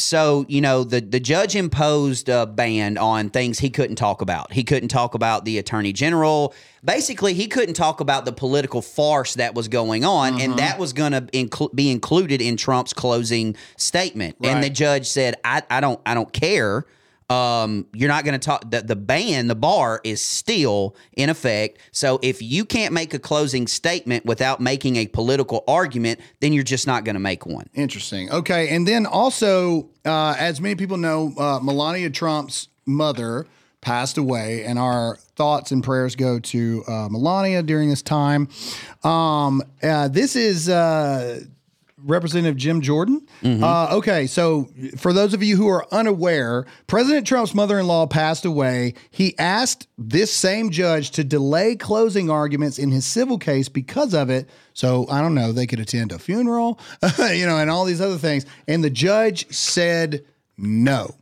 So 0.03 0.45
you 0.47 0.61
know 0.61 0.83
the 0.83 0.99
the 1.01 1.19
judge 1.19 1.55
imposed 1.55 2.29
a 2.29 2.45
ban 2.45 2.97
on 2.97 3.29
things 3.29 3.59
he 3.59 3.69
couldn't 3.69 3.95
talk 3.97 4.21
about. 4.21 4.51
He 4.53 4.63
couldn't 4.63 4.89
talk 4.89 5.13
about 5.13 5.45
the 5.45 5.57
attorney 5.57 5.93
general. 5.93 6.53
Basically, 6.83 7.33
he 7.33 7.47
couldn't 7.47 7.75
talk 7.75 7.99
about 7.99 8.25
the 8.25 8.31
political 8.31 8.81
farce 8.81 9.35
that 9.35 9.53
was 9.53 9.67
going 9.67 10.03
on, 10.03 10.33
Mm-hmm. 10.33 10.41
and 10.51 10.59
that 10.59 10.79
was 10.79 10.93
going 10.93 11.11
to 11.11 11.69
be 11.73 11.91
included 11.91 12.41
in 12.41 12.57
Trump's 12.57 12.93
closing 12.93 13.55
statement. 13.77 14.35
And 14.43 14.63
the 14.63 14.69
judge 14.69 15.07
said, 15.07 15.35
"I 15.43 15.61
I 15.69 15.79
don't 15.81 15.99
I 16.05 16.13
don't 16.13 16.31
care." 16.33 16.85
Um, 17.31 17.87
you're 17.93 18.09
not 18.09 18.25
going 18.25 18.37
to 18.37 18.45
talk. 18.45 18.69
The, 18.69 18.81
the 18.81 18.95
ban, 18.95 19.47
the 19.47 19.55
bar 19.55 20.01
is 20.03 20.21
still 20.21 20.95
in 21.15 21.29
effect. 21.29 21.79
So 21.91 22.19
if 22.21 22.41
you 22.41 22.65
can't 22.65 22.93
make 22.93 23.13
a 23.13 23.19
closing 23.19 23.67
statement 23.67 24.25
without 24.25 24.59
making 24.59 24.97
a 24.97 25.07
political 25.07 25.63
argument, 25.67 26.19
then 26.41 26.51
you're 26.51 26.63
just 26.63 26.87
not 26.87 27.05
going 27.05 27.15
to 27.15 27.21
make 27.21 27.45
one. 27.45 27.69
Interesting. 27.73 28.29
Okay, 28.31 28.69
and 28.75 28.85
then 28.85 29.05
also, 29.05 29.89
uh, 30.03 30.35
as 30.37 30.59
many 30.59 30.75
people 30.75 30.97
know, 30.97 31.33
uh, 31.37 31.59
Melania 31.61 32.09
Trump's 32.09 32.67
mother 32.85 33.47
passed 33.79 34.17
away, 34.17 34.65
and 34.65 34.77
our 34.77 35.15
thoughts 35.35 35.71
and 35.71 35.83
prayers 35.83 36.15
go 36.15 36.39
to 36.39 36.83
uh, 36.87 37.07
Melania 37.09 37.63
during 37.63 37.89
this 37.89 38.01
time. 38.01 38.49
Um, 39.03 39.63
uh, 39.81 40.09
this 40.09 40.35
is. 40.35 40.69
Representative 42.03 42.57
Jim 42.57 42.81
Jordan. 42.81 43.25
Uh, 43.43 43.89
okay, 43.97 44.27
so 44.27 44.69
for 44.97 45.13
those 45.13 45.33
of 45.33 45.43
you 45.43 45.57
who 45.57 45.67
are 45.67 45.85
unaware, 45.91 46.65
President 46.87 47.25
Trump's 47.27 47.53
mother 47.53 47.79
in 47.79 47.87
law 47.87 48.05
passed 48.07 48.45
away. 48.45 48.93
He 49.09 49.37
asked 49.37 49.87
this 49.97 50.33
same 50.33 50.69
judge 50.69 51.11
to 51.11 51.23
delay 51.23 51.75
closing 51.75 52.29
arguments 52.29 52.77
in 52.79 52.91
his 52.91 53.05
civil 53.05 53.37
case 53.37 53.69
because 53.69 54.13
of 54.13 54.29
it. 54.29 54.49
So 54.73 55.07
I 55.09 55.21
don't 55.21 55.35
know, 55.35 55.51
they 55.51 55.67
could 55.67 55.79
attend 55.79 56.11
a 56.11 56.19
funeral, 56.19 56.79
you 57.19 57.45
know, 57.45 57.57
and 57.57 57.69
all 57.69 57.85
these 57.85 58.01
other 58.01 58.17
things. 58.17 58.45
And 58.67 58.83
the 58.83 58.89
judge 58.89 59.51
said 59.53 60.25
no. 60.57 61.15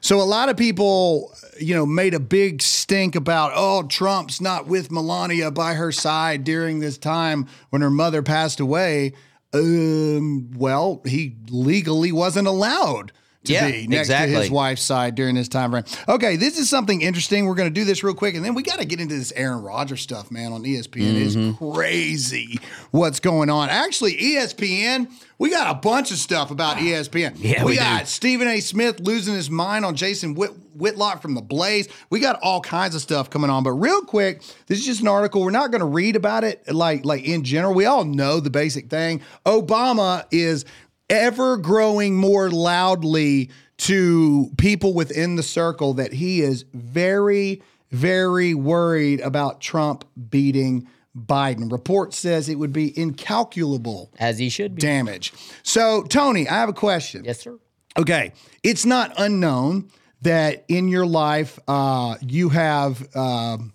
So 0.00 0.20
a 0.20 0.22
lot 0.22 0.48
of 0.48 0.56
people, 0.56 1.34
you 1.58 1.74
know, 1.74 1.84
made 1.84 2.14
a 2.14 2.20
big 2.20 2.62
stink 2.62 3.16
about, 3.16 3.52
oh, 3.54 3.82
Trump's 3.82 4.40
not 4.40 4.66
with 4.66 4.92
Melania 4.92 5.50
by 5.50 5.74
her 5.74 5.90
side 5.90 6.44
during 6.44 6.78
this 6.78 6.96
time 6.98 7.48
when 7.70 7.82
her 7.82 7.90
mother 7.90 8.22
passed 8.22 8.60
away. 8.60 9.14
Um, 9.52 10.50
well, 10.56 11.02
he 11.06 11.36
legally 11.48 12.12
wasn't 12.12 12.48
allowed 12.48 13.12
to 13.46 13.52
Yeah, 13.52 13.70
be 13.70 13.86
next 13.86 14.08
to 14.08 14.14
exactly. 14.14 14.34
his 14.42 14.50
wife's 14.50 14.82
side 14.82 15.14
during 15.14 15.34
this 15.34 15.48
time 15.48 15.70
frame. 15.70 15.84
Okay, 16.08 16.36
this 16.36 16.58
is 16.58 16.68
something 16.70 17.00
interesting. 17.02 17.46
We're 17.46 17.54
going 17.54 17.68
to 17.72 17.74
do 17.74 17.84
this 17.84 18.04
real 18.04 18.14
quick, 18.14 18.34
and 18.34 18.44
then 18.44 18.54
we 18.54 18.62
got 18.62 18.78
to 18.78 18.84
get 18.84 19.00
into 19.00 19.14
this 19.16 19.32
Aaron 19.32 19.62
Rodgers 19.62 20.00
stuff, 20.02 20.30
man, 20.30 20.52
on 20.52 20.62
ESPN. 20.64 21.14
Mm-hmm. 21.14 21.48
It's 21.50 21.58
crazy 21.58 22.58
what's 22.90 23.20
going 23.20 23.50
on. 23.50 23.68
Actually, 23.68 24.16
ESPN, 24.16 25.10
we 25.38 25.50
got 25.50 25.70
a 25.74 25.78
bunch 25.78 26.10
of 26.10 26.18
stuff 26.18 26.50
about 26.50 26.78
E 26.80 26.86
ESPN. 26.92 27.34
Yeah, 27.36 27.62
we, 27.64 27.72
we 27.72 27.74
do. 27.74 27.80
got 27.80 28.06
Stephen 28.08 28.48
A. 28.48 28.60
Smith 28.60 29.00
losing 29.00 29.34
his 29.34 29.50
mind 29.50 29.84
on 29.84 29.94
Jason 29.96 30.34
Whit- 30.34 30.52
Whitlock 30.74 31.22
from 31.22 31.34
the 31.34 31.40
Blaze. 31.42 31.88
We 32.10 32.20
got 32.20 32.38
all 32.42 32.60
kinds 32.60 32.94
of 32.94 33.00
stuff 33.00 33.30
coming 33.30 33.48
on. 33.50 33.62
But 33.62 33.72
real 33.72 34.02
quick, 34.02 34.42
this 34.66 34.78
is 34.78 34.84
just 34.86 35.00
an 35.00 35.08
article. 35.08 35.42
We're 35.42 35.50
not 35.50 35.70
going 35.70 35.80
to 35.80 35.86
read 35.86 36.16
about 36.16 36.44
it 36.44 36.70
like 36.72 37.04
like 37.04 37.24
in 37.24 37.44
general. 37.44 37.74
We 37.74 37.86
all 37.86 38.04
know 38.04 38.40
the 38.40 38.50
basic 38.50 38.88
thing. 38.90 39.22
Obama 39.44 40.24
is 40.30 40.64
ever 41.08 41.56
growing 41.56 42.16
more 42.16 42.50
loudly 42.50 43.50
to 43.78 44.50
people 44.56 44.94
within 44.94 45.36
the 45.36 45.42
circle 45.42 45.94
that 45.94 46.12
he 46.14 46.40
is 46.40 46.64
very 46.72 47.62
very 47.92 48.52
worried 48.52 49.20
about 49.20 49.60
Trump 49.60 50.04
beating 50.30 50.88
Biden. 51.16 51.70
Report 51.70 52.12
says 52.12 52.48
it 52.48 52.56
would 52.56 52.72
be 52.72 52.98
incalculable 52.98 54.10
As 54.18 54.38
he 54.38 54.48
should 54.48 54.74
be. 54.74 54.80
damage. 54.82 55.32
So, 55.62 56.02
Tony, 56.02 56.48
I 56.48 56.54
have 56.54 56.68
a 56.68 56.74
question. 56.74 57.24
Yes, 57.24 57.40
sir. 57.40 57.58
Okay, 57.96 58.32
it's 58.62 58.84
not 58.84 59.14
unknown 59.16 59.88
that 60.22 60.64
in 60.68 60.88
your 60.88 61.06
life 61.06 61.58
uh, 61.68 62.16
you 62.20 62.48
have 62.50 63.06
um 63.16 63.72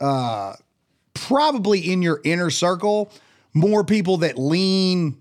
uh, 0.00 0.54
probably 1.14 1.80
in 1.80 2.02
your 2.02 2.20
inner 2.24 2.50
circle 2.50 3.10
more 3.54 3.84
people 3.84 4.18
that 4.18 4.36
lean 4.38 5.16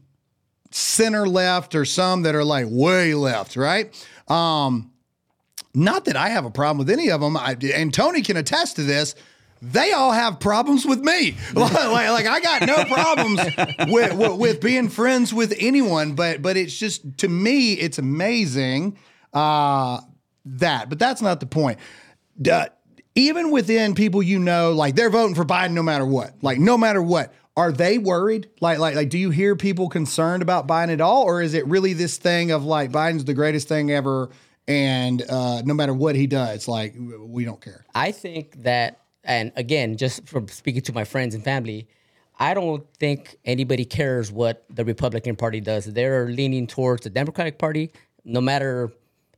center 0.74 1.28
left 1.28 1.76
or 1.76 1.86
some 1.86 2.24
that 2.24 2.36
are 2.36 2.44
like 2.44 2.66
way 2.70 3.14
left, 3.14 3.56
right? 3.56 3.94
Um, 4.28 4.92
not 5.76 6.06
that 6.06 6.16
I 6.16 6.30
have 6.30 6.46
a 6.46 6.52
problem 6.52 6.80
with 6.80 6.90
any 6.90 7.10
of 7.10 7.22
them, 7.22 7.36
I, 7.38 7.58
and 7.74 7.94
Tony 7.94 8.22
can 8.22 8.38
attest 8.38 8.76
to 8.78 8.84
this. 8.84 9.16
They 9.62 9.94
all 9.94 10.12
have 10.12 10.40
problems 10.40 10.86
with 10.86 11.00
me. 11.00 11.36
like, 11.54 11.74
like, 11.74 12.28
I 12.28 12.40
got 12.42 12.66
no 12.68 12.84
problems 12.84 13.40
with, 13.90 14.14
with 14.14 14.38
with 14.38 14.62
being 14.62 14.90
friends 14.90 15.34
with 15.34 15.54
anyone, 15.58 16.16
but 16.16 16.42
but 16.42 16.58
it's 16.58 16.78
just 16.78 17.18
to 17.20 17.30
me 17.30 17.74
it's 17.74 17.98
amazing 17.98 18.98
uh, 19.34 20.02
that. 20.46 20.90
But 20.90 21.00
that's 21.00 21.22
not 21.22 21.40
the 21.40 21.46
point. 21.46 21.80
Even 23.16 23.52
within 23.52 23.96
people 23.96 24.22
you 24.22 24.38
know, 24.38 24.74
like 24.74 24.96
they're 24.96 25.10
voting 25.10 25.36
for 25.36 25.46
Biden 25.46 25.72
no 25.72 25.84
matter 25.84 26.06
what. 26.06 26.34
Like 26.42 26.60
no 26.60 26.78
matter 26.78 27.02
what. 27.02 27.34
Are 27.56 27.72
they 27.72 27.98
worried? 28.00 28.50
Like, 28.62 28.80
like, 28.80 28.96
like, 28.96 29.10
do 29.10 29.18
you 29.18 29.30
hear 29.30 29.56
people 29.56 29.88
concerned 29.88 30.42
about 30.42 30.68
Biden 30.68 30.92
at 30.92 31.02
all, 31.02 31.24
or 31.24 31.42
is 31.42 31.54
it 31.54 31.68
really 31.68 31.94
this 31.94 32.18
thing 32.18 32.52
of 32.52 32.66
like 32.66 32.92
Biden's 32.92 33.26
the 33.26 33.34
greatest 33.36 33.68
thing 33.68 33.92
ever, 33.92 34.30
and 34.68 35.22
uh, 35.30 35.62
no 35.64 35.74
matter 35.74 35.94
what 35.94 36.16
he 36.16 36.26
does, 36.26 36.68
like 36.68 36.96
we 36.98 37.46
don't 37.46 37.62
care? 37.62 37.86
I 37.94 38.12
think 38.12 38.64
that, 38.64 39.02
and 39.24 39.52
again, 39.56 39.98
just 39.98 40.28
from 40.28 40.48
speaking 40.48 40.82
to 40.84 40.94
my 40.94 41.04
friends 41.04 41.36
and 41.36 41.44
family, 41.44 41.88
I 42.40 42.56
don't 42.56 42.84
think 42.96 43.38
anybody 43.46 43.86
cares 43.86 44.32
what 44.32 44.66
the 44.70 44.84
Republican 44.84 45.36
Party 45.36 45.62
does. 45.62 45.86
They're 45.86 46.28
leaning 46.28 46.66
towards 46.66 47.04
the 47.04 47.12
Democratic 47.12 47.60
Party, 47.60 47.92
no 48.26 48.42
matter 48.42 48.92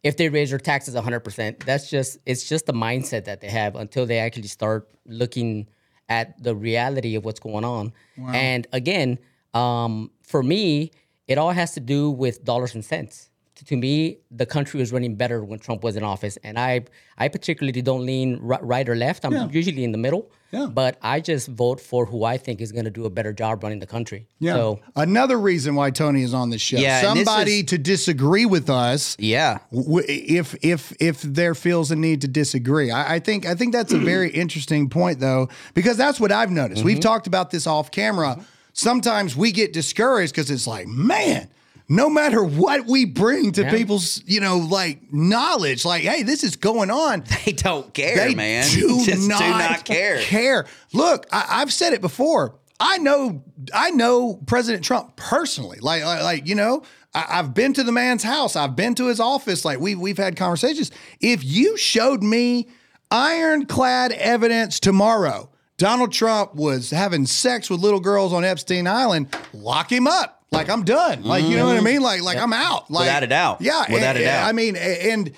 if 0.03 0.15
they 0.15 0.29
raise 0.29 0.51
their 0.51 0.59
taxes 0.59 0.95
100%. 0.95 1.63
That's 1.65 1.89
just, 1.89 2.19
it's 2.25 2.47
just 2.47 2.65
the 2.67 2.73
mindset 2.73 3.25
that 3.25 3.41
they 3.41 3.49
have 3.49 3.75
until 3.75 4.05
they 4.05 4.19
actually 4.19 4.47
start 4.47 4.87
looking 5.05 5.67
at 6.09 6.41
the 6.41 6.55
reality 6.55 7.15
of 7.15 7.25
what's 7.25 7.39
going 7.39 7.63
on. 7.65 7.93
And 8.35 8.67
again, 8.71 9.19
um, 9.53 10.11
for 10.23 10.43
me, 10.43 10.91
it 11.27 11.37
all 11.37 11.51
has 11.51 11.73
to 11.73 11.79
do 11.79 12.11
with 12.11 12.43
dollars 12.43 12.75
and 12.75 12.83
cents. 12.85 13.29
To, 13.55 13.65
to 13.65 13.77
me, 13.77 14.17
the 14.31 14.45
country 14.45 14.79
was 14.79 14.91
running 14.91 15.15
better 15.15 15.43
when 15.43 15.59
Trump 15.59 15.83
was 15.83 15.95
in 15.95 16.03
office, 16.03 16.37
and 16.43 16.59
I 16.59 16.85
I 17.17 17.29
particularly 17.29 17.81
don't 17.81 18.05
lean 18.05 18.39
ri- 18.41 18.57
right 18.61 18.87
or 18.87 18.95
left. 18.95 19.25
I'm 19.25 19.49
usually 19.51 19.83
in 19.83 19.91
the 19.91 19.97
middle. 19.97 20.29
Yeah. 20.51 20.67
But 20.67 20.97
I 21.01 21.19
just 21.19 21.49
vote 21.49 21.81
for 21.81 22.05
who 22.05 22.23
I 22.23 22.37
think 22.37 22.61
is 22.61 22.71
going 22.71 22.85
to 22.85 22.91
do 22.91 23.05
a 23.05 23.09
better 23.09 23.33
job 23.33 23.61
running 23.61 23.79
the 23.79 23.87
country. 23.87 24.27
So 24.41 24.79
Another 24.95 25.37
reason 25.37 25.75
why 25.75 25.91
Tony 25.91 26.23
is 26.23 26.33
on 26.33 26.49
the 26.49 26.57
show. 26.57 26.77
Yeah, 26.77 27.01
Somebody 27.01 27.59
is- 27.59 27.65
to 27.65 27.77
disagree 27.77 28.45
with 28.45 28.69
us. 28.69 29.17
Yeah. 29.19 29.59
w- 29.71 30.05
if 30.07 30.55
if 30.61 30.93
if 30.99 31.21
there 31.21 31.55
feels 31.55 31.91
a 31.91 31.95
need 31.95 32.21
to 32.21 32.27
disagree 32.27 32.91
I, 32.91 33.15
I 33.15 33.19
think 33.19 33.45
i 33.45 33.55
think 33.55 33.73
that's 33.73 33.93
a 33.93 33.97
very 33.97 34.29
interesting 34.43 34.89
point 34.89 35.19
though 35.19 35.49
because 35.73 35.97
that's 35.97 36.19
what 36.19 36.31
i've 36.31 36.51
noticed 36.51 36.83
we've 36.83 36.95
mm-hmm. 36.95 37.01
talked 37.01 37.27
about 37.27 37.51
this 37.51 37.67
off 37.67 37.91
camera 37.91 38.35
mm-hmm. 38.35 38.43
sometimes 38.73 39.35
we 39.35 39.51
get 39.51 39.73
discouraged 39.73 40.33
because 40.33 40.49
it's 40.51 40.67
like 40.67 40.87
man 40.87 41.49
no 41.87 42.09
matter 42.09 42.43
what 42.43 42.85
we 42.87 43.05
bring 43.05 43.51
to 43.53 43.61
Yeah. 43.61 43.71
people's 43.71 44.21
you 44.25 44.39
know 44.39 44.57
like 44.57 45.13
knowledge 45.13 45.85
like 45.85 46.03
hey 46.03 46.23
this 46.23 46.43
is 46.43 46.55
going 46.55 46.89
on 46.91 47.23
They 47.45 47.51
don't 47.51 47.93
care, 47.93 48.15
they 48.15 48.35
man. 48.35 48.67
do 48.71 49.01
Just 49.05 49.27
not, 49.29 49.39
do 49.39 49.49
not 49.49 49.85
care. 49.85 50.19
Care. 50.21 50.65
Look, 50.93 51.27
I, 51.31 51.45
I've 51.61 51.71
said 51.73 51.93
it 51.93 52.01
before. 52.01 52.55
I 52.79 52.97
know, 52.97 53.43
I 53.73 53.91
know 53.91 54.35
President 54.47 54.83
Trump 54.83 55.15
personally. 55.15 55.77
Like, 55.79 56.03
like, 56.03 56.21
like, 56.23 56.47
you 56.47 56.55
know, 56.55 56.83
I, 57.13 57.25
I've 57.39 57.53
been 57.53 57.71
to 57.73 57.83
the 57.83 57.91
man's 57.93 58.21
house. 58.23 58.57
I've 58.57 58.75
been 58.75 58.95
to 58.95 59.07
his 59.07 59.21
office. 59.21 59.63
Like, 59.63 59.79
we 59.79 59.95
we've 59.95 60.17
had 60.17 60.35
conversations. 60.35 60.91
If 61.21 61.43
you 61.45 61.77
showed 61.77 62.21
me 62.21 62.67
ironclad 63.11 64.11
evidence 64.11 64.79
tomorrow, 64.79 65.49
Donald 65.77 66.11
Trump 66.11 66.55
was 66.55 66.89
having 66.91 67.25
sex 67.25 67.69
with 67.69 67.79
little 67.79 67.99
girls 67.99 68.33
on 68.33 68.43
Epstein 68.43 68.87
Island, 68.87 69.27
lock 69.53 69.91
him 69.91 70.07
up. 70.07 70.43
Like 70.55 70.69
I'm 70.69 70.83
done. 70.83 71.23
Like 71.23 71.43
you 71.43 71.57
know 71.57 71.65
what 71.65 71.73
I 71.73 71.77
mm-hmm. 71.77 71.85
mean? 71.85 72.01
Like 72.01 72.21
like 72.21 72.37
I'm 72.37 72.53
out. 72.53 72.89
Like 72.89 73.01
Without 73.01 73.23
a 73.23 73.27
doubt. 73.27 73.61
Yeah. 73.61 73.91
Without 73.91 74.17
a 74.17 74.23
doubt. 74.23 74.47
I 74.47 74.51
mean, 74.51 74.75
and 74.75 75.31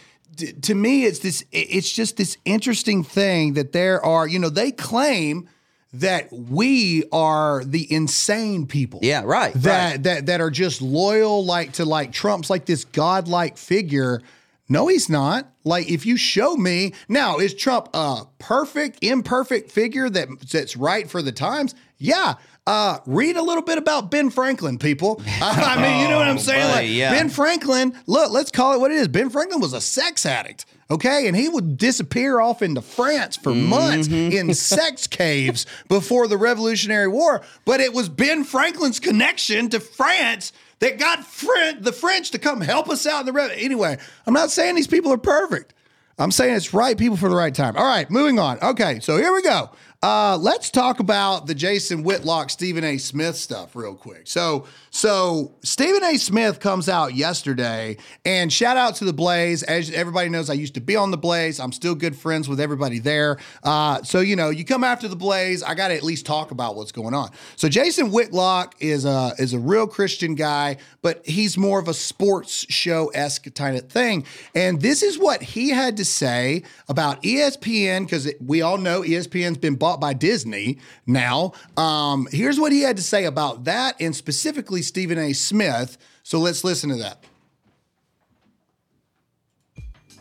to 0.61 0.75
me, 0.75 1.05
it's 1.05 1.19
this. 1.19 1.43
It's 1.51 1.91
just 1.91 2.17
this 2.17 2.37
interesting 2.45 3.03
thing 3.03 3.53
that 3.53 3.71
there 3.71 4.03
are. 4.05 4.27
You 4.27 4.39
know, 4.39 4.49
they 4.49 4.71
claim 4.71 5.49
that 5.93 6.31
we 6.31 7.03
are 7.11 7.63
the 7.63 7.91
insane 7.91 8.67
people. 8.67 8.99
Yeah, 9.01 9.23
right, 9.25 9.53
That 9.53 9.91
right. 9.91 10.03
that 10.03 10.25
that 10.27 10.41
are 10.41 10.51
just 10.51 10.81
loyal, 10.81 11.43
like 11.45 11.73
to 11.73 11.85
like 11.85 12.11
Trump's 12.11 12.49
like 12.49 12.65
this 12.65 12.85
godlike 12.85 13.57
figure. 13.57 14.21
No, 14.69 14.87
he's 14.87 15.09
not. 15.09 15.49
Like, 15.63 15.89
if 15.89 16.05
you 16.05 16.17
show 16.17 16.57
me 16.57 16.93
now, 17.07 17.37
is 17.37 17.53
Trump 17.53 17.87
a 17.93 18.23
perfect, 18.37 18.99
imperfect 19.01 19.71
figure 19.71 20.09
that 20.09 20.27
that's 20.51 20.75
right 20.75 21.09
for 21.09 21.21
the 21.21 21.31
times? 21.31 21.73
Yeah. 21.97 22.35
Uh, 22.67 22.99
read 23.05 23.37
a 23.37 23.41
little 23.41 23.63
bit 23.63 23.77
about 23.77 24.11
Ben 24.11 24.29
Franklin, 24.29 24.77
people. 24.77 25.21
I 25.41 25.81
mean, 25.81 26.01
you 26.01 26.09
know 26.09 26.17
what 26.17 26.27
I'm 26.27 26.37
saying? 26.37 26.67
buddy, 26.67 26.87
like 26.87 26.95
yeah. 26.97 27.11
Ben 27.11 27.29
Franklin, 27.29 27.97
look, 28.07 28.29
let's 28.31 28.51
call 28.51 28.73
it 28.73 28.81
what 28.81 28.91
it 28.91 28.95
is. 28.95 29.07
Ben 29.07 29.29
Franklin 29.29 29.61
was 29.61 29.71
a 29.71 29.79
sex 29.79 30.25
addict. 30.25 30.65
Okay, 30.91 31.27
and 31.27 31.35
he 31.35 31.47
would 31.47 31.77
disappear 31.77 32.41
off 32.41 32.61
into 32.61 32.81
France 32.81 33.37
for 33.37 33.53
months 33.53 34.09
in 34.09 34.53
sex 34.53 35.07
caves 35.07 35.65
before 35.87 36.27
the 36.27 36.37
Revolutionary 36.37 37.07
War. 37.07 37.41
But 37.63 37.79
it 37.79 37.93
was 37.93 38.09
Ben 38.09 38.43
Franklin's 38.43 38.99
connection 38.99 39.69
to 39.69 39.79
France 39.79 40.51
that 40.79 40.97
got 40.99 41.25
Fren- 41.25 41.81
the 41.81 41.93
French 41.93 42.31
to 42.31 42.39
come 42.39 42.59
help 42.59 42.89
us 42.89 43.07
out 43.07 43.21
in 43.21 43.25
the 43.27 43.33
Rev. 43.33 43.51
Anyway, 43.55 43.97
I'm 44.25 44.33
not 44.33 44.51
saying 44.51 44.75
these 44.75 44.87
people 44.87 45.13
are 45.13 45.17
perfect. 45.17 45.73
I'm 46.19 46.31
saying 46.31 46.55
it's 46.55 46.73
right 46.73 46.97
people 46.97 47.15
for 47.15 47.29
the 47.29 47.35
right 47.35 47.53
time. 47.53 47.77
All 47.77 47.85
right, 47.85 48.09
moving 48.09 48.39
on. 48.39 48.59
Okay, 48.59 48.99
so 48.99 49.17
here 49.17 49.33
we 49.33 49.41
go. 49.43 49.69
Uh, 50.03 50.37
let's 50.39 50.69
talk 50.69 50.99
about 50.99 51.47
the 51.47 51.55
Jason 51.55 52.03
Whitlock, 52.03 52.51
Stephen 52.51 52.83
A. 52.83 52.99
Smith 52.99 53.35
stuff 53.35 53.75
real 53.75 53.95
quick. 53.95 54.27
So, 54.27 54.67
so 54.91 55.55
Stephen 55.63 56.03
A. 56.03 56.17
Smith 56.17 56.59
comes 56.59 56.87
out 56.87 57.15
yesterday, 57.15 57.97
and 58.23 58.53
shout 58.53 58.77
out 58.77 58.95
to 58.97 59.05
the 59.05 59.13
Blaze. 59.13 59.63
As 59.63 59.89
everybody 59.89 60.29
knows, 60.29 60.51
I 60.51 60.53
used 60.53 60.75
to 60.75 60.81
be 60.81 60.95
on 60.95 61.09
the 61.09 61.17
Blaze. 61.17 61.59
I'm 61.59 61.71
still 61.71 61.95
good 61.95 62.15
friends 62.15 62.47
with 62.47 62.59
everybody 62.59 62.99
there. 62.99 63.39
Uh, 63.63 64.03
so 64.03 64.19
you 64.19 64.35
know, 64.35 64.51
you 64.51 64.63
come 64.65 64.83
after 64.83 65.07
the 65.07 65.15
Blaze, 65.15 65.63
I 65.63 65.73
got 65.73 65.87
to 65.87 65.95
at 65.95 66.03
least 66.03 66.27
talk 66.27 66.51
about 66.51 66.75
what's 66.75 66.91
going 66.91 67.15
on. 67.15 67.31
So 67.55 67.67
Jason 67.67 68.11
Whitlock 68.11 68.75
is 68.79 69.03
a 69.03 69.33
is 69.39 69.53
a 69.53 69.59
real 69.59 69.87
Christian 69.87 70.35
guy, 70.35 70.77
but 71.01 71.25
he's 71.25 71.57
more 71.57 71.79
of 71.79 71.87
a 71.87 71.93
sports 71.95 72.67
show 72.69 73.07
esque 73.15 73.51
kind 73.55 73.75
of 73.75 73.89
thing. 73.89 74.27
And 74.53 74.79
this 74.79 75.01
is 75.01 75.17
what 75.17 75.41
he 75.41 75.69
had 75.69 75.97
to 75.97 76.05
say 76.05 76.61
about 76.87 77.23
ESPN 77.23 78.05
because 78.05 78.31
we 78.39 78.61
all 78.61 78.77
know 78.77 79.01
ESPN's 79.01 79.57
been 79.57 79.75
bought 79.87 80.01
by 80.01 80.11
Disney 80.11 80.79
now. 81.05 81.53
Um, 81.77 82.27
here's 82.29 82.59
what 82.59 82.73
he 82.73 82.81
had 82.81 82.97
to 82.97 83.03
say 83.03 83.23
about 83.23 83.63
that, 83.63 83.95
and 84.01 84.13
specifically 84.13 84.81
Stephen 84.81 85.17
A. 85.17 85.31
Smith. 85.31 85.97
So 86.23 86.39
let's 86.39 86.65
listen 86.65 86.89
to 86.89 86.97
that. 86.97 87.23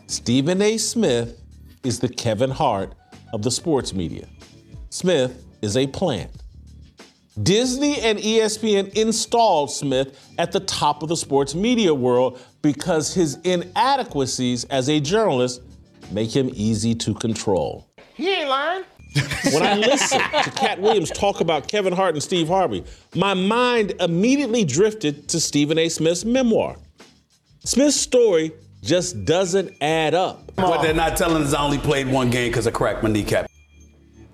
Stephen 0.05 0.61
A. 0.61 0.77
Smith 0.77 1.41
is 1.83 1.99
the 1.99 2.07
Kevin 2.07 2.49
Hart 2.49 2.95
of 3.33 3.41
the 3.41 3.51
sports 3.51 3.93
media. 3.93 4.25
Smith 4.89 5.43
is 5.61 5.75
a 5.75 5.85
plant. 5.87 6.31
Disney 7.43 7.99
and 7.99 8.17
ESPN 8.19 8.93
installed 8.93 9.69
Smith 9.69 10.33
at 10.37 10.53
the 10.53 10.61
top 10.61 11.03
of 11.03 11.09
the 11.09 11.17
sports 11.17 11.53
media 11.53 11.93
world 11.93 12.39
because 12.61 13.13
his 13.13 13.35
inadequacies 13.43 14.63
as 14.65 14.87
a 14.87 15.01
journalist 15.01 15.61
make 16.09 16.33
him 16.33 16.49
easy 16.53 16.95
to 16.95 17.13
control. 17.13 17.85
He 18.13 18.33
ain't 18.33 18.49
lying. 18.49 18.83
When 19.53 19.63
I 19.63 19.75
listen 19.75 20.19
to 20.19 20.51
Katt 20.51 20.79
Williams 20.81 21.09
talk 21.11 21.41
about 21.41 21.67
Kevin 21.67 21.93
Hart 21.93 22.13
and 22.15 22.23
Steve 22.23 22.47
Harvey, 22.47 22.83
my 23.15 23.33
mind 23.33 23.93
immediately 23.99 24.63
drifted 24.65 25.27
to 25.29 25.39
Stephen 25.39 25.77
A. 25.77 25.89
Smith's 25.89 26.25
memoir. 26.25 26.77
Smith's 27.63 27.97
story 27.97 28.51
just 28.83 29.25
doesn't 29.25 29.73
add 29.81 30.13
up. 30.13 30.51
What 30.55 30.81
they're 30.81 30.93
not 30.93 31.17
telling 31.17 31.43
us 31.43 31.53
I 31.53 31.61
only 31.63 31.77
played 31.77 32.07
one 32.07 32.29
game 32.29 32.49
because 32.49 32.67
I 32.67 32.71
cracked 32.71 33.03
my 33.03 33.09
kneecap. 33.09 33.49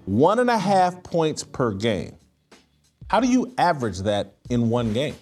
One 0.05 0.39
and 0.39 0.49
a 0.49 0.57
half 0.57 1.01
points 1.03 1.43
per 1.43 1.71
game. 1.71 2.15
How 3.09 3.19
do 3.19 3.27
you 3.27 3.53
average 3.57 3.99
that 3.99 4.35
in 4.49 4.69
one 4.69 4.93
game? 4.93 5.15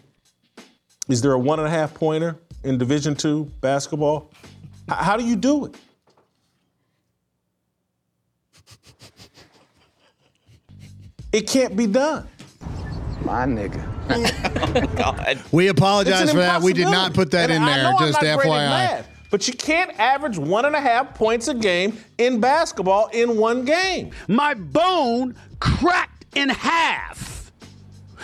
Is 1.07 1.21
there 1.21 1.33
a 1.33 1.39
one 1.39 1.59
and 1.59 1.67
a 1.67 1.71
half 1.71 1.93
pointer 1.93 2.37
in 2.63 2.77
Division 2.77 3.15
two 3.15 3.45
basketball? 3.61 4.31
H- 4.89 4.97
How 4.97 5.17
do 5.17 5.25
you 5.25 5.35
do 5.35 5.65
it? 5.65 5.75
It 11.31 11.47
can't 11.47 11.75
be 11.75 11.87
done. 11.87 12.27
My 13.23 13.45
nigga. 13.45 13.87
God. 14.97 15.39
We 15.51 15.67
apologize 15.69 16.31
for 16.31 16.37
that. 16.37 16.61
We 16.61 16.73
did 16.73 16.85
not 16.89 17.13
put 17.13 17.31
that 17.31 17.49
And 17.49 17.63
in 17.63 17.69
I 17.69 17.75
there. 17.75 17.83
know 17.83 17.97
I'm 17.97 18.07
Just 18.07 18.21
not 18.21 18.39
FYI. 18.39 18.47
math, 18.69 19.07
but 19.29 19.47
you 19.47 19.53
can't 19.53 19.97
average 19.99 20.37
one 20.37 20.65
and 20.65 20.75
a 20.75 20.81
half 20.81 21.13
points 21.15 21.47
a 21.47 21.53
game 21.53 21.97
in 22.17 22.39
basketball 22.39 23.07
in 23.13 23.37
one 23.37 23.63
game. 23.63 24.11
My 24.27 24.53
bone 24.53 25.35
cracked 25.59 26.25
in 26.35 26.49
half. 26.49 27.51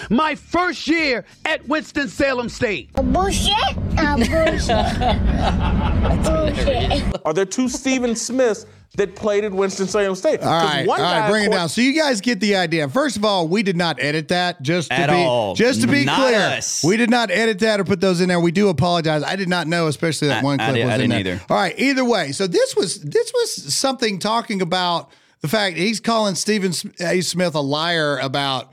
My 0.09 0.35
first 0.35 0.87
year 0.87 1.25
at 1.45 1.67
Winston-Salem 1.67 2.49
State. 2.49 2.91
Bullshit. 2.95 3.53
Bullshit. 3.95 4.67
bullshit. 6.23 7.21
Are 7.25 7.33
there 7.33 7.45
two 7.45 7.67
Stephen 7.69 8.15
Smiths 8.15 8.65
that 8.95 9.15
played 9.15 9.43
at 9.43 9.51
Winston-Salem 9.51 10.15
State? 10.15 10.39
All 10.41 10.49
right, 10.51 10.87
all 10.87 10.97
right, 10.97 11.29
bring 11.29 11.45
it 11.45 11.51
down. 11.51 11.69
So 11.69 11.81
you 11.81 11.93
guys 11.93 12.21
get 12.21 12.39
the 12.39 12.55
idea. 12.55 12.87
First 12.89 13.17
of 13.17 13.25
all, 13.25 13.47
we 13.47 13.61
did 13.63 13.77
not 13.77 14.01
edit 14.01 14.29
that. 14.29 14.61
Just 14.61 14.89
to 14.89 14.95
At 14.95 15.09
be 15.09 15.15
all. 15.15 15.53
just 15.55 15.81
to 15.81 15.87
be 15.87 16.05
Not 16.05 16.17
clear, 16.19 16.39
us. 16.39 16.83
we 16.83 16.97
did 16.97 17.09
not 17.09 17.29
edit 17.29 17.59
that 17.59 17.79
or 17.79 17.83
put 17.83 18.01
those 18.01 18.21
in 18.21 18.29
there. 18.29 18.39
We 18.39 18.51
do 18.51 18.69
apologize. 18.69 19.23
I 19.23 19.35
did 19.35 19.49
not 19.49 19.67
know, 19.67 19.87
especially 19.87 20.29
that 20.29 20.41
I- 20.41 20.43
one 20.43 20.59
I 20.59 20.65
clip 20.69 20.75
did- 20.77 20.85
was 20.85 20.91
I 20.91 20.95
in 20.95 21.01
didn't 21.09 21.23
there. 21.25 21.33
either. 21.35 21.43
All 21.49 21.57
right, 21.57 21.75
either 21.77 22.05
way. 22.05 22.31
So 22.31 22.47
this 22.47 22.75
was 22.75 22.99
this 23.01 23.31
was 23.33 23.73
something 23.75 24.19
talking 24.19 24.61
about 24.61 25.11
the 25.41 25.47
fact 25.47 25.77
he's 25.77 25.99
calling 25.99 26.33
Stephen 26.35 26.73
A. 26.99 27.21
Smith 27.21 27.53
a 27.55 27.61
liar 27.61 28.17
about 28.17 28.71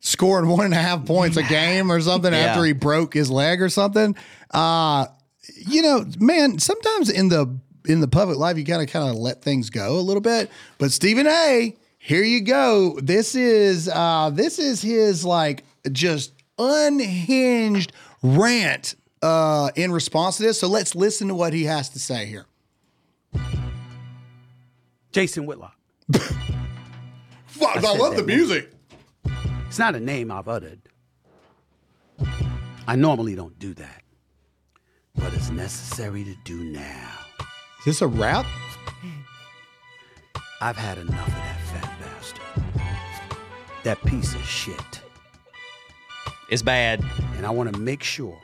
scoring 0.00 0.48
one 0.48 0.64
and 0.64 0.74
a 0.74 0.78
half 0.78 1.04
points 1.04 1.36
a 1.36 1.42
game 1.42 1.92
or 1.92 2.00
something 2.00 2.32
Yeah. 2.32 2.38
after 2.40 2.64
he 2.64 2.72
broke 2.72 3.12
his 3.14 3.30
leg 3.30 3.60
or 3.60 3.68
something. 3.68 4.16
Uh, 4.50 5.06
you 5.68 5.82
know, 5.82 6.04
man, 6.18 6.58
sometimes 6.58 7.10
in 7.10 7.28
the 7.28 7.58
in 7.90 8.00
the 8.00 8.08
public 8.08 8.38
life 8.38 8.56
you 8.56 8.64
gotta 8.64 8.86
kind 8.86 9.10
of 9.10 9.16
let 9.16 9.42
things 9.42 9.68
go 9.68 9.98
a 9.98 10.00
little 10.00 10.20
bit. 10.20 10.50
But 10.78 10.92
Stephen 10.92 11.26
A, 11.26 11.76
here 11.98 12.22
you 12.22 12.40
go. 12.42 12.98
This 13.00 13.34
is 13.34 13.88
uh 13.88 14.30
this 14.30 14.58
is 14.58 14.80
his 14.80 15.24
like 15.24 15.64
just 15.90 16.32
unhinged 16.58 17.92
rant 18.22 18.94
uh 19.22 19.70
in 19.74 19.92
response 19.92 20.36
to 20.36 20.44
this. 20.44 20.60
So 20.60 20.68
let's 20.68 20.94
listen 20.94 21.28
to 21.28 21.34
what 21.34 21.52
he 21.52 21.64
has 21.64 21.88
to 21.90 21.98
say 21.98 22.26
here. 22.26 22.46
Jason 25.12 25.44
Whitlock. 25.44 25.76
Fuck, 27.46 27.84
I, 27.84 27.96
love 27.96 28.16
the 28.16 28.22
music. 28.22 28.72
It's 29.66 29.78
not 29.78 29.94
a 29.96 30.00
name 30.00 30.30
I've 30.30 30.48
uttered. 30.48 30.80
I 32.86 32.96
normally 32.96 33.34
don't 33.34 33.58
do 33.58 33.74
that. 33.74 34.02
But 35.16 35.34
it's 35.34 35.50
necessary 35.50 36.24
to 36.24 36.34
do 36.44 36.64
now. 36.64 37.29
Is 37.80 37.84
this 37.86 38.02
a 38.02 38.08
rap? 38.08 38.44
I've 40.60 40.76
had 40.76 40.98
enough 40.98 41.26
of 41.26 41.34
that 41.34 41.60
fat 41.62 41.98
bastard. 41.98 42.42
That 43.84 44.04
piece 44.04 44.34
of 44.34 44.44
shit. 44.44 45.00
It's 46.50 46.60
bad. 46.60 47.02
And 47.36 47.46
I 47.46 47.50
want 47.50 47.72
to 47.72 47.80
make 47.80 48.02
sure 48.02 48.38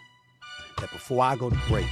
that 0.78 0.90
before 0.90 1.22
I 1.22 1.36
go 1.36 1.50
to 1.50 1.58
break, 1.68 1.84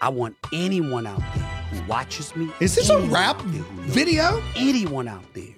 I 0.00 0.08
want 0.08 0.36
anyone 0.52 1.08
out 1.08 1.18
there 1.34 1.44
who 1.72 1.88
watches 1.88 2.36
me. 2.36 2.50
Is 2.60 2.76
this 2.76 2.88
a 2.88 3.00
rap 3.08 3.40
out 3.40 3.52
there 3.52 3.62
who 3.62 3.82
knows 3.82 3.90
video? 3.92 4.40
Anyone 4.54 5.08
out 5.08 5.24
there, 5.34 5.54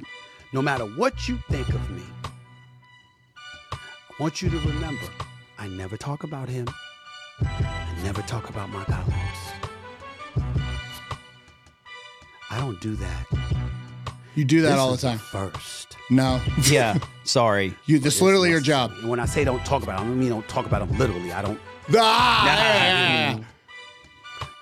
no 0.55 0.63
matter 0.63 0.85
what 0.85 1.29
you 1.29 1.39
think 1.51 1.69
of 1.69 1.91
me, 1.91 2.05
I 3.73 3.79
want 4.19 4.41
you 4.41 4.49
to 4.49 4.59
remember 4.61 5.05
I 5.59 5.69
never 5.69 5.99
talk 5.99 6.23
about 6.25 6.49
him. 6.49 6.69
I 7.43 7.99
never 8.03 8.23
talk 8.23 8.49
about 8.49 8.71
my 8.71 8.85
colleagues. 8.85 9.48
I 12.51 12.61
don't 12.61 12.81
do 12.81 12.95
that. 12.97 13.27
You 14.35 14.45
do 14.45 14.63
that 14.63 14.71
This 14.71 14.79
all 14.79 14.89
the 14.89 14.95
is 14.95 15.01
time. 15.03 15.19
First. 15.19 15.97
No. 16.11 16.41
Yeah. 16.71 16.99
Sorry. 17.25 17.75
You 17.87 17.99
this 17.99 18.17
is 18.17 18.23
literally 18.23 18.51
your 18.51 18.61
job. 18.61 18.93
And 19.01 19.09
when 19.11 19.21
I 19.21 19.27
say 19.27 19.45
don't 19.45 19.65
talk 19.67 19.83
about 19.83 19.99
it, 20.01 20.03
I 20.03 20.07
don't 20.07 20.19
mean 20.19 20.31
don't 20.31 20.49
talk 20.49 20.65
about 20.67 20.83
him 20.83 20.97
literally. 20.99 21.33
I 21.33 21.43
don't 21.43 21.61
Ah, 21.97 23.39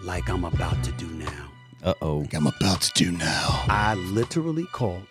like 0.03 0.29
I'm 0.29 0.45
about 0.45 0.83
to 0.85 0.93
do 0.93 1.07
now. 1.09 1.51
Uh 1.85 1.95
oh. 2.03 2.27
I'm 2.33 2.47
about 2.47 2.81
to 2.83 2.93
do 3.05 3.13
now. 3.13 3.65
I 3.69 3.95
literally 3.95 4.65
called 4.73 5.03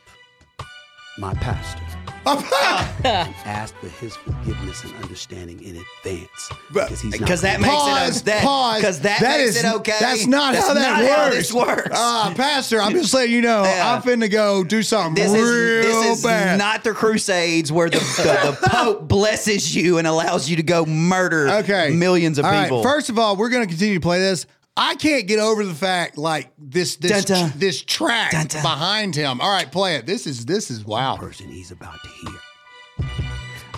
my 1.18 1.34
pastor 1.36 1.82
and 2.28 3.36
asked 3.46 3.76
for 3.76 3.88
his 3.88 4.16
forgiveness 4.16 4.84
and 4.84 4.94
understanding 5.04 5.62
in 5.62 5.78
advance 5.78 6.50
because 6.74 7.00
he's 7.00 7.12
not 7.12 7.20
Because 7.20 7.42
that 7.42 7.62
makes 7.62 7.72
Pause, 7.74 8.18
it 8.22 8.26
that 8.26 8.44
pause. 8.44 8.78
because 8.78 9.00
that, 9.02 9.22
That 9.22 9.38
makes 9.38 9.56
is- 9.58 9.64
it 9.64 9.76
okay. 9.76 9.98
That's 10.00 10.26
not 10.26 10.56
how 10.56 10.74
that 10.74 10.82
not 10.82 11.02
works. 11.04 11.16
how 11.16 11.30
this 11.30 11.54
works. 11.54 11.90
Ah, 11.94 12.34
Pastor, 12.36 12.82
I'm 12.82 12.94
just 12.94 13.14
letting 13.14 13.32
you 13.34 13.42
know, 13.42 13.64
Yeah. 13.64 13.94
I'm 13.96 14.02
finna 14.02 14.30
go 14.32 14.64
do 14.64 14.82
something 14.82 15.14
this 15.24 15.32
real 15.34 15.42
is 15.42 15.86
this 15.86 16.18
is 16.18 16.24
bad. 16.24 16.58
not 16.58 16.84
the 16.84 16.94
Crusades 16.94 17.72
where 17.72 17.90
the, 17.92 18.00
the, 18.00 18.58
the 18.62 18.70
Pope 18.70 19.08
blesses 19.08 19.76
you 19.76 20.00
and 20.00 20.08
allows 20.08 20.50
you 20.50 20.56
to 20.56 20.64
go 20.64 20.84
murder 20.86 21.48
okay. 21.60 21.92
millions 21.92 22.40
of 22.40 22.46
All 22.46 22.52
right, 22.52 22.64
people. 22.64 22.82
First 22.82 23.10
of 23.10 23.20
all, 23.20 23.36
we're 23.36 23.50
gonna 23.50 23.68
continue 23.68 23.94
to 23.96 24.02
play 24.02 24.18
this. 24.20 24.48
I 24.78 24.96
can't 24.96 25.26
get 25.26 25.40
over 25.40 25.64
the 25.64 25.74
fact 25.74 26.18
like 26.18 26.52
this 26.58 26.98
this 26.98 27.24
Dun, 27.24 27.50
dun. 27.50 27.54
this 27.58 27.82
track 27.82 28.32
Dun, 28.32 28.48
dun. 28.48 28.62
behind 28.62 29.16
him. 29.16 29.40
All 29.40 29.50
right, 29.50 29.72
play 29.72 29.96
it. 29.96 30.06
This 30.06 30.28
is 30.28 30.46
this 30.46 30.70
is 30.70 30.84
wow. 30.86 31.16
person 31.16 31.50
he's 31.50 31.72
about 31.72 31.98
to 32.04 32.10
hear. 32.10 33.08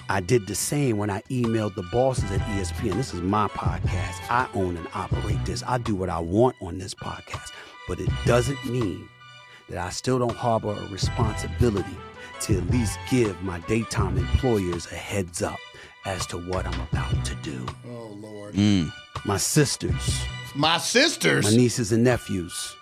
I 0.10 0.22
did 0.22 0.48
the 0.48 0.56
same 0.56 0.98
when 0.98 1.10
I 1.10 1.22
emailed 1.30 1.76
the 1.76 1.84
bosses 1.92 2.32
at 2.32 2.40
ESPN. 2.40 2.94
This 2.94 3.14
is 3.14 3.22
my 3.22 3.48
podcast. 3.50 4.22
I 4.32 4.48
own 4.54 4.78
and 4.78 4.88
operate 4.94 5.44
this. 5.46 5.64
I 5.68 5.78
do 5.78 5.96
what 5.96 6.10
I 6.10 6.20
want 6.20 6.56
on 6.62 6.78
this 6.78 6.94
podcast. 6.96 7.52
But 7.90 8.00
it 8.00 8.10
doesn't 8.26 8.64
mean 8.66 9.08
that 9.70 9.78
I 9.78 9.90
still 9.90 10.18
don't 10.18 10.36
harbor 10.36 10.72
a 10.72 10.88
responsibility 10.88 11.96
to 12.42 12.58
at 12.58 12.68
least 12.70 12.98
give 13.10 13.42
my 13.44 13.60
daytime 13.62 14.18
employers 14.18 14.86
a 14.92 14.96
heads 14.96 15.42
up 15.42 15.58
as 16.06 16.26
to 16.28 16.38
what 16.38 16.66
I'm 16.66 16.80
about 16.92 17.26
to 17.26 17.36
do. 17.36 17.66
Oh 17.86 18.16
Lord. 18.20 18.54
Mm. 18.56 18.92
My 19.26 19.38
sisters, 19.38 20.22
My 20.58 20.80
sisters. 20.80 21.46
my 21.46 21.52
nieces 21.56 21.92
and 21.92 22.04
nephews, 22.04 22.76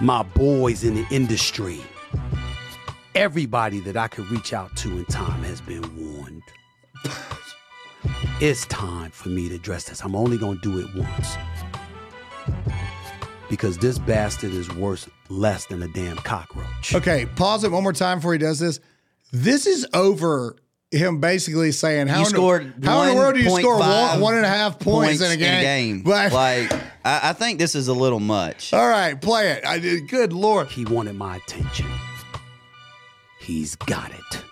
my 0.00 0.24
boys 0.24 0.82
in 0.82 0.96
the 0.96 1.06
industry. 1.12 1.80
Everybody 3.14 3.78
that 3.80 3.96
I 3.96 4.08
could 4.08 4.28
reach 4.28 4.52
out 4.52 4.74
to 4.78 4.98
in 4.98 5.04
time 5.04 5.44
has 5.44 5.60
been 5.60 5.82
warned. 5.96 6.42
it's 8.40 8.66
time 8.66 9.12
for 9.12 9.28
me 9.28 9.48
to 9.50 9.54
address 9.54 9.84
this. 9.84 10.02
I'm 10.02 10.16
only 10.16 10.36
going 10.36 10.58
to 10.58 10.62
do 10.62 10.80
it 10.80 10.92
once. 10.96 11.36
Because 13.48 13.78
this 13.78 14.00
bastard 14.00 14.52
is 14.52 14.68
worth 14.74 15.08
less 15.28 15.66
than 15.66 15.84
a 15.84 15.88
damn 15.88 16.16
cockroach. 16.16 16.92
Okay, 16.92 17.24
pause 17.36 17.62
it 17.62 17.70
one 17.70 17.84
more 17.84 17.92
time 17.92 18.18
before 18.18 18.32
he 18.32 18.38
does 18.40 18.58
this. 18.58 18.80
This 19.30 19.68
is 19.68 19.86
over 19.94 20.56
him 20.90 21.20
basically 21.20 21.70
saying 21.72 22.08
how 22.08 22.18
you 22.20 22.24
in, 22.24 22.30
scored 22.30 22.74
the, 22.82 22.88
how 22.90 23.02
in 23.02 23.10
the 23.10 23.14
world 23.14 23.34
do 23.34 23.40
you 23.40 23.50
score 23.50 23.78
1.5 23.78 24.10
one, 24.12 24.20
one 24.20 24.34
and 24.36 24.44
a 24.44 24.48
half 24.48 24.78
points, 24.78 25.20
in 25.20 25.30
a 25.30 25.36
game? 25.36 26.02
But- 26.02 26.32
Like, 26.40 26.72
I, 27.04 27.30
I 27.30 27.32
think 27.32 27.58
this 27.58 27.74
is 27.74 27.88
a 27.88 27.94
little 27.94 28.20
much. 28.20 28.72
all 28.74 28.88
right, 28.88 29.20
play 29.20 29.50
it. 29.52 29.64
I 29.64 29.78
did. 29.78 30.08
Good 30.08 30.32
lord. 30.32 30.68
He 30.68 30.84
wanted 30.84 31.14
my 31.14 31.36
attention. 31.36 31.86
He's 33.40 33.74
got 33.76 34.10
it. 34.10 34.42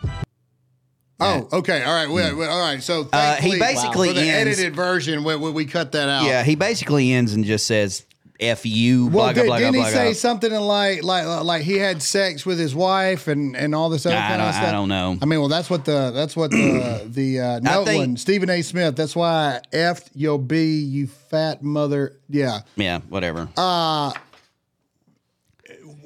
Oh, 1.20 1.49
okay. 1.53 1.82
All 1.82 1.93
right. 1.93 2.09
Wait, 2.09 2.32
wait, 2.34 2.49
all 2.49 2.61
right. 2.61 2.80
So. 2.82 3.09
Uh, 3.12 3.34
he 3.36 3.59
thankfully, 3.59 3.59
basically 3.59 4.09
for 4.09 4.14
the 4.14 4.20
ends- 4.20 4.59
edited 4.61 4.76
version, 4.76 5.24
we, 5.24 5.34
we, 5.36 5.51
we 5.51 5.64
cut 5.66 5.93
that 5.93 6.09
out. 6.09 6.24
Yeah, 6.24 6.45
he 6.45 6.55
basically 6.55 7.12
ends 7.12 7.32
and 7.32 7.45
just 7.45 7.66
says, 7.66 8.05
F 8.41 8.64
you, 8.64 9.07
Well, 9.07 9.12
blah, 9.12 9.32
did, 9.32 9.47
blah, 9.47 9.59
didn't 9.59 9.74
blah, 9.74 9.86
he 9.86 9.91
say 9.91 10.12
something 10.12 10.53
like 10.53 11.03
like 11.03 11.26
like 11.45 11.62
he 11.62 11.76
had 11.76 12.01
sex 12.03 12.47
with 12.47 12.59
his 12.59 12.72
wife 12.72 13.26
and 13.26 13.57
and 13.57 13.74
all 13.74 13.91
this 13.91 14.07
other 14.07 14.14
I 14.16 14.28
kind 14.28 14.43
of 14.43 14.55
stuff? 14.55 14.68
I 14.68 14.72
don't 14.72 14.89
know. 14.89 15.18
I 15.20 15.24
mean, 15.26 15.41
well, 15.41 15.49
that's 15.49 15.68
what 15.68 15.84
the 15.84 16.12
that's 16.12 16.36
what 16.36 16.53
the 16.53 17.03
the 17.07 17.41
uh, 17.41 17.59
note 17.61 17.86
think- 17.86 17.99
one 17.99 18.16
Stephen 18.16 18.49
A. 18.49 18.62
Smith. 18.62 18.95
That's 18.95 19.16
why 19.16 19.61
I 19.72 19.76
effed 19.76 20.11
your 20.14 20.39
b 20.39 20.78
you 20.78 21.09
fat 21.09 21.64
mother. 21.64 22.16
Yeah. 22.28 22.61
Yeah, 22.76 23.01
whatever. 23.09 23.49
Uh 23.57 24.12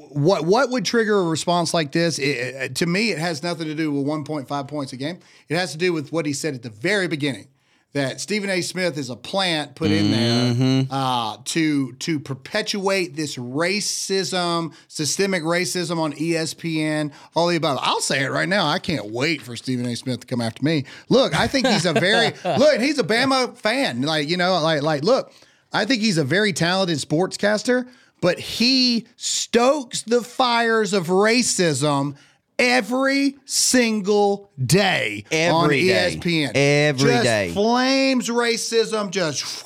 what 0.08 0.44
what 0.44 0.70
would 0.70 0.84
trigger 0.84 1.18
a 1.18 1.24
response 1.24 1.74
like 1.74 1.92
this? 1.92 2.18
It- 2.18 2.74
to 2.76 2.86
me, 2.86 3.10
it 3.10 3.18
has 3.18 3.42
nothing 3.42 3.66
to 3.66 3.74
do 3.74 3.90
with 3.92 4.06
1.5 4.06 4.68
points 4.68 4.92
a 4.92 4.96
game. 4.96 5.18
It 5.48 5.56
has 5.56 5.72
to 5.72 5.78
do 5.78 5.92
with 5.92 6.12
what 6.12 6.26
he 6.26 6.32
said 6.32 6.54
at 6.54 6.62
the 6.62 6.70
very 6.70 7.08
beginning 7.08 7.48
that 7.94 8.20
Stephen 8.20 8.48
A. 8.48 8.62
Smith 8.62 8.96
is 8.96 9.10
a 9.10 9.16
plant 9.16 9.74
put 9.74 9.90
in 9.90 10.10
there 10.10 10.86
uh, 10.90 11.36
to 11.44 11.92
to 11.94 12.18
perpetuate 12.18 13.14
this 13.16 13.36
racism, 13.36 14.72
systemic 14.88 15.42
racism 15.42 15.98
on 15.98 16.12
ESPN, 16.14 17.12
all 17.34 17.48
the 17.48 17.56
above. 17.56 17.78
I'll 17.82 18.00
say 18.00 18.24
it 18.24 18.30
right 18.30 18.48
now. 18.48 18.66
I 18.66 18.78
can't 18.78 19.10
wait 19.10 19.42
for 19.42 19.56
Stephen 19.56 19.86
A. 19.86 19.94
Smith 19.94 20.20
to 20.20 20.26
come 20.26 20.40
after 20.40 20.64
me. 20.64 20.84
Look, 21.08 21.38
I 21.38 21.46
think 21.46 21.66
he's 21.66 21.84
a 21.84 21.92
very 21.92 22.32
look. 22.44 22.80
He's 22.80 22.98
a 22.98 23.04
Bama 23.04 23.56
fan. 23.56 24.02
Like 24.02 24.28
you 24.28 24.36
know, 24.36 24.60
like 24.62 24.82
like 24.82 25.04
look. 25.04 25.32
I 25.72 25.84
think 25.86 26.02
he's 26.02 26.18
a 26.18 26.24
very 26.24 26.52
talented 26.52 26.98
sportscaster, 26.98 27.88
but 28.20 28.38
he 28.38 29.06
stokes 29.16 30.02
the 30.02 30.22
fires 30.22 30.92
of 30.92 31.06
racism 31.06 32.16
every 32.58 33.36
single 33.44 34.50
day 34.64 35.24
on 35.32 35.64
Every 35.64 35.86
day. 35.86 36.16
ESPN. 36.16 36.50
Every 36.54 37.10
just 37.10 37.24
day. 37.24 37.50
flames 37.52 38.28
racism 38.28 39.10
just 39.10 39.64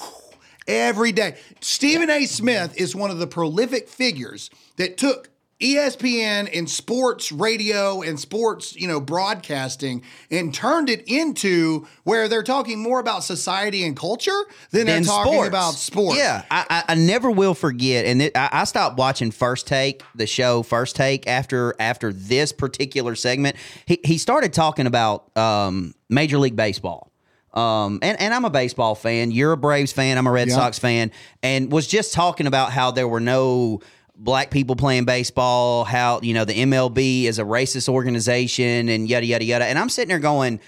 every 0.67 1.13
day. 1.13 1.37
Stephen 1.61 2.11
A. 2.11 2.27
Smith 2.27 2.79
is 2.81 2.95
one 2.95 3.11
of 3.11 3.19
the 3.19 3.27
prolific 3.27 3.89
figures 3.89 4.51
that 4.77 4.97
took 4.97 5.31
ESPN 5.61 6.51
and 6.57 6.69
sports 6.69 7.33
radio 7.33 8.03
and 8.03 8.21
sports, 8.21 8.77
you 8.77 8.87
know, 8.87 9.01
broadcasting 9.01 10.03
and 10.31 10.53
turned 10.53 10.91
it 10.91 11.03
into 11.07 11.87
where 12.05 12.29
they're 12.29 12.43
talking 12.43 12.79
more 12.79 13.01
about 13.01 13.25
society 13.25 13.85
and 13.85 13.97
culture 13.97 14.43
than 14.71 14.87
they're 14.87 15.01
talking 15.01 15.33
sports. 15.33 15.49
about 15.49 15.75
sports. 15.75 16.19
Yeah, 16.19 16.45
I, 16.51 16.67
I, 16.69 16.93
I 16.93 16.95
never 16.95 17.31
will 17.31 17.55
forget, 17.55 18.05
and 18.05 18.21
it, 18.23 18.37
I, 18.37 18.51
I 18.53 18.65
stopped 18.65 18.99
watching 18.99 19.31
First 19.31 19.67
Take, 19.67 20.03
the 20.15 20.27
show 20.27 20.63
First 20.63 20.95
Take, 20.97 21.27
after 21.27 21.75
after 21.81 22.13
this 22.13 22.53
particular 22.53 23.15
segment. 23.15 23.57
He 23.87 23.99
he 24.05 24.19
started 24.19 24.53
talking 24.53 24.87
about 24.87 25.37
um, 25.37 25.95
Major 26.11 26.39
League 26.39 26.57
Baseball. 26.57 27.11
Um, 27.55 28.01
and, 28.03 28.21
and 28.21 28.35
I'm 28.35 28.45
a 28.45 28.51
baseball 28.51 28.95
fan. 28.95 29.31
You're 29.31 29.53
a 29.53 29.57
Braves 29.57 29.91
fan. 29.91 30.19
I'm 30.19 30.27
a 30.27 30.31
Red 30.31 30.49
Yeah. 30.49 30.57
Sox 30.57 30.79
fan. 30.79 31.11
And 31.43 31.73
was 31.73 31.87
just 31.87 32.13
talking 32.13 32.47
about 32.47 32.71
how 32.71 32.91
there 32.91 33.09
were 33.09 33.21
no 33.21 33.81
black 34.19 34.51
people 34.51 34.77
playing 34.77 35.05
baseball, 35.05 35.85
how, 35.85 36.21
you 36.23 36.35
know, 36.35 36.45
the 36.45 36.55
MLB 36.55 37.25
is 37.25 37.39
a 37.39 37.45
racist 37.45 37.89
organization 37.89 38.89
and 38.89 39.09
yada, 39.09 39.27
yada, 39.27 39.45
yada. 39.45 39.65
And 39.67 39.79
I'm 39.79 39.89
sitting 39.89 40.09
there 40.09 40.19
going, 40.19 40.61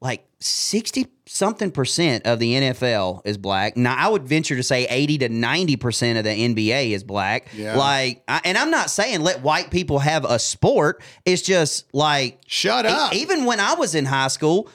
like 0.00 0.26
60 0.40 1.06
something 1.26 1.70
percent 1.70 2.26
of 2.26 2.38
the 2.38 2.54
NFL 2.54 3.22
is 3.24 3.38
black. 3.38 3.76
Now, 3.76 3.96
I 3.96 4.08
would 4.08 4.28
venture 4.28 4.54
to 4.56 4.62
say 4.62 4.86
80 4.86 5.18
to 5.18 5.28
90% 5.30 6.18
of 6.18 6.24
the 6.24 6.30
NBA 6.30 6.90
is 6.90 7.02
black. 7.02 7.48
Yeah. 7.54 7.76
Like, 7.76 8.22
I, 8.28 8.42
and 8.44 8.58
I'm 8.58 8.70
not 8.70 8.90
saying 8.90 9.22
let 9.22 9.42
white 9.42 9.70
people 9.70 9.98
have 10.00 10.24
a 10.24 10.38
sport. 10.38 11.02
It's 11.24 11.42
just 11.42 11.92
like, 11.94 12.40
Shut 12.46 12.84
e- 12.84 12.88
up. 12.88 13.14
even 13.14 13.46
when 13.46 13.60
I 13.60 13.74
was 13.74 13.94
in 13.94 14.04
high 14.04 14.28
school, 14.28 14.68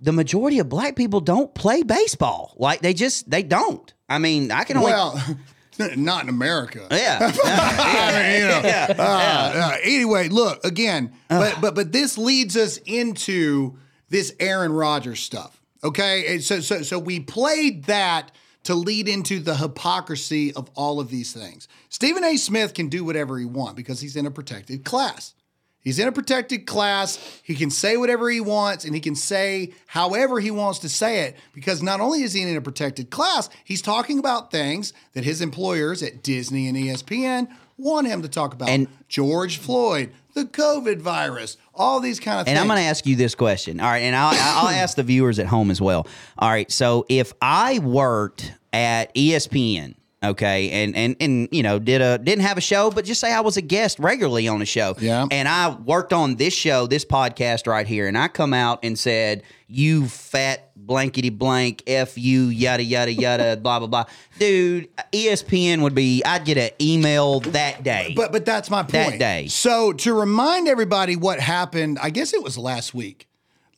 the 0.00 0.12
majority 0.12 0.58
of 0.60 0.68
black 0.70 0.96
people 0.96 1.20
don't 1.20 1.54
play 1.54 1.82
baseball. 1.82 2.54
Like, 2.56 2.80
they 2.80 2.94
just, 2.94 3.30
they 3.30 3.42
don't. 3.42 3.92
I 4.08 4.18
mean, 4.18 4.50
I 4.50 4.64
can 4.64 4.78
only. 4.78 4.92
Well, 4.92 5.22
not 5.96 6.22
in 6.24 6.28
America. 6.28 6.86
yeah. 6.90 7.18
I 7.44 8.22
mean, 8.22 8.40
you 8.40 8.48
know. 8.48 8.60
Yeah. 8.64 8.94
Uh, 8.98 9.02
uh, 9.02 9.76
anyway, 9.82 10.28
look 10.28 10.64
again, 10.64 11.12
but 11.28 11.60
but 11.60 11.74
but 11.74 11.92
this 11.92 12.18
leads 12.18 12.56
us 12.56 12.78
into 12.78 13.76
this 14.08 14.34
Aaron 14.40 14.72
Rodgers 14.72 15.20
stuff. 15.20 15.60
Okay, 15.82 16.34
and 16.34 16.42
so 16.42 16.60
so 16.60 16.82
so 16.82 16.98
we 16.98 17.20
played 17.20 17.84
that 17.84 18.32
to 18.64 18.74
lead 18.74 19.08
into 19.08 19.40
the 19.40 19.56
hypocrisy 19.56 20.52
of 20.52 20.70
all 20.74 21.00
of 21.00 21.08
these 21.10 21.32
things. 21.32 21.66
Stephen 21.88 22.22
A. 22.24 22.36
Smith 22.36 22.74
can 22.74 22.88
do 22.88 23.04
whatever 23.04 23.38
he 23.38 23.46
wants 23.46 23.74
because 23.74 24.00
he's 24.00 24.16
in 24.16 24.26
a 24.26 24.30
protected 24.30 24.84
class. 24.84 25.34
He's 25.82 25.98
in 25.98 26.06
a 26.08 26.12
protected 26.12 26.66
class. 26.66 27.18
He 27.42 27.54
can 27.54 27.70
say 27.70 27.96
whatever 27.96 28.28
he 28.28 28.40
wants 28.40 28.84
and 28.84 28.94
he 28.94 29.00
can 29.00 29.14
say 29.14 29.72
however 29.86 30.38
he 30.38 30.50
wants 30.50 30.78
to 30.80 30.88
say 30.88 31.22
it 31.22 31.36
because 31.54 31.82
not 31.82 32.00
only 32.00 32.22
is 32.22 32.34
he 32.34 32.42
in 32.42 32.54
a 32.54 32.60
protected 32.60 33.10
class, 33.10 33.48
he's 33.64 33.80
talking 33.80 34.18
about 34.18 34.50
things 34.50 34.92
that 35.14 35.24
his 35.24 35.40
employers 35.40 36.02
at 36.02 36.22
Disney 36.22 36.68
and 36.68 36.76
ESPN 36.76 37.48
want 37.78 38.06
him 38.06 38.20
to 38.22 38.28
talk 38.28 38.52
about. 38.52 38.68
And- 38.68 38.88
George 39.08 39.56
Floyd, 39.56 40.12
the 40.34 40.44
COVID 40.44 41.00
virus, 41.00 41.56
all 41.74 41.98
these 41.98 42.20
kind 42.20 42.34
of 42.34 42.40
And 42.40 42.46
things. 42.46 42.58
And 42.58 42.60
I'm 42.60 42.68
going 42.68 42.84
to 42.84 42.88
ask 42.88 43.06
you 43.06 43.16
this 43.16 43.34
question. 43.34 43.80
All 43.80 43.88
right. 43.88 44.02
And 44.02 44.14
I'll, 44.14 44.36
I'll 44.38 44.68
ask 44.74 44.96
the 44.96 45.02
viewers 45.02 45.38
at 45.38 45.46
home 45.46 45.70
as 45.70 45.80
well. 45.80 46.06
All 46.38 46.50
right. 46.50 46.70
So 46.70 47.06
if 47.08 47.32
I 47.40 47.78
worked 47.78 48.52
at 48.72 49.14
ESPN, 49.14 49.94
okay, 50.22 50.70
and, 50.70 50.96
and, 50.96 51.16
and, 51.20 51.48
you 51.50 51.62
know, 51.62 51.78
did 51.78 52.00
a, 52.00 52.18
didn't 52.18 52.42
have 52.42 52.58
a 52.58 52.60
show, 52.62 52.90
but 52.90 53.04
just 53.04 53.20
say 53.20 53.32
I 53.32 53.40
was 53.40 53.56
a 53.56 53.62
guest 53.62 53.98
regularly 53.98 54.48
on 54.48 54.60
a 54.62 54.66
show. 54.66 54.94
Yeah. 54.98 55.26
And 55.30 55.48
I 55.48 55.70
worked 55.70 56.12
on 56.12 56.36
this 56.36 56.54
show, 56.54 56.86
this 56.86 57.04
podcast 57.04 57.66
right 57.66 57.86
here. 57.86 58.06
And 58.06 58.16
I 58.18 58.28
come 58.28 58.52
out 58.52 58.80
and 58.82 58.98
said, 58.98 59.42
you 59.66 60.08
fat 60.08 60.72
blankety 60.74 61.30
blank, 61.30 61.84
F 61.86 62.18
you, 62.18 62.44
yada, 62.44 62.82
yada, 62.82 63.12
yada, 63.12 63.56
blah, 63.62 63.78
blah, 63.78 63.88
blah. 63.88 64.04
Dude, 64.38 64.88
ESPN 65.12 65.82
would 65.82 65.94
be, 65.94 66.22
I'd 66.24 66.44
get 66.44 66.58
an 66.58 66.70
email 66.80 67.40
that 67.40 67.82
day. 67.82 68.12
But 68.16 68.32
but 68.32 68.44
that's 68.44 68.70
my 68.70 68.82
point. 68.82 68.92
That 68.92 69.18
day. 69.18 69.46
So 69.46 69.92
to 69.92 70.12
remind 70.12 70.68
everybody 70.68 71.16
what 71.16 71.40
happened, 71.40 71.98
I 72.02 72.10
guess 72.10 72.34
it 72.34 72.42
was 72.42 72.58
last 72.58 72.92
week. 72.92 73.28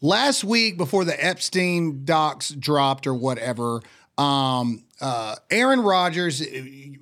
Last 0.00 0.42
week 0.42 0.78
before 0.78 1.04
the 1.04 1.24
Epstein 1.24 2.04
docs 2.04 2.48
dropped 2.50 3.06
or 3.06 3.14
whatever, 3.14 3.82
um, 4.18 4.82
uh, 5.02 5.34
Aaron 5.50 5.80
Rodgers 5.80 6.40
uh, 6.40 6.46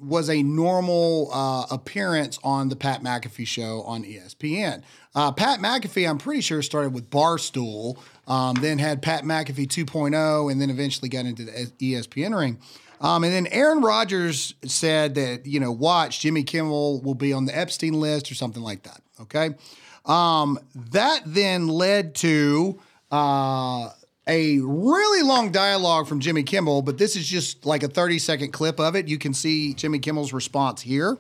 was 0.01 0.31
a 0.31 0.43
normal 0.43 1.31
uh, 1.33 1.67
appearance 1.71 2.39
on 2.43 2.71
the 2.71 2.77
Pat 2.77 3.03
McAfee 3.03 3.47
show 3.47 3.83
on 3.83 4.05
ESPN. 4.05 4.83
Uh, 5.15 5.31
Pat 5.33 5.61
McAfee, 5.61 6.09
I'm 6.09 6.17
pretty 6.17 6.41
sure, 6.41 6.63
started 6.63 6.95
with 6.95 7.11
Barstool, 7.11 7.99
um, 8.27 8.57
then 8.57 8.79
had 8.79 9.03
Pat 9.03 9.25
McAfee 9.25 9.67
2.0, 9.67 10.51
and 10.51 10.61
then 10.61 10.71
eventually 10.71 11.11
got 11.11 11.27
into 11.27 11.45
the 11.45 11.71
ESPN 11.79 12.37
ring. 12.37 12.59
Um, 13.03 13.23
and 13.23 13.33
then 13.33 13.47
Aaron 13.49 13.83
Rodgers 13.83 14.55
said 14.65 15.15
that, 15.17 15.47
you 15.47 15.61
know, 15.61 15.73
watch 15.73 16.21
Jimmy 16.21 16.43
Kimmel 16.43 17.03
will 17.03 17.15
be 17.15 17.33
on 17.33 17.45
the 17.45 17.57
Epstein 17.57 17.95
list 17.95 18.31
or 18.31 18.35
something 18.35 18.63
like 18.63 18.83
that. 18.85 19.01
Okay. 19.21 19.51
Um, 20.07 20.59
that 20.93 21.23
then 21.27 21.69
led 21.69 22.15
to 22.17 22.81
uh, 23.11 23.91
a 24.31 24.61
really 24.61 25.23
long 25.23 25.51
dialogue 25.51 26.07
from 26.07 26.21
Jimmy 26.21 26.45
Kimmel, 26.45 26.83
but 26.83 26.99
this 26.99 27.17
is 27.17 27.27
just 27.27 27.67
like 27.67 27.83
a 27.83 27.89
30 27.89 28.21
second 28.21 28.53
clip 28.53 28.79
of 28.79 28.95
it. 28.95 29.09
You 29.09 29.19
can 29.19 29.35
see 29.35 29.75
Jimmy 29.75 29.99
Kimmel's 29.99 30.33
response 30.33 30.81
here. 30.81 31.19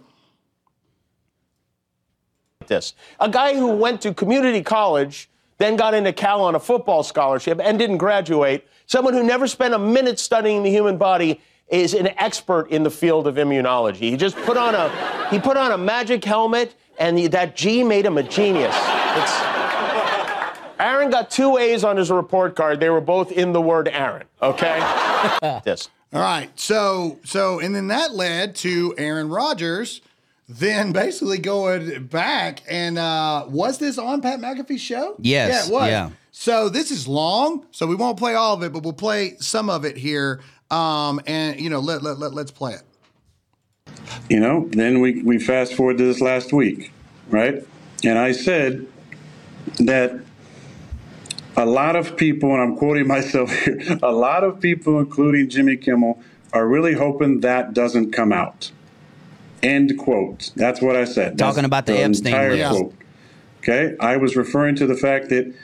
this. 2.68 2.94
A 3.18 3.28
guy 3.28 3.56
who 3.56 3.72
went 3.72 4.00
to 4.02 4.14
community 4.14 4.62
college, 4.62 5.28
then 5.58 5.74
got 5.74 5.92
into 5.92 6.12
Cal 6.12 6.40
on 6.40 6.54
a 6.54 6.60
football 6.60 7.02
scholarship 7.02 7.60
and 7.60 7.80
didn't 7.80 7.98
graduate, 7.98 8.68
someone 8.86 9.12
who 9.12 9.24
never 9.24 9.48
spent 9.48 9.74
a 9.74 9.78
minute 9.78 10.20
studying 10.20 10.62
the 10.62 10.70
human 10.70 10.96
body 10.96 11.40
is 11.66 11.94
an 11.94 12.08
expert 12.18 12.70
in 12.70 12.84
the 12.84 12.90
field 12.90 13.26
of 13.26 13.34
immunology. 13.34 14.10
He 14.10 14.16
just 14.16 14.36
put 14.36 14.56
on 14.56 14.76
a 14.76 15.28
he 15.30 15.40
put 15.40 15.56
on 15.56 15.72
a 15.72 15.78
magic 15.78 16.24
helmet 16.24 16.76
and 16.98 17.18
that 17.32 17.56
G 17.56 17.82
made 17.82 18.06
him 18.06 18.18
a 18.18 18.22
genius. 18.22 18.76
It's, 18.76 19.49
Aaron 20.80 21.10
got 21.10 21.30
two 21.30 21.56
A's 21.58 21.84
on 21.84 21.96
his 21.96 22.10
report 22.10 22.56
card. 22.56 22.80
They 22.80 22.90
were 22.90 23.00
both 23.00 23.30
in 23.32 23.52
the 23.52 23.60
word 23.60 23.88
Aaron, 23.88 24.24
okay? 24.42 24.78
yes. 25.66 25.88
All 26.12 26.20
right. 26.20 26.50
So, 26.58 27.18
so, 27.24 27.60
and 27.60 27.74
then 27.74 27.88
that 27.88 28.14
led 28.14 28.56
to 28.56 28.94
Aaron 28.98 29.28
Rodgers 29.28 30.00
then 30.52 30.90
basically 30.90 31.38
going 31.38 32.06
back 32.06 32.60
and 32.68 32.98
uh 32.98 33.44
was 33.48 33.78
this 33.78 33.98
on 33.98 34.20
Pat 34.20 34.40
McAfee's 34.40 34.80
show? 34.80 35.14
Yes, 35.20 35.48
Yeah, 35.48 35.68
it 35.68 35.72
was. 35.72 35.88
yeah. 35.88 36.10
So 36.32 36.68
this 36.68 36.90
is 36.90 37.06
long, 37.06 37.66
so 37.70 37.86
we 37.86 37.94
won't 37.94 38.18
play 38.18 38.34
all 38.34 38.54
of 38.54 38.62
it, 38.64 38.72
but 38.72 38.82
we'll 38.82 38.92
play 38.92 39.36
some 39.38 39.70
of 39.70 39.84
it 39.84 39.96
here. 39.96 40.40
Um, 40.70 41.20
and 41.26 41.60
you 41.60 41.70
know, 41.70 41.78
let, 41.78 42.02
let, 42.02 42.18
let 42.18 42.34
let's 42.34 42.50
play 42.50 42.72
it. 42.72 42.82
You 44.28 44.40
know, 44.40 44.68
then 44.72 45.00
we, 45.00 45.22
we 45.22 45.38
fast 45.38 45.74
forward 45.74 45.98
to 45.98 46.04
this 46.04 46.20
last 46.20 46.52
week, 46.52 46.92
right? 47.28 47.64
And 48.04 48.18
I 48.18 48.32
said 48.32 48.86
that 49.78 50.20
a 51.56 51.66
lot 51.66 51.96
of 51.96 52.16
people, 52.16 52.52
and 52.52 52.62
I'm 52.62 52.76
quoting 52.76 53.06
myself 53.16 53.50
here, 53.50 53.98
a 54.02 54.12
lot 54.12 54.44
of 54.44 54.60
people, 54.60 54.98
including 54.98 55.48
Jimmy 55.48 55.76
Kimmel, 55.76 56.22
are 56.52 56.66
really 56.66 56.94
hoping 56.94 57.40
that 57.40 57.74
doesn't 57.74 58.12
come 58.12 58.32
out. 58.32 58.72
End 59.62 59.98
quote. 59.98 60.50
That's 60.56 60.80
what 60.80 60.96
I 60.96 61.04
said. 61.04 61.36
That's 61.36 61.50
Talking 61.50 61.64
about 61.64 61.86
the 61.86 61.98
Epstein 61.98 62.32
entire 62.32 62.56
list. 62.56 62.70
quote. 62.70 62.94
Okay, 63.58 63.94
I 64.00 64.16
was 64.16 64.36
referring 64.36 64.74
to 64.76 64.86
the 64.86 64.96
fact 64.96 65.28
that 65.28 65.54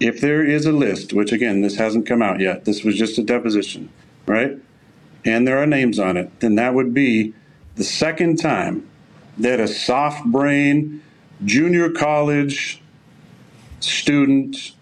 if 0.00 0.20
there 0.20 0.44
is 0.44 0.66
a 0.66 0.72
list, 0.72 1.12
which 1.12 1.30
again, 1.30 1.60
this 1.60 1.76
hasn't 1.76 2.06
come 2.06 2.20
out 2.20 2.40
yet, 2.40 2.64
this 2.64 2.82
was 2.82 2.96
just 2.96 3.16
a 3.16 3.22
deposition, 3.22 3.90
right? 4.26 4.58
And 5.24 5.46
there 5.46 5.58
are 5.58 5.66
names 5.66 5.98
on 6.00 6.16
it, 6.16 6.40
then 6.40 6.56
that 6.56 6.74
would 6.74 6.92
be 6.92 7.32
the 7.76 7.84
second 7.84 8.36
time 8.36 8.88
that 9.38 9.60
a 9.60 9.68
soft 9.68 10.24
brain 10.26 11.02
junior 11.44 11.90
college 11.90 12.82
student, 13.84 14.72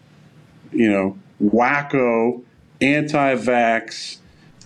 you 0.72 0.90
know, 0.90 1.18
wacko, 1.42 2.42
anti 2.80 3.34
vax, 3.34 4.18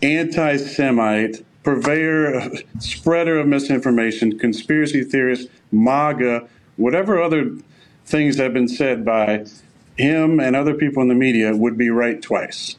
anti 0.03 0.57
Semite, 0.57 1.45
purveyor, 1.63 2.51
spreader 2.79 3.39
of 3.39 3.47
misinformation, 3.47 4.39
conspiracy 4.39 5.03
theorist, 5.03 5.49
MAGA, 5.73 6.49
whatever 6.77 7.21
other 7.21 7.51
things 8.05 8.37
have 8.37 8.53
been 8.53 8.69
said 8.69 9.05
by 9.05 9.45
him 9.97 10.41
and 10.41 10.55
other 10.55 10.75
people 10.75 11.03
in 11.03 11.09
the 11.09 11.15
media 11.15 11.57
would 11.57 11.77
be 11.77 11.91
right 11.91 12.21
twice. 12.23 12.77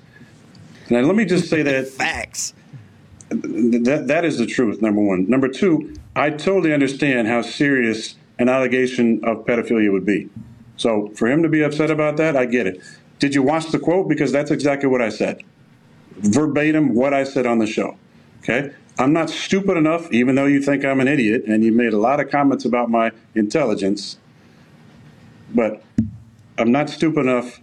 Now, 0.89 1.01
let 1.01 1.15
me 1.15 1.25
just 1.25 1.49
say 1.49 1.63
that 1.63 1.87
facts. 1.89 2.53
That 3.29 4.05
that 4.07 4.23
is 4.23 4.37
the 4.37 4.45
truth. 4.45 4.81
Number 4.81 5.01
one. 5.01 5.29
Number 5.29 5.49
two. 5.49 5.93
I 6.15 6.29
totally 6.29 6.73
understand 6.73 7.27
how 7.27 7.41
serious 7.41 8.15
an 8.39 8.49
allegation 8.49 9.23
of 9.23 9.45
pedophilia 9.45 9.91
would 9.91 10.05
be. 10.05 10.29
So 10.77 11.09
for 11.15 11.27
him 11.27 11.43
to 11.43 11.49
be 11.49 11.61
upset 11.63 11.91
about 11.91 12.17
that, 12.17 12.35
I 12.35 12.45
get 12.45 12.67
it. 12.67 12.81
Did 13.19 13.33
you 13.35 13.43
watch 13.43 13.71
the 13.71 13.79
quote? 13.79 14.07
Because 14.07 14.31
that's 14.31 14.51
exactly 14.51 14.87
what 14.87 15.01
I 15.01 15.09
said, 15.09 15.43
verbatim 16.17 16.93
what 16.93 17.13
I 17.13 17.23
said 17.23 17.45
on 17.45 17.59
the 17.59 17.67
show. 17.67 17.97
Okay. 18.39 18.71
I'm 18.99 19.13
not 19.13 19.29
stupid 19.29 19.77
enough, 19.77 20.11
even 20.11 20.35
though 20.35 20.45
you 20.45 20.61
think 20.61 20.83
I'm 20.83 20.99
an 20.99 21.07
idiot, 21.07 21.43
and 21.47 21.63
you 21.63 21.71
made 21.71 21.93
a 21.93 21.99
lot 21.99 22.19
of 22.19 22.31
comments 22.31 22.65
about 22.65 22.89
my 22.89 23.11
intelligence, 23.35 24.17
but 25.53 25.83
I'm 26.57 26.71
not 26.71 26.89
stupid 26.89 27.21
enough 27.21 27.59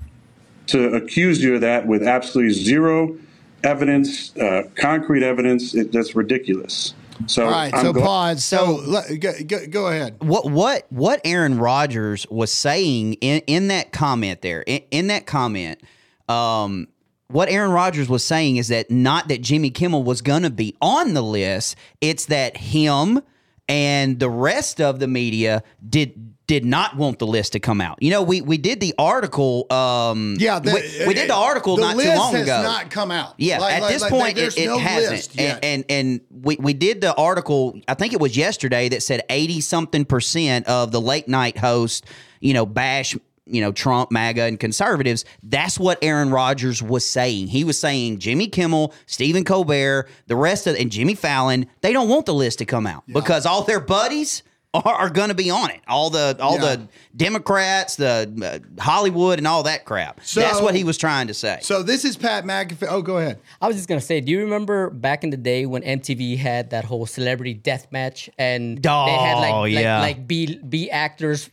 to 0.69 0.95
accuse 0.95 1.43
you 1.43 1.57
of 1.57 1.61
that 1.62 1.87
with 1.87 2.03
absolutely 2.03 2.53
zero 2.53 3.19
evidence, 3.65 4.37
uh, 4.37 4.69
concrete 4.77 5.25
evidence. 5.25 5.75
It, 5.75 5.91
that's 5.91 6.15
ridiculous. 6.15 6.95
So, 7.27 7.45
All 7.45 7.51
right, 7.51 7.73
I'm 7.75 7.85
so 7.85 7.93
go- 7.93 8.03
pause. 8.03 8.45
So 8.45 8.83
let, 8.87 9.19
go, 9.21 9.33
go, 9.47 9.67
go 9.69 9.87
ahead. 9.89 10.17
what 10.21 10.51
what 10.51 10.87
what 10.91 11.21
Aaron 11.25 11.59
Rodgers 11.59 12.27
was 12.31 12.53
saying 12.53 13.15
in 13.15 13.43
in 13.47 13.69
that 13.69 13.93
comment 13.93 14.43
there 14.43 14.62
in, 14.67 14.83
in 14.91 15.07
that 15.09 15.27
comment 15.27 15.81
um 16.29 16.89
what 17.29 17.49
Aaron 17.49 17.71
Rodgers 17.71 18.09
was 18.09 18.23
saying 18.23 18.57
is 18.57 18.69
that 18.69 18.91
not 18.91 19.29
that 19.29 19.41
Jimmy 19.41 19.71
Kimmel 19.71 20.03
was 20.03 20.21
going 20.23 20.43
to 20.43 20.51
be 20.51 20.77
on 20.81 21.15
the 21.15 21.23
list 21.23 21.77
it's 22.01 22.27
that 22.27 22.57
him 22.57 23.21
and 23.69 24.19
the 24.21 24.29
rest 24.31 24.81
of 24.81 24.99
the 25.01 25.09
media 25.09 25.62
did 25.89 26.34
did 26.47 26.64
not 26.64 26.97
want 26.97 27.18
the 27.18 27.26
list 27.26 27.53
to 27.53 27.61
come 27.61 27.80
out. 27.80 28.03
You 28.03 28.11
know, 28.11 28.22
we 28.22 28.40
we 28.42 28.59
did 28.59 28.80
the 28.80 28.95
article 28.99 29.66
um 29.72 30.36
Yeah, 30.38 30.59
the- 30.59 30.72
we, 31.01 31.07
we 31.09 31.14
did 31.14 31.30
the 31.30 31.34
article 31.34 31.76
the 31.76 31.82
not 31.82 31.99
too 31.99 32.09
long 32.14 32.32
has 32.34 32.42
ago. 32.42 32.62
not 32.62 32.90
come 32.90 33.11
out. 33.11 33.34
Yeah, 33.38 33.59
Like- 33.61 33.74
at 33.74 33.82
like- 33.82 33.92
this 33.92 34.03
like, 34.03 34.11
point 34.11 34.36
there's 34.36 34.57
it, 34.57 34.64
it 34.64 34.66
no 34.66 34.78
hasn't. 34.78 35.40
And, 35.40 35.64
and 35.64 35.84
and 35.88 36.20
we 36.30 36.57
we 36.57 36.74
did 36.74 37.01
the 37.01 37.14
article. 37.14 37.80
I 37.88 37.95
think 37.95 38.12
it 38.12 38.20
was 38.20 38.36
yesterday 38.36 38.88
that 38.90 39.03
said 39.03 39.22
eighty 39.30 39.61
something 39.61 40.05
percent 40.05 40.66
of 40.66 40.92
the 40.92 41.01
late 41.01 41.28
night 41.28 41.57
host, 41.59 42.05
you 42.40 42.53
know, 42.55 42.66
bash. 42.66 43.16
You 43.47 43.61
know, 43.61 43.72
Trump, 43.72 44.11
MAGA, 44.11 44.45
and 44.45 44.59
conservatives. 44.59 45.26
That's 45.42 45.78
what 45.78 45.99
Aaron 46.01 46.30
Rodgers 46.30 46.82
was 46.82 47.07
saying. 47.07 47.49
He 47.49 47.62
was 47.62 47.78
saying 47.78 48.18
Jimmy 48.20 48.47
Kimmel, 48.49 48.95
Stephen 49.05 49.45
Colbert, 49.45 50.09
the 50.28 50.34
rest 50.34 50.66
of, 50.66 50.76
and 50.76 50.90
Jimmy 50.90 51.14
Fallon, 51.14 51.66
they 51.82 51.92
don't 51.92 52.09
want 52.09 52.24
the 52.24 52.32
list 52.32 52.61
to 52.61 52.64
come 52.64 52.86
out 52.86 53.05
because 53.07 53.45
all 53.45 53.62
their 53.62 53.80
buddies 53.80 54.42
are, 54.75 54.95
are 54.95 55.11
going 55.11 55.29
to 55.29 55.35
be 55.35 55.51
on 55.51 55.70
it. 55.70 55.81
All 55.89 56.11
the 56.11 56.37
all 56.41 56.57
Yeah. 56.57 56.77
the 56.77 56.89
Democrats, 57.16 57.97
the 57.97 58.62
uh, 58.79 58.83
Hollywood, 58.83 59.39
and 59.39 59.47
all 59.47 59.62
that 59.62 59.85
crap. 59.85 60.20
So- 60.25 60.41
That's 60.41 60.61
what 60.61 60.75
he 60.75 60.85
was 60.85 60.99
trying 60.99 61.29
to 61.29 61.35
say. 61.35 61.59
So 61.62 61.83
this 61.83 62.05
is 62.05 62.16
Pat 62.16 62.45
McAfee. 62.45 62.87
Oh, 62.91 63.01
go 63.01 63.18
ahead. 63.18 63.39
I 63.62 63.66
was 63.66 63.77
just 63.77 63.89
gonna 63.89 64.01
say, 64.01 64.20
do 64.20 64.31
you 64.33 64.41
remember 64.41 64.91
back 64.91 65.25
in 65.25 65.31
the 65.31 65.37
day 65.37 65.64
when 65.64 65.83
MTV 65.83 66.37
had 66.37 66.70
that 66.70 66.85
whole 66.85 67.07
celebrity 67.07 67.55
death 67.55 67.87
match 67.91 68.29
and 68.39 68.83
they 68.83 68.89
had 68.89 69.35
like 69.39 69.55
Oh, 69.55 69.61
like, 69.61 69.72
yeah. 69.72 70.01
like 70.01 70.27
B 70.27 70.59
B 70.68 70.91
actors 70.91 71.49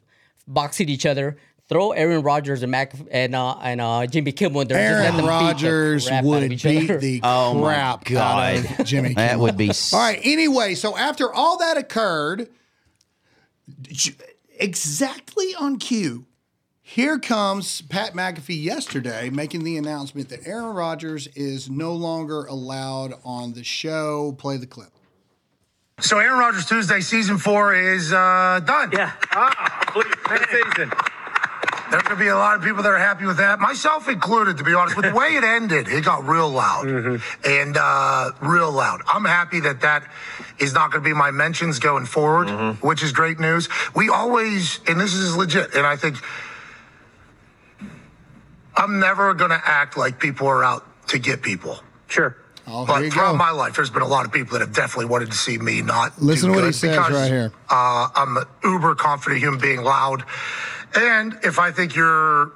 boxing 0.48 0.90
each 0.90 1.06
other? 1.06 1.38
Throw 1.70 1.92
Aaron 1.94 2.22
Rodgers 2.22 2.64
and 2.64 2.72
Mac 2.72 2.94
and 3.12 3.34
uh, 3.34 3.56
and 3.62 3.80
uh, 3.80 4.06
Jimmy 4.06 4.34
Kimmel 4.34 4.60
in 4.62 4.68
there. 4.68 4.78
just 4.78 4.92
Aaron 4.92 5.04
them 5.06 5.16
beat 5.16 5.22
the 5.22 5.30
Rodgers 5.30 6.06
crap 6.08 6.18
out 6.18 6.20
of 6.20 6.26
would 6.26 6.52
each 6.52 6.64
beat 6.64 6.90
other. 6.90 7.00
the 7.00 7.22
Oh, 7.24 7.62
crap 7.64 8.04
God. 8.04 8.58
out 8.66 8.80
of 8.82 8.86
Jimmy. 8.86 9.14
That 9.14 9.40
would 9.40 9.56
be 9.56 9.72
all 9.94 10.00
right. 10.00 10.20
Anyway, 10.22 10.76
so 10.76 10.98
after 10.98 11.32
all 11.34 11.60
that 11.60 11.78
occurred, 11.78 12.40
j- 12.42 12.48
exactly 14.58 15.56
on 15.56 15.78
cue, 15.78 16.26
here 16.82 17.20
comes 17.20 17.82
Pat 17.84 18.14
McAfee 18.14 18.62
yesterday 18.62 19.30
making 19.30 19.64
the 19.64 19.78
announcement 19.78 20.30
that 20.30 20.46
Aaron 20.46 20.74
Rodgers 20.74 21.28
is 21.36 21.70
no 21.70 21.94
longer 21.94 22.46
allowed 22.46 23.14
on 23.24 23.54
the 23.54 23.64
show. 23.64 24.36
Play 24.38 24.58
the 24.58 24.68
clip. 24.68 24.90
So 26.00 26.18
Aaron 26.18 26.40
Rodgers 26.40 26.66
Tuesday 26.66 27.00
season 27.00 27.38
four 27.38 27.76
is 27.76 28.12
uh, 28.12 28.60
done. 28.66 28.90
Yeah. 28.92 29.14
Ah, 29.32 29.84
please, 29.88 30.14
next 30.30 30.52
season. 30.52 30.92
There's 31.92 32.04
gonna 32.04 32.20
be 32.20 32.28
a 32.28 32.36
lot 32.38 32.56
of 32.56 32.64
people 32.64 32.82
that 32.84 32.90
are 32.90 32.98
happy 32.98 33.26
with 33.26 33.38
that, 33.38 33.60
myself 33.60 34.08
included. 34.08 34.58
To 34.58 34.64
be 34.64 34.74
honest, 34.74 34.96
with 34.96 35.06
the 35.06 35.14
way 35.14 35.36
it 35.36 35.44
ended, 35.44 35.90
it 35.90 36.06
got 36.06 36.26
real 36.26 36.50
loud 36.50 36.88
and 37.44 37.78
uh, 37.78 38.32
real 38.42 38.72
loud. 38.72 39.02
I'm 39.08 39.26
happy 39.26 39.60
that 39.60 39.82
that 39.82 40.10
is 40.58 40.74
not 40.74 40.92
gonna 40.92 41.04
be 41.04 41.14
my 41.14 41.32
mentions 41.32 41.80
going 41.80 42.06
forward, 42.06 42.48
which 42.82 43.04
is 43.04 43.12
great 43.12 43.40
news. 43.40 43.68
We 43.94 44.08
always, 44.08 44.80
and 44.88 45.00
this 45.02 45.14
is 45.14 45.36
legit, 45.36 45.76
and 45.76 45.86
I 45.86 45.98
think 45.98 46.16
I'm 48.76 49.00
never 49.00 49.34
gonna 49.34 49.62
act 49.62 49.98
like 49.98 50.18
people 50.18 50.48
are 50.48 50.64
out 50.64 50.86
to 51.10 51.20
get 51.20 51.42
people. 51.42 51.80
Sure. 52.08 52.38
Oh, 52.68 52.86
but 52.86 53.12
throughout 53.12 53.34
go. 53.34 53.38
my 53.38 53.52
life, 53.52 53.76
there's 53.76 53.90
been 53.90 54.02
a 54.02 54.08
lot 54.08 54.26
of 54.26 54.32
people 54.32 54.54
that 54.58 54.66
have 54.66 54.74
definitely 54.74 55.08
wanted 55.08 55.32
to 55.32 55.38
see 55.38 55.58
me 55.58 55.82
not. 55.82 56.22
Listen 56.22 56.50
do 56.50 56.56
to 56.56 56.62
what 56.62 56.64
he 56.64 56.70
good 56.70 56.76
says 56.76 56.96
because, 56.96 57.12
right 57.12 57.32
here. 57.32 57.52
Uh, 57.70 58.08
I'm 58.16 58.38
an 58.38 58.46
uber 58.64 58.96
confident 58.96 59.42
human 59.42 59.60
being, 59.60 59.82
loud, 59.82 60.24
and 60.96 61.38
if 61.44 61.60
I 61.60 61.72
think 61.72 61.96
you're 61.96 62.52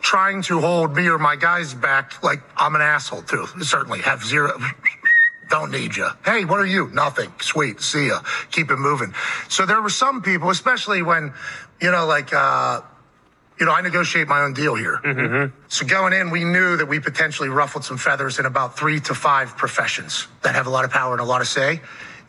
trying 0.00 0.42
to 0.42 0.60
hold 0.60 0.94
me 0.94 1.08
or 1.08 1.18
my 1.18 1.36
guys 1.36 1.74
back, 1.74 2.22
like 2.22 2.40
I'm 2.56 2.74
an 2.74 2.80
asshole 2.80 3.22
too. 3.22 3.46
Certainly 3.62 4.00
have 4.00 4.24
zero. 4.24 4.58
Don't 5.50 5.70
need 5.70 5.96
you. 5.96 6.08
Hey, 6.24 6.44
what 6.44 6.60
are 6.60 6.66
you? 6.66 6.88
Nothing. 6.92 7.32
Sweet. 7.40 7.80
See 7.80 8.08
ya. 8.08 8.20
Keep 8.50 8.70
it 8.70 8.76
moving. 8.76 9.14
So 9.48 9.64
there 9.64 9.80
were 9.80 9.88
some 9.88 10.20
people, 10.20 10.50
especially 10.50 11.00
when, 11.02 11.32
you 11.80 11.90
know, 11.90 12.04
like, 12.06 12.34
uh, 12.34 12.82
you 13.58 13.64
know, 13.64 13.72
I 13.72 13.80
negotiate 13.80 14.28
my 14.28 14.42
own 14.42 14.52
deal 14.52 14.74
here. 14.74 15.00
So 15.68 15.86
going 15.86 16.12
in, 16.12 16.30
we 16.30 16.44
knew 16.44 16.76
that 16.76 16.86
we 16.86 17.00
potentially 17.00 17.48
ruffled 17.48 17.84
some 17.84 17.96
feathers 17.96 18.38
in 18.38 18.44
about 18.46 18.76
three 18.78 19.00
to 19.00 19.14
five 19.14 19.56
professions 19.56 20.28
that 20.42 20.54
have 20.54 20.66
a 20.66 20.70
lot 20.70 20.84
of 20.84 20.90
power 20.90 21.12
and 21.12 21.20
a 21.20 21.24
lot 21.24 21.40
of 21.40 21.48
say. 21.48 21.80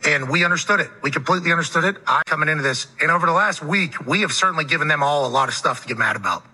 And 0.04 0.30
we 0.30 0.44
understood 0.44 0.80
it. 0.80 0.90
We 1.02 1.10
completely 1.10 1.52
understood 1.52 1.84
it. 1.84 1.96
I 2.06 2.22
coming 2.26 2.48
into 2.48 2.62
this, 2.62 2.86
and 3.00 3.10
over 3.10 3.26
the 3.26 3.32
last 3.32 3.62
week, 3.62 4.06
we 4.06 4.22
have 4.22 4.32
certainly 4.32 4.64
given 4.64 4.88
them 4.88 5.02
all 5.02 5.26
a 5.26 5.28
lot 5.28 5.48
of 5.48 5.54
stuff 5.54 5.82
to 5.82 5.88
get 5.88 5.98
mad 5.98 6.16
about 6.16 6.44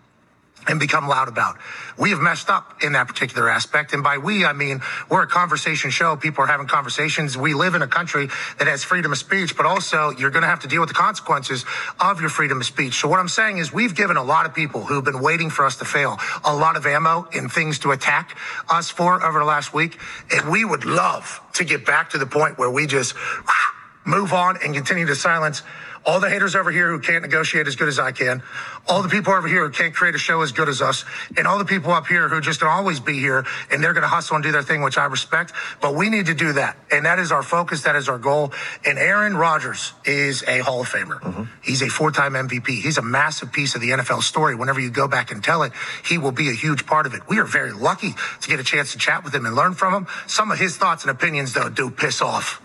and 0.68 0.80
become 0.80 1.08
loud 1.08 1.28
about. 1.28 1.56
We 1.98 2.10
have 2.10 2.20
messed 2.20 2.50
up 2.50 2.82
in 2.82 2.92
that 2.92 3.06
particular 3.08 3.48
aspect. 3.48 3.92
And 3.92 4.02
by 4.02 4.18
we, 4.18 4.44
I 4.44 4.52
mean, 4.52 4.80
we're 5.10 5.22
a 5.22 5.26
conversation 5.26 5.90
show. 5.90 6.16
People 6.16 6.44
are 6.44 6.46
having 6.46 6.66
conversations. 6.66 7.36
We 7.36 7.54
live 7.54 7.74
in 7.74 7.82
a 7.82 7.86
country 7.86 8.28
that 8.58 8.66
has 8.66 8.84
freedom 8.84 9.12
of 9.12 9.18
speech, 9.18 9.56
but 9.56 9.66
also 9.66 10.10
you're 10.10 10.30
going 10.30 10.42
to 10.42 10.48
have 10.48 10.60
to 10.60 10.68
deal 10.68 10.80
with 10.80 10.88
the 10.88 10.94
consequences 10.94 11.64
of 12.00 12.20
your 12.20 12.30
freedom 12.30 12.60
of 12.60 12.66
speech. 12.66 12.94
So 12.94 13.08
what 13.08 13.20
I'm 13.20 13.28
saying 13.28 13.58
is 13.58 13.72
we've 13.72 13.94
given 13.94 14.16
a 14.16 14.24
lot 14.24 14.46
of 14.46 14.54
people 14.54 14.84
who've 14.84 15.04
been 15.04 15.20
waiting 15.20 15.50
for 15.50 15.64
us 15.64 15.76
to 15.76 15.84
fail 15.84 16.18
a 16.44 16.54
lot 16.54 16.76
of 16.76 16.86
ammo 16.86 17.28
and 17.32 17.50
things 17.50 17.78
to 17.80 17.92
attack 17.92 18.36
us 18.68 18.90
for 18.90 19.24
over 19.24 19.38
the 19.38 19.44
last 19.44 19.72
week. 19.72 19.98
And 20.32 20.50
we 20.50 20.64
would 20.64 20.84
love 20.84 21.40
to 21.54 21.64
get 21.64 21.86
back 21.86 22.10
to 22.10 22.18
the 22.18 22.26
point 22.26 22.58
where 22.58 22.70
we 22.70 22.86
just 22.86 23.14
ah, 23.16 23.74
move 24.04 24.32
on 24.32 24.58
and 24.62 24.74
continue 24.74 25.06
to 25.06 25.14
silence 25.16 25.62
all 26.06 26.20
the 26.20 26.30
haters 26.30 26.54
over 26.54 26.70
here 26.70 26.88
who 26.90 27.00
can't 27.00 27.22
negotiate 27.22 27.66
as 27.66 27.74
good 27.74 27.88
as 27.88 27.98
I 27.98 28.12
can, 28.12 28.42
all 28.86 29.02
the 29.02 29.08
people 29.08 29.32
over 29.32 29.48
here 29.48 29.66
who 29.66 29.70
can't 29.70 29.92
create 29.92 30.14
a 30.14 30.18
show 30.18 30.40
as 30.40 30.52
good 30.52 30.68
as 30.68 30.80
us, 30.80 31.04
and 31.36 31.46
all 31.46 31.58
the 31.58 31.64
people 31.64 31.90
up 31.90 32.06
here 32.06 32.28
who 32.28 32.40
just 32.40 32.62
always 32.62 33.00
be 33.00 33.18
here 33.18 33.44
and 33.70 33.82
they're 33.82 33.92
going 33.92 34.02
to 34.02 34.08
hustle 34.08 34.36
and 34.36 34.44
do 34.44 34.52
their 34.52 34.62
thing, 34.62 34.82
which 34.82 34.96
I 34.96 35.06
respect. 35.06 35.52
But 35.80 35.96
we 35.96 36.08
need 36.08 36.26
to 36.26 36.34
do 36.34 36.52
that. 36.52 36.76
And 36.92 37.04
that 37.04 37.18
is 37.18 37.32
our 37.32 37.42
focus. 37.42 37.82
That 37.82 37.96
is 37.96 38.08
our 38.08 38.18
goal. 38.18 38.52
And 38.84 38.98
Aaron 38.98 39.36
Rodgers 39.36 39.92
is 40.04 40.44
a 40.46 40.60
Hall 40.60 40.80
of 40.80 40.88
Famer. 40.88 41.20
Mm-hmm. 41.20 41.42
He's 41.62 41.82
a 41.82 41.88
four 41.88 42.12
time 42.12 42.34
MVP. 42.34 42.68
He's 42.68 42.98
a 42.98 43.02
massive 43.02 43.52
piece 43.52 43.74
of 43.74 43.80
the 43.80 43.90
NFL 43.90 44.22
story. 44.22 44.54
Whenever 44.54 44.78
you 44.78 44.90
go 44.90 45.08
back 45.08 45.32
and 45.32 45.42
tell 45.42 45.64
it, 45.64 45.72
he 46.04 46.18
will 46.18 46.32
be 46.32 46.50
a 46.50 46.54
huge 46.54 46.86
part 46.86 47.06
of 47.06 47.14
it. 47.14 47.22
We 47.28 47.40
are 47.40 47.44
very 47.44 47.72
lucky 47.72 48.14
to 48.42 48.48
get 48.48 48.60
a 48.60 48.64
chance 48.64 48.92
to 48.92 48.98
chat 48.98 49.24
with 49.24 49.34
him 49.34 49.44
and 49.44 49.56
learn 49.56 49.74
from 49.74 49.92
him. 49.92 50.06
Some 50.28 50.52
of 50.52 50.58
his 50.58 50.76
thoughts 50.76 51.02
and 51.02 51.10
opinions, 51.10 51.52
though, 51.52 51.68
do 51.68 51.90
piss 51.90 52.22
off 52.22 52.62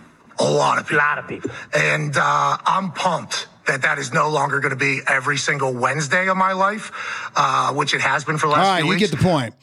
a 0.47 0.51
lot 0.51 0.77
of 0.77 0.85
people. 0.87 0.97
A 0.97 0.99
lot 0.99 1.17
of 1.19 1.27
people. 1.27 1.51
And 1.73 2.15
uh, 2.17 2.57
I'm 2.65 2.91
pumped 2.91 3.47
that 3.67 3.83
that 3.83 3.99
is 3.99 4.11
no 4.11 4.29
longer 4.29 4.59
going 4.59 4.71
to 4.71 4.75
be 4.75 4.99
every 5.07 5.37
single 5.37 5.71
Wednesday 5.73 6.27
of 6.27 6.35
my 6.35 6.51
life, 6.53 6.91
uh, 7.35 7.71
which 7.73 7.93
it 7.93 8.01
has 8.01 8.25
been 8.25 8.37
for 8.37 8.47
the 8.47 8.53
All 8.53 8.59
last 8.59 8.67
right, 8.67 8.77
few 8.81 8.85
you 8.85 8.97
weeks. 8.97 9.09
get 9.11 9.17
the 9.17 9.23
point. 9.23 9.53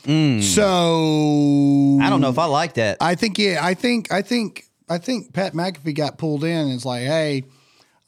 So 0.44 1.98
I 2.00 2.08
don't 2.10 2.20
know 2.20 2.30
if 2.30 2.38
I 2.38 2.46
like 2.46 2.74
that. 2.74 2.98
I 3.00 3.14
think 3.14 3.38
yeah, 3.38 3.58
I 3.62 3.74
think 3.74 4.12
I 4.12 4.22
think 4.22 4.64
I 4.88 4.98
think 4.98 5.32
Pat 5.34 5.52
McAfee 5.52 5.94
got 5.94 6.16
pulled 6.18 6.44
in 6.44 6.56
and 6.56 6.72
it's 6.72 6.84
like, 6.84 7.02
hey, 7.02 7.44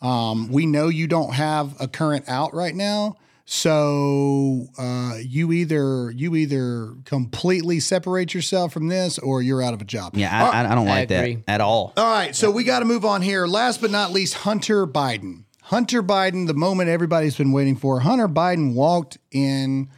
um, 0.00 0.48
we 0.50 0.64
know 0.66 0.88
you 0.88 1.06
don't 1.06 1.34
have 1.34 1.74
a 1.80 1.88
current 1.88 2.28
out 2.28 2.54
right 2.54 2.74
now. 2.74 3.16
So 3.52 4.68
uh, 4.78 5.14
you 5.20 5.50
either 5.50 6.12
you 6.12 6.36
either 6.36 6.94
completely 7.04 7.80
separate 7.80 8.32
yourself 8.32 8.72
from 8.72 8.86
this 8.86 9.18
or 9.18 9.42
you're 9.42 9.60
out 9.60 9.74
of 9.74 9.82
a 9.82 9.84
job. 9.84 10.16
Yeah, 10.16 10.30
I, 10.32 10.62
I, 10.62 10.70
I 10.70 10.74
don't 10.76 10.86
I 10.86 10.90
like 11.00 11.08
that 11.08 11.36
at 11.48 11.60
all. 11.60 11.92
All 11.96 12.04
right, 12.04 12.34
so 12.34 12.52
we 12.52 12.62
got 12.62 12.78
to 12.78 12.84
move 12.84 13.04
on 13.04 13.22
here. 13.22 13.48
Last 13.48 13.80
but 13.80 13.90
not 13.90 14.12
least, 14.12 14.34
Hunter 14.34 14.86
Biden. 14.86 15.46
Hunter 15.62 16.00
Biden, 16.00 16.46
the 16.46 16.54
moment 16.54 16.90
everybody's 16.90 17.36
been 17.36 17.50
waiting 17.50 17.74
for. 17.74 17.98
Hunter 17.98 18.28
Biden 18.28 18.72
walked 18.72 19.18
in 19.32 19.88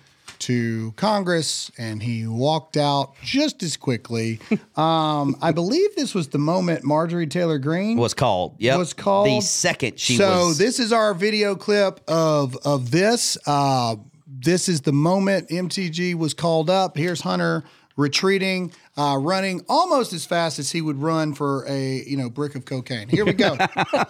to 0.43 0.93
Congress 0.93 1.71
and 1.79 2.03
he 2.03 2.27
walked 2.27 2.77
out 2.77 3.15
just 3.23 3.63
as 3.63 3.77
quickly. 3.77 4.41
um, 4.77 5.37
I 5.41 5.53
believe 5.53 5.95
this 5.97 6.15
was 6.15 6.29
the 6.29 6.39
moment 6.39 6.85
Marjorie 6.85 7.27
Taylor 7.27 7.59
Greene 7.59 7.97
Was 7.97 8.15
called. 8.15 8.57
Yep. 8.59 8.79
was 8.79 8.93
called 8.93 9.29
the 9.29 9.41
second 9.41 9.99
she 9.99 10.17
so 10.17 10.49
was. 10.49 10.59
this 10.59 10.79
is 10.79 10.93
our 10.93 11.15
video 11.15 11.55
clip 11.55 12.01
of 12.09 12.57
of 12.65 12.91
this. 12.91 13.39
Uh, 13.47 13.97
this 14.27 14.69
is 14.69 14.81
the 14.81 14.93
moment 14.93 15.49
MTG 15.49 16.15
was 16.15 16.35
called 16.35 16.69
up. 16.69 16.97
Here's 16.97 17.21
Hunter 17.21 17.65
retreating, 17.97 18.73
uh, 18.97 19.17
running 19.21 19.65
almost 19.69 20.13
as 20.13 20.25
fast 20.25 20.59
as 20.59 20.71
he 20.73 20.81
would 20.81 21.01
run 21.01 21.35
for 21.35 21.65
a 21.69 22.03
you 22.07 22.17
know 22.17 22.29
brick 22.31 22.55
of 22.55 22.65
cocaine. 22.65 23.09
Here 23.09 23.25
we 23.25 23.33
go. 23.33 23.57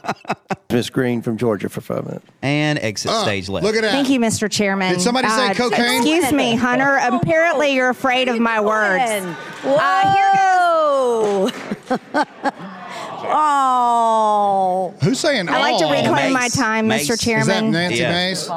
Miss 0.71 0.89
Greene 0.89 1.21
from 1.23 1.37
Georgia 1.37 1.69
for 1.69 1.81
five 1.83 2.05
minutes. 2.07 2.27
and 2.41 2.79
exit 2.79 3.11
Uh, 3.11 3.23
stage 3.25 3.49
left. 3.49 3.65
Look 3.67 3.77
at 3.77 3.83
that. 3.83 3.91
Thank 3.93 4.09
you, 4.09 4.19
Mr. 4.19 4.51
Chairman. 4.51 4.93
Did 4.93 5.01
somebody 5.03 5.29
say 5.29 5.51
Uh, 5.51 5.55
cocaine? 5.55 5.97
Excuse 6.03 6.33
me, 6.33 6.55
Hunter. 6.55 6.97
Apparently, 7.03 7.75
you're 7.75 7.91
afraid 7.91 8.29
of 8.29 8.39
my 8.41 8.61
words. 8.61 9.03
Uh, 9.65 10.13
here 10.15 10.31
Whoa! 10.35 11.51
Oh. 13.35 14.95
Who's 15.03 15.21
saying? 15.21 15.49
I 15.49 15.59
like 15.61 15.79
to 15.79 15.85
"Oh"? 15.87 15.91
reclaim 15.93 16.33
my 16.33 16.49
time, 16.49 16.89
Mace. 16.89 17.09
Mr. 17.09 17.13
Is 17.13 17.19
that 17.19 17.21
Chairman. 17.25 17.71
Nancy 17.71 17.99
Yeah. 17.99 18.11
Mace? 18.13 18.49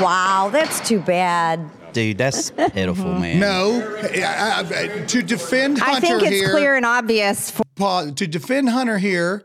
Wow, 0.00 0.48
that's 0.52 0.80
too 0.88 1.00
bad. 1.00 1.68
Dude, 1.92 2.18
that's 2.18 2.50
pitiful, 2.50 3.04
mm-hmm. 3.04 3.20
man. 3.20 3.40
No. 3.40 3.98
I- 4.02 4.24
I- 4.24 4.60
I- 4.60 5.04
to 5.06 5.22
defend 5.22 5.78
Hunter 5.78 5.96
I 5.96 6.00
think 6.00 6.22
it's 6.22 6.32
here, 6.32 6.50
clear 6.50 6.76
and 6.76 6.86
obvious. 6.86 7.50
For, 7.50 7.62
Paul, 7.76 8.12
to 8.12 8.26
defend 8.26 8.68
Hunter 8.70 8.98
here, 8.98 9.44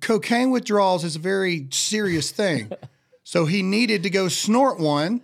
cocaine 0.00 0.50
withdrawals 0.50 1.04
is 1.04 1.16
a 1.16 1.20
very 1.20 1.66
serious 1.70 2.30
thing. 2.30 2.70
so 3.22 3.46
he 3.46 3.62
needed 3.62 4.02
to 4.04 4.10
go 4.10 4.28
snort 4.28 4.78
one 4.78 5.22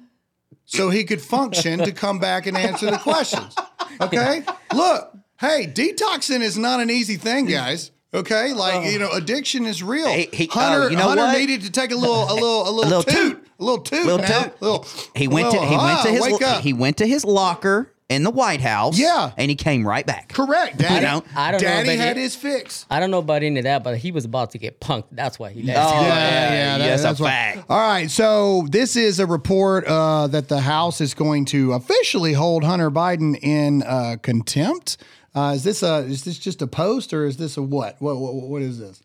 so 0.65 0.91
he 0.91 1.05
could 1.05 1.21
function 1.23 1.79
to 1.81 1.93
come 1.93 2.19
back 2.19 2.47
and 2.47 2.57
answer 2.57 2.91
the 2.91 2.99
questions. 2.99 3.55
Okay? 3.99 4.43
Look, 4.75 5.17
hey, 5.41 5.67
detoxing 5.67 6.43
is 6.43 6.59
not 6.59 6.81
an 6.81 6.91
easy 6.91 7.17
thing, 7.17 7.47
guys. 7.47 7.93
Okay, 8.13 8.53
like 8.53 8.75
oh. 8.75 8.83
you 8.83 8.99
know, 8.99 9.11
addiction 9.11 9.65
is 9.65 9.83
real. 9.83 10.09
He- 10.09 10.29
he- 10.33 10.49
oh, 10.49 10.59
Hunter, 10.59 10.83
oh, 10.83 10.89
you 10.89 10.97
know 10.97 11.09
Hunter 11.09 11.23
what? 11.23 11.39
needed 11.39 11.63
to 11.63 11.71
take 11.71 11.93
a 11.93 11.97
little, 11.97 12.25
a 12.25 12.35
little, 12.35 12.69
a 12.69 12.71
little, 12.71 12.91
little 12.91 13.03
toot, 13.03 13.39
toot. 13.39 13.46
A 13.59 13.65
little 13.65 13.81
toot, 13.81 14.05
Little 14.07 14.19
now. 14.19 14.43
toot. 14.45 14.63
Little, 14.63 14.87
He 15.15 15.29
went 15.29 15.51
to 15.53 15.61
little, 15.61 15.69
he 15.69 15.77
went 15.77 16.03
to 16.03 16.11
his 16.11 16.21
wake 16.23 16.43
up. 16.43 16.63
he 16.63 16.73
went 16.73 16.97
to 16.99 17.07
his 17.07 17.25
locker 17.25 17.93
in 18.09 18.23
the 18.23 18.31
White 18.31 18.61
House. 18.61 18.97
Yeah. 18.99 19.33
and 19.37 19.51
he 19.51 19.57
came 19.57 19.85
right 19.87 20.07
back. 20.07 20.29
Correct, 20.29 20.79
Daddy. 20.79 20.95
You 20.97 21.01
know? 21.01 21.25
I 21.35 21.51
don't 21.51 21.61
know 21.63 21.67
Daddy 21.69 21.95
about 21.95 22.07
had 22.07 22.17
it. 22.17 22.21
his 22.21 22.37
fix. 22.37 22.87
I 22.89 23.01
don't 23.01 23.11
know 23.11 23.19
about 23.19 23.43
any 23.43 23.59
of 23.59 23.65
that, 23.65 23.83
but 23.83 23.99
he 23.99 24.13
was 24.13 24.25
about 24.25 24.53
to 24.53 24.59
get 24.59 24.81
punked. 24.81 25.07
That's 25.11 25.39
why 25.41 25.51
he 25.51 25.63
left. 25.65 25.79
Oh, 25.93 26.01
yeah, 26.03 26.09
yeah, 26.09 26.51
yeah, 26.53 26.79
that- 26.79 26.85
yes, 27.03 27.05
a 27.21 27.23
why. 27.23 27.29
fact. 27.31 27.65
All 27.69 27.79
right, 27.79 28.09
so 28.11 28.67
this 28.71 28.95
is 28.95 29.19
a 29.19 29.27
report 29.27 29.87
uh, 29.87 30.29
that 30.29 30.49
the 30.49 30.61
House 30.61 31.01
is 31.01 31.15
going 31.15 31.47
to 31.47 31.73
officially 31.73 32.33
hold 32.35 32.63
Hunter 32.63 32.91
Biden 32.93 33.37
in 33.43 33.83
uh, 33.83 34.17
contempt. 34.23 34.99
Uh, 35.35 35.53
is 35.55 35.65
this 35.65 35.83
a 35.83 35.97
is 35.99 36.25
this 36.25 36.39
just 36.39 36.63
a 36.63 36.67
post 36.67 37.13
or 37.13 37.27
is 37.27 37.37
this 37.37 37.57
a 37.59 37.63
what? 37.63 37.97
What 38.01 38.17
what, 38.19 38.35
what 38.35 38.63
is 38.63 38.79
this? 38.79 39.03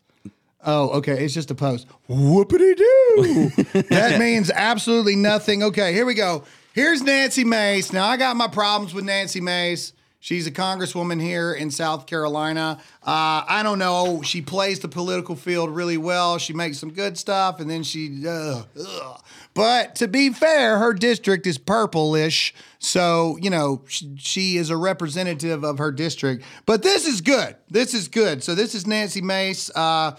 Oh, 0.64 0.90
okay, 0.98 1.24
it's 1.24 1.34
just 1.34 1.50
a 1.50 1.54
post. 1.54 1.86
Whoopity 2.08 2.76
doo. 2.76 3.82
that 3.90 4.18
means 4.18 4.50
absolutely 4.50 5.16
nothing. 5.16 5.62
Okay, 5.62 5.92
here 5.92 6.06
we 6.06 6.14
go. 6.14 6.44
Here's 6.72 7.02
Nancy 7.02 7.44
Mace. 7.44 7.92
Now 7.92 8.06
I 8.06 8.16
got 8.16 8.36
my 8.36 8.48
problems 8.48 8.94
with 8.94 9.04
Nancy 9.04 9.40
Mace. 9.40 9.92
She's 10.20 10.46
a 10.46 10.52
congresswoman 10.52 11.20
here 11.20 11.52
in 11.52 11.72
South 11.72 12.06
Carolina. 12.06 12.78
Uh, 13.02 13.42
I 13.48 13.62
don't 13.64 13.80
know. 13.80 14.22
She 14.22 14.40
plays 14.40 14.78
the 14.78 14.86
political 14.86 15.34
field 15.34 15.74
really 15.74 15.96
well. 15.96 16.38
She 16.38 16.52
makes 16.52 16.78
some 16.78 16.92
good 16.92 17.18
stuff, 17.18 17.58
and 17.58 17.68
then 17.68 17.82
she. 17.82 18.24
Uh, 18.24 18.62
ugh. 18.80 19.20
But 19.52 19.96
to 19.96 20.06
be 20.06 20.30
fair, 20.30 20.78
her 20.78 20.94
district 20.94 21.48
is 21.48 21.58
purplish, 21.58 22.54
so 22.78 23.36
you 23.40 23.50
know 23.50 23.82
she, 23.88 24.14
she 24.16 24.56
is 24.58 24.70
a 24.70 24.76
representative 24.76 25.64
of 25.64 25.78
her 25.78 25.90
district. 25.90 26.44
But 26.66 26.84
this 26.84 27.04
is 27.04 27.20
good. 27.20 27.56
This 27.68 27.92
is 27.92 28.06
good. 28.06 28.44
So 28.44 28.54
this 28.54 28.76
is 28.76 28.86
Nancy 28.86 29.22
Mace. 29.22 29.70
Uh, 29.74 30.12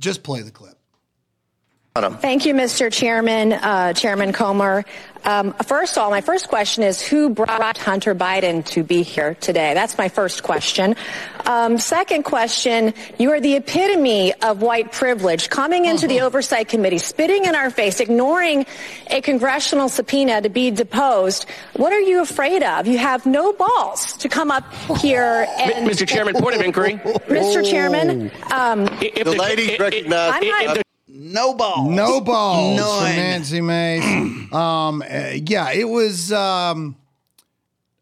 just 0.00 0.22
play 0.22 0.42
the 0.42 0.50
clip. 0.50 0.79
Thank 1.96 2.46
you, 2.46 2.54
Mr. 2.54 2.90
Chairman, 2.90 3.52
uh, 3.52 3.92
Chairman 3.92 4.32
Comer. 4.32 4.84
Um, 5.24 5.52
first 5.66 5.96
of 5.96 6.02
all, 6.02 6.10
my 6.10 6.20
first 6.20 6.48
question 6.48 6.84
is 6.84 7.02
who 7.02 7.28
brought 7.30 7.76
Hunter 7.76 8.14
Biden 8.14 8.64
to 8.66 8.84
be 8.84 9.02
here 9.02 9.34
today? 9.34 9.74
That's 9.74 9.98
my 9.98 10.08
first 10.08 10.44
question. 10.44 10.94
Um, 11.46 11.78
second 11.78 12.22
question, 12.22 12.94
you 13.18 13.32
are 13.32 13.40
the 13.40 13.56
epitome 13.56 14.32
of 14.34 14.62
white 14.62 14.92
privilege, 14.92 15.50
coming 15.50 15.84
into 15.84 16.06
the 16.06 16.20
Oversight 16.20 16.68
Committee, 16.68 16.98
spitting 16.98 17.44
in 17.44 17.56
our 17.56 17.70
face, 17.70 17.98
ignoring 17.98 18.66
a 19.08 19.20
congressional 19.20 19.88
subpoena 19.88 20.40
to 20.42 20.48
be 20.48 20.70
deposed. 20.70 21.44
What 21.74 21.92
are 21.92 22.00
you 22.00 22.22
afraid 22.22 22.62
of? 22.62 22.86
You 22.86 22.98
have 22.98 23.26
no 23.26 23.52
balls 23.52 24.12
to 24.18 24.28
come 24.28 24.52
up 24.52 24.64
here 25.00 25.46
and. 25.58 25.90
Mr. 25.90 26.06
Chairman, 26.08 26.34
point 26.36 26.54
of 26.54 26.62
inquiry. 26.62 26.94
Mr. 26.94 27.68
Chairman, 27.68 28.30
um, 28.52 28.88
If 29.02 29.24
The 29.24 29.32
ladies 29.32 29.78
recognize- 29.78 30.82
I'm 31.20 31.32
not. 31.32 31.50
if 31.50 31.52
the- 31.52 31.52
No 31.52 31.54
balls. 31.54 31.90
No 31.90 32.20
balls 32.20 32.76
None. 32.76 33.06
from 33.06 33.16
Nancy 33.16 33.60
Mace. 33.60 34.04
um, 34.52 35.02
uh, 35.02 35.32
yeah, 35.46 35.70
it 35.72 35.88
was. 35.88 36.32
Um, 36.32 36.96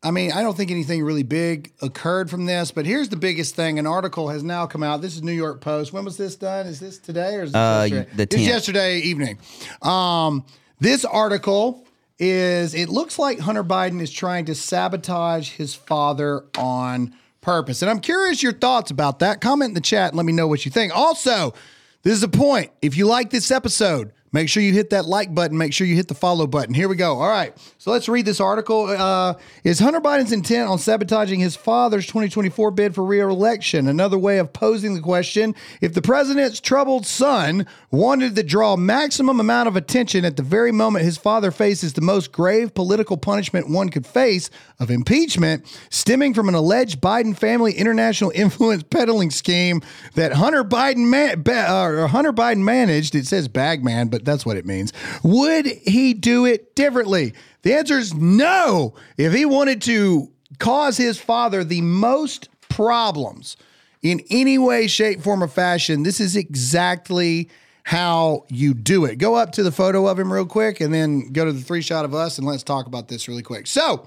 I 0.00 0.12
mean, 0.12 0.30
I 0.30 0.42
don't 0.42 0.56
think 0.56 0.70
anything 0.70 1.02
really 1.02 1.24
big 1.24 1.72
occurred 1.82 2.30
from 2.30 2.46
this, 2.46 2.70
but 2.70 2.86
here's 2.86 3.08
the 3.08 3.16
biggest 3.16 3.56
thing: 3.56 3.78
an 3.78 3.86
article 3.86 4.28
has 4.28 4.42
now 4.44 4.66
come 4.66 4.82
out. 4.82 5.02
This 5.02 5.16
is 5.16 5.22
New 5.22 5.32
York 5.32 5.60
Post. 5.60 5.92
When 5.92 6.04
was 6.04 6.16
this 6.16 6.36
done? 6.36 6.66
Is 6.66 6.78
this 6.80 6.98
today 6.98 7.34
or 7.34 7.42
is 7.42 7.52
this 7.52 7.56
Uh, 7.56 7.88
yesterday? 7.90 8.10
the 8.16 8.22
It's 8.22 8.36
yesterday 8.36 8.98
evening. 9.00 9.38
Um, 9.82 10.44
this 10.80 11.04
article 11.04 11.84
is. 12.18 12.74
It 12.74 12.88
looks 12.88 13.18
like 13.18 13.40
Hunter 13.40 13.64
Biden 13.64 14.00
is 14.00 14.10
trying 14.12 14.44
to 14.46 14.54
sabotage 14.54 15.50
his 15.50 15.74
father 15.74 16.44
on 16.56 17.12
purpose, 17.40 17.82
and 17.82 17.90
I'm 17.90 18.00
curious 18.00 18.40
your 18.42 18.52
thoughts 18.52 18.90
about 18.92 19.18
that. 19.18 19.40
Comment 19.40 19.70
in 19.70 19.74
the 19.74 19.80
chat 19.80 20.10
and 20.10 20.16
let 20.16 20.26
me 20.26 20.32
know 20.32 20.46
what 20.46 20.64
you 20.64 20.70
think. 20.70 20.94
Also. 20.96 21.54
This 22.03 22.14
is 22.14 22.22
a 22.22 22.28
point. 22.28 22.70
If 22.80 22.96
you 22.96 23.07
like 23.07 23.30
this 23.30 23.51
episode, 23.51 24.12
make 24.32 24.48
sure 24.48 24.62
you 24.62 24.72
hit 24.72 24.90
that 24.90 25.06
like 25.06 25.34
button. 25.34 25.58
Make 25.58 25.72
sure 25.72 25.86
you 25.86 25.96
hit 25.96 26.08
the 26.08 26.14
follow 26.14 26.46
button. 26.46 26.74
Here 26.74 26.88
we 26.88 26.96
go. 26.96 27.18
All 27.18 27.28
right. 27.28 27.56
So 27.78 27.90
let's 27.90 28.08
read 28.08 28.26
this 28.26 28.40
article. 28.40 28.86
Uh, 28.86 29.34
is 29.64 29.78
Hunter 29.78 30.00
Biden's 30.00 30.32
intent 30.32 30.68
on 30.68 30.78
sabotaging 30.78 31.40
his 31.40 31.56
father's 31.56 32.06
2024 32.06 32.70
bid 32.70 32.94
for 32.94 33.04
re-election 33.04 33.88
another 33.88 34.18
way 34.18 34.38
of 34.38 34.52
posing 34.52 34.94
the 34.94 35.00
question? 35.00 35.54
If 35.80 35.94
the 35.94 36.02
president's 36.02 36.60
troubled 36.60 37.06
son 37.06 37.66
wanted 37.90 38.36
to 38.36 38.42
draw 38.42 38.76
maximum 38.76 39.40
amount 39.40 39.68
of 39.68 39.76
attention 39.76 40.24
at 40.24 40.36
the 40.36 40.42
very 40.42 40.72
moment 40.72 41.04
his 41.04 41.16
father 41.16 41.50
faces 41.50 41.92
the 41.92 42.00
most 42.00 42.32
grave 42.32 42.74
political 42.74 43.16
punishment 43.16 43.68
one 43.68 43.88
could 43.88 44.06
face 44.06 44.50
of 44.78 44.90
impeachment, 44.90 45.64
stemming 45.90 46.34
from 46.34 46.48
an 46.48 46.54
alleged 46.54 47.00
Biden 47.00 47.36
family 47.36 47.72
international 47.72 48.30
influence 48.34 48.82
peddling 48.82 49.30
scheme 49.30 49.82
that 50.14 50.32
Hunter 50.32 50.64
Biden 50.64 51.08
man, 51.08 51.42
uh, 51.46 52.06
Hunter 52.08 52.32
Biden 52.32 52.58
managed. 52.58 53.14
It 53.14 53.26
says 53.26 53.48
bagman, 53.48 54.08
but 54.08 54.17
that's 54.24 54.46
what 54.46 54.56
it 54.56 54.66
means. 54.66 54.92
Would 55.22 55.66
he 55.66 56.14
do 56.14 56.44
it 56.46 56.74
differently? 56.74 57.34
The 57.62 57.74
answer 57.74 57.98
is 57.98 58.14
no. 58.14 58.94
If 59.16 59.32
he 59.32 59.44
wanted 59.44 59.82
to 59.82 60.30
cause 60.58 60.96
his 60.96 61.18
father 61.18 61.64
the 61.64 61.80
most 61.80 62.48
problems 62.68 63.56
in 64.02 64.22
any 64.30 64.58
way, 64.58 64.86
shape, 64.86 65.22
form, 65.22 65.42
or 65.42 65.48
fashion, 65.48 66.02
this 66.02 66.20
is 66.20 66.36
exactly 66.36 67.48
how 67.84 68.44
you 68.48 68.74
do 68.74 69.04
it. 69.06 69.16
Go 69.16 69.34
up 69.34 69.52
to 69.52 69.62
the 69.62 69.72
photo 69.72 70.06
of 70.06 70.18
him 70.18 70.32
real 70.32 70.46
quick 70.46 70.80
and 70.80 70.92
then 70.92 71.32
go 71.32 71.44
to 71.44 71.52
the 71.52 71.62
three 71.62 71.80
shot 71.80 72.04
of 72.04 72.14
us 72.14 72.38
and 72.38 72.46
let's 72.46 72.62
talk 72.62 72.86
about 72.86 73.08
this 73.08 73.28
really 73.28 73.42
quick. 73.42 73.66
So, 73.66 74.06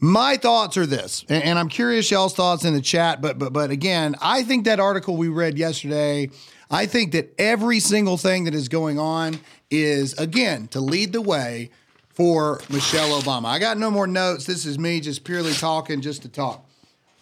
my 0.00 0.38
thoughts 0.38 0.78
are 0.78 0.86
this, 0.86 1.26
and, 1.28 1.44
and 1.44 1.58
I'm 1.58 1.68
curious 1.68 2.10
y'all's 2.10 2.32
thoughts 2.32 2.64
in 2.64 2.72
the 2.72 2.80
chat. 2.80 3.20
But 3.20 3.38
but 3.38 3.52
but 3.52 3.70
again, 3.70 4.16
I 4.22 4.42
think 4.42 4.64
that 4.64 4.80
article 4.80 5.16
we 5.16 5.28
read 5.28 5.58
yesterday. 5.58 6.30
I 6.70 6.86
think 6.86 7.12
that 7.12 7.34
every 7.38 7.80
single 7.80 8.16
thing 8.16 8.44
that 8.44 8.54
is 8.54 8.68
going 8.68 8.98
on 8.98 9.40
is 9.70 10.12
again 10.14 10.68
to 10.68 10.80
lead 10.80 11.12
the 11.12 11.20
way 11.20 11.70
for 12.10 12.60
Michelle 12.68 13.20
Obama. 13.20 13.46
I 13.46 13.58
got 13.58 13.78
no 13.78 13.90
more 13.90 14.06
notes. 14.06 14.44
This 14.44 14.66
is 14.66 14.78
me 14.78 15.00
just 15.00 15.24
purely 15.24 15.52
talking 15.52 16.00
just 16.00 16.22
to 16.22 16.28
talk. 16.28 16.64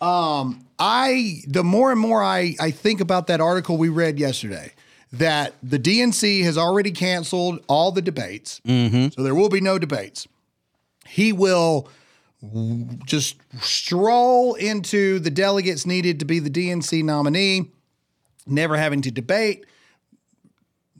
Um, 0.00 0.66
I 0.78 1.40
the 1.46 1.64
more 1.64 1.90
and 1.90 2.00
more 2.00 2.22
I 2.22 2.54
I 2.60 2.70
think 2.70 3.00
about 3.00 3.26
that 3.28 3.40
article 3.40 3.76
we 3.78 3.88
read 3.88 4.18
yesterday 4.18 4.72
that 5.12 5.54
the 5.62 5.78
DNC 5.78 6.42
has 6.44 6.58
already 6.58 6.90
canceled 6.90 7.64
all 7.66 7.90
the 7.90 8.02
debates, 8.02 8.60
so 8.66 9.22
there 9.22 9.34
will 9.34 9.48
be 9.48 9.60
no 9.60 9.78
debates. 9.78 10.28
He 11.06 11.32
will 11.32 11.88
just 13.06 13.36
stroll 13.60 14.54
into 14.54 15.18
the 15.18 15.30
delegates 15.30 15.86
needed 15.86 16.20
to 16.20 16.24
be 16.26 16.38
the 16.38 16.50
DNC 16.50 17.02
nominee, 17.02 17.70
never 18.50 18.76
having 18.76 19.02
to 19.02 19.10
debate, 19.10 19.66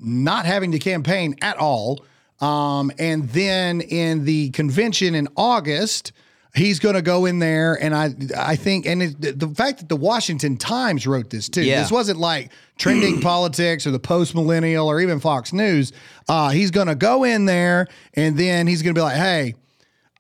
not 0.01 0.47
having 0.47 0.73
to 0.73 0.79
campaign 0.79 1.37
at 1.43 1.57
all. 1.59 2.05
Um, 2.41 2.93
and 2.99 3.29
then 3.31 3.81
in 3.81 4.25
the 4.25 4.51
convention 4.51 5.15
in 5.15 5.29
August, 5.37 6.13
he's 6.55 6.79
going 6.79 6.95
to 6.95 7.03
go 7.03 7.27
in 7.27 7.41
there, 7.41 7.75
and 7.75 7.95
I 7.95 8.15
I 8.37 8.55
think, 8.57 8.87
and 8.87 9.03
it, 9.03 9.41
the 9.41 9.49
fact 9.49 9.81
that 9.81 9.89
the 9.89 9.97
Washington 9.97 10.57
Times 10.57 11.07
wrote 11.07 11.31
this 11.31 11.49
too. 11.49 11.63
Yeah. 11.63 11.83
This 11.83 11.91
wasn't 11.91 12.21
like 12.21 12.53
trending 12.77 13.21
politics 13.23 13.87
or 13.87 13.91
the 13.91 13.99
post 13.99 14.35
millennial 14.35 14.87
or 14.89 15.01
even 15.01 15.19
Fox 15.19 15.53
News. 15.53 15.93
Uh, 16.29 16.51
he's 16.51 16.71
going 16.71 16.87
to 16.87 16.95
go 16.95 17.25
in 17.25 17.47
there, 17.47 17.89
and 18.15 18.39
then 18.39 18.67
he's 18.67 18.83
going 18.83 18.95
to 18.95 18.99
be 18.99 19.03
like, 19.03 19.17
hey. 19.17 19.55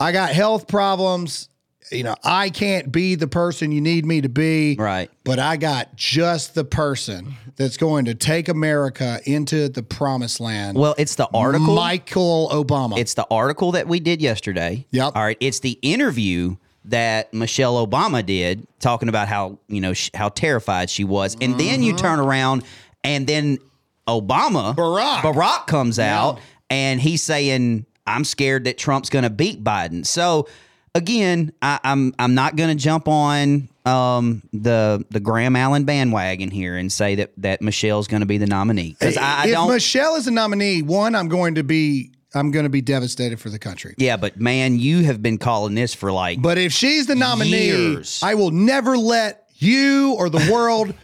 I 0.00 0.12
got 0.12 0.30
health 0.30 0.68
problems. 0.68 1.48
You 1.90 2.02
know, 2.02 2.14
I 2.24 2.50
can't 2.50 2.90
be 2.92 3.14
the 3.14 3.28
person 3.28 3.72
you 3.72 3.80
need 3.80 4.04
me 4.04 4.20
to 4.20 4.28
be. 4.28 4.76
Right. 4.78 5.10
But 5.24 5.38
I 5.38 5.56
got 5.56 5.96
just 5.96 6.54
the 6.54 6.64
person 6.64 7.34
that's 7.56 7.76
going 7.76 8.06
to 8.06 8.14
take 8.14 8.48
America 8.48 9.20
into 9.24 9.68
the 9.68 9.82
promised 9.82 10.40
land. 10.40 10.78
Well, 10.78 10.94
it's 10.98 11.14
the 11.14 11.28
article. 11.32 11.74
Michael 11.74 12.48
Obama. 12.52 12.98
It's 12.98 13.14
the 13.14 13.26
article 13.30 13.72
that 13.72 13.88
we 13.88 14.00
did 14.00 14.20
yesterday. 14.20 14.86
Yep. 14.90 15.12
All 15.14 15.22
right. 15.22 15.36
It's 15.40 15.60
the 15.60 15.78
interview 15.82 16.56
that 16.86 17.32
Michelle 17.34 17.86
Obama 17.86 18.24
did 18.24 18.66
talking 18.80 19.08
about 19.08 19.28
how, 19.28 19.58
you 19.68 19.80
know, 19.80 19.92
sh- 19.92 20.10
how 20.14 20.30
terrified 20.30 20.88
she 20.88 21.04
was. 21.04 21.36
And 21.40 21.58
then 21.58 21.82
you 21.82 21.92
mm-hmm. 21.92 22.04
turn 22.04 22.18
around 22.18 22.64
and 23.04 23.26
then 23.26 23.58
Obama, 24.06 24.74
Barack. 24.74 25.20
Barack 25.20 25.66
comes 25.66 25.98
out 25.98 26.40
and 26.70 27.00
he's 27.00 27.22
saying, 27.22 27.84
I'm 28.06 28.24
scared 28.24 28.64
that 28.64 28.78
Trump's 28.78 29.10
going 29.10 29.24
to 29.24 29.30
beat 29.30 29.62
Biden. 29.62 30.06
So 30.06 30.48
again, 30.94 31.52
I, 31.62 31.80
I'm 31.84 32.14
I'm 32.18 32.34
not 32.34 32.56
going 32.56 32.70
to 32.70 32.82
jump 32.82 33.08
on 33.08 33.68
um, 33.84 34.42
the 34.52 35.04
the 35.10 35.20
Graham 35.20 35.56
Allen 35.56 35.84
bandwagon 35.84 36.50
here 36.50 36.76
and 36.76 36.92
say 36.92 37.16
that 37.16 37.32
that 37.38 37.62
Michelle's 37.62 38.08
going 38.08 38.20
to 38.20 38.26
be 38.26 38.38
the 38.38 38.46
nominee 38.46 38.96
because 38.98 39.16
I, 39.16 39.42
I 39.42 39.46
if 39.46 39.52
don't. 39.52 39.70
Michelle 39.70 40.16
is 40.16 40.26
a 40.26 40.30
nominee, 40.30 40.82
one, 40.82 41.14
I'm 41.14 41.28
going 41.28 41.54
to 41.56 41.62
be 41.64 42.12
I'm 42.34 42.50
going 42.50 42.64
to 42.64 42.70
be 42.70 42.82
devastated 42.82 43.40
for 43.40 43.48
the 43.50 43.58
country. 43.58 43.94
yeah, 43.96 44.16
but 44.16 44.38
man, 44.38 44.78
you 44.78 45.04
have 45.04 45.22
been 45.22 45.38
calling 45.38 45.74
this 45.74 45.94
for 45.94 46.12
like. 46.12 46.42
But 46.42 46.58
if 46.58 46.72
she's 46.72 47.06
the 47.06 47.14
nominee, 47.14 47.66
Years. 47.66 48.20
I 48.22 48.34
will 48.34 48.50
never 48.50 48.98
let 48.98 49.46
you 49.56 50.14
or 50.18 50.28
the 50.28 50.50
world 50.52 50.94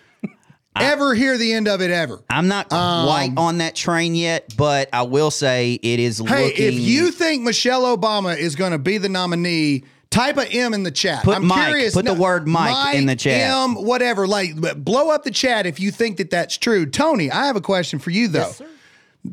ever 0.77 1.15
hear 1.15 1.39
the 1.39 1.53
end 1.53 1.69
of 1.69 1.81
it 1.81 1.91
ever. 1.91 2.21
I'm 2.31 2.49
not 2.49 2.69
quite 2.69 3.29
Um, 3.31 3.39
on 3.39 3.59
that 3.59 3.75
train 3.75 4.15
yet, 4.15 4.53
but 4.57 4.89
I 4.93 5.03
will 5.03 5.31
say 5.31 5.75
it 5.75 6.01
is 6.01 6.19
Hey, 6.19 6.47
looking. 6.47 6.67
if 6.67 6.75
you 6.75 7.11
think 7.11 7.43
Michelle 7.43 7.97
Obama 7.97 8.37
is 8.37 8.57
going 8.57 8.73
to 8.73 8.79
be 8.79 8.99
the 8.99 9.09
nominee, 9.09 9.85
type 10.11 10.37
a 10.37 10.47
M 10.49 10.75
in 10.75 10.83
the 10.83 10.91
chat. 10.91 11.25
Put 11.25 11.37
I'm 11.37 11.47
Mike. 11.47 11.67
curious. 11.69 11.95
Put 11.95 12.05
the 12.05 12.15
word 12.15 12.47
Mike 12.47 12.95
in 12.95 13.07
the 13.07 13.17
chat. 13.17 13.41
M, 13.51 13.75
whatever. 13.75 14.27
Like, 14.27 14.55
blow 14.85 15.11
up 15.11 15.25
the 15.25 15.31
chat 15.31 15.67
if 15.67 15.81
you 15.81 15.91
think 15.91 16.17
that 16.19 16.31
that's 16.31 16.57
true. 16.57 16.87
Tony, 16.87 17.31
I 17.31 17.47
have 17.47 17.57
a 17.57 17.61
question 17.61 17.99
for 17.99 18.11
you 18.11 18.29
though. 18.29 18.53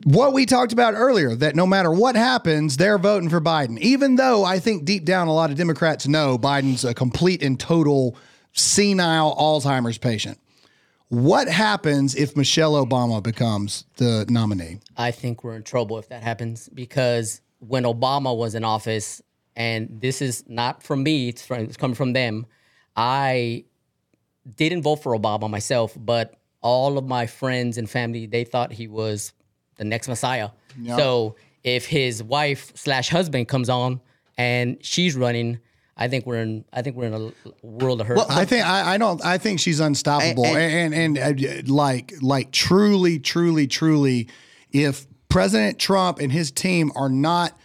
what 0.05 0.31
we 0.33 0.45
talked 0.45 0.71
about 0.73 0.93
earlier 0.95 1.35
that 1.35 1.53
no 1.55 1.67
matter 1.67 1.91
what 1.91 2.15
happens, 2.15 2.77
they're 2.77 2.97
voting 2.97 3.29
for 3.29 3.41
Biden. 3.41 3.77
Even 3.79 4.15
though 4.15 4.45
I 4.45 4.59
think 4.59 4.85
deep 4.85 5.03
down 5.05 5.27
a 5.27 5.33
lot 5.33 5.51
of 5.51 5.57
Democrats 5.57 6.07
know 6.07 6.37
Biden's 6.37 6.85
a 6.85 6.93
complete 6.93 7.43
and 7.43 7.59
total 7.59 8.15
senile 8.53 9.35
Alzheimer's 9.37 9.97
patient. 9.97 10.39
What 11.11 11.49
happens 11.49 12.15
if 12.15 12.37
Michelle 12.37 12.73
Obama 12.73 13.21
becomes 13.21 13.83
the 13.97 14.25
nominee? 14.29 14.79
I 14.95 15.11
think 15.11 15.43
we're 15.43 15.57
in 15.57 15.63
trouble 15.63 15.97
if 15.97 16.07
that 16.07 16.23
happens 16.23 16.69
because 16.69 17.41
when 17.59 17.83
Obama 17.83 18.33
was 18.35 18.55
in 18.55 18.63
office, 18.63 19.21
and 19.57 19.99
this 19.99 20.21
is 20.21 20.45
not 20.47 20.81
from 20.81 21.03
me, 21.03 21.27
it's, 21.27 21.45
from, 21.45 21.59
it's 21.65 21.75
coming 21.75 21.95
from 21.95 22.13
them, 22.13 22.45
I 22.95 23.65
didn't 24.55 24.83
vote 24.83 25.03
for 25.03 25.13
Obama 25.13 25.49
myself, 25.49 25.97
but 25.99 26.35
all 26.61 26.97
of 26.97 27.05
my 27.05 27.27
friends 27.27 27.77
and 27.77 27.89
family, 27.89 28.25
they 28.25 28.45
thought 28.45 28.71
he 28.71 28.87
was 28.87 29.33
the 29.75 29.83
next 29.83 30.07
Messiah. 30.07 30.51
Yeah. 30.79 30.95
So 30.95 31.35
if 31.65 31.87
his 31.87 32.23
wife 32.23 32.71
slash 32.77 33.09
husband 33.09 33.49
comes 33.49 33.67
on 33.67 33.99
and 34.37 34.77
she's 34.79 35.17
running, 35.17 35.59
I 35.97 36.07
think 36.07 36.25
we're 36.25 36.41
in. 36.41 36.65
I 36.73 36.81
think 36.81 36.95
we're 36.95 37.07
in 37.07 37.13
a 37.13 37.65
world 37.65 38.01
of 38.01 38.07
hurt. 38.07 38.17
Well, 38.17 38.27
I 38.29 38.45
think 38.45 38.65
I, 38.65 38.95
I 38.95 38.97
don't. 38.97 39.23
I 39.23 39.37
think 39.37 39.59
she's 39.59 39.79
unstoppable, 39.79 40.45
And- 40.45 40.93
and 40.93 41.17
and, 41.17 41.39
and, 41.39 41.69
uh, 41.69 41.73
like 41.73 42.13
like 42.21 42.51
truly, 42.51 43.19
truly, 43.19 43.67
truly, 43.67 44.29
if 44.71 45.05
President 45.29 45.79
Trump 45.79 46.19
and 46.19 46.31
his 46.31 46.49
team 46.51 46.91
are 46.95 47.09
not 47.09 47.57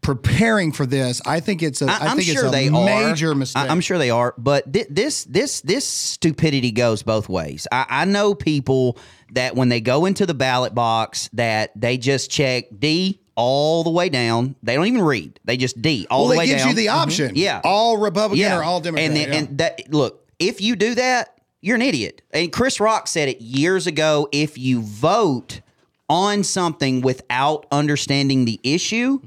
preparing 0.00 0.72
for 0.72 0.86
this, 0.86 1.20
I 1.26 1.40
think 1.40 1.62
it's 1.62 1.82
a. 1.82 1.86
I, 1.86 1.88
I, 1.88 2.10
am 2.10 2.16
think 2.16 2.28
sure 2.28 2.46
it's 2.46 2.48
a 2.48 2.50
they 2.50 2.70
major 2.70 3.32
are. 3.32 3.34
mistake. 3.34 3.68
I, 3.68 3.72
am 3.72 3.80
sure 3.80 3.98
they 3.98 4.10
are, 4.10 4.34
but 4.36 4.72
thi- 4.72 4.86
this 4.90 5.24
this 5.24 5.60
this 5.62 5.86
stupidity 5.86 6.72
goes 6.72 7.02
both 7.02 7.28
ways. 7.28 7.66
I, 7.72 7.86
I 7.88 8.04
know 8.04 8.34
people 8.34 8.98
that 9.32 9.54
when 9.54 9.68
they 9.68 9.80
go 9.80 10.06
into 10.06 10.26
the 10.26 10.34
ballot 10.34 10.74
box, 10.74 11.28
that 11.34 11.72
they 11.78 11.98
just 11.98 12.30
check 12.30 12.64
D 12.78 13.20
all 13.38 13.84
the 13.84 13.90
way 13.90 14.08
down. 14.08 14.56
They 14.64 14.74
don't 14.74 14.86
even 14.88 15.00
read. 15.02 15.38
They 15.44 15.56
just 15.56 15.80
D 15.80 16.06
all 16.10 16.24
well, 16.24 16.32
the 16.32 16.38
way 16.38 16.46
gives 16.46 16.62
down. 16.62 16.70
you 16.70 16.74
the 16.74 16.86
Mhm. 16.86 16.94
option. 16.94 17.32
Yeah, 17.36 17.60
all 17.62 17.96
Republican 17.96 18.40
yeah. 18.40 18.58
or 18.58 18.64
all 18.64 18.80
Democrat. 18.80 19.06
And 19.06 19.16
then, 19.16 19.28
yeah. 19.28 19.38
and 19.38 19.58
that 19.58 19.92
look, 19.94 20.26
if 20.40 20.60
you 20.60 20.74
do 20.76 20.94
that, 20.96 21.38
you're 21.60 21.76
an 21.76 21.82
idiot. 21.82 22.20
And 22.32 22.52
Chris 22.52 22.80
Rock 22.80 23.06
said 23.06 23.28
it 23.28 23.40
years 23.40 23.86
ago. 23.86 24.28
If 24.32 24.58
you 24.58 24.82
vote 24.82 25.60
on 26.10 26.42
something 26.42 27.00
without 27.00 27.64
understanding 27.70 28.44
the 28.44 28.58
issue, 28.64 29.20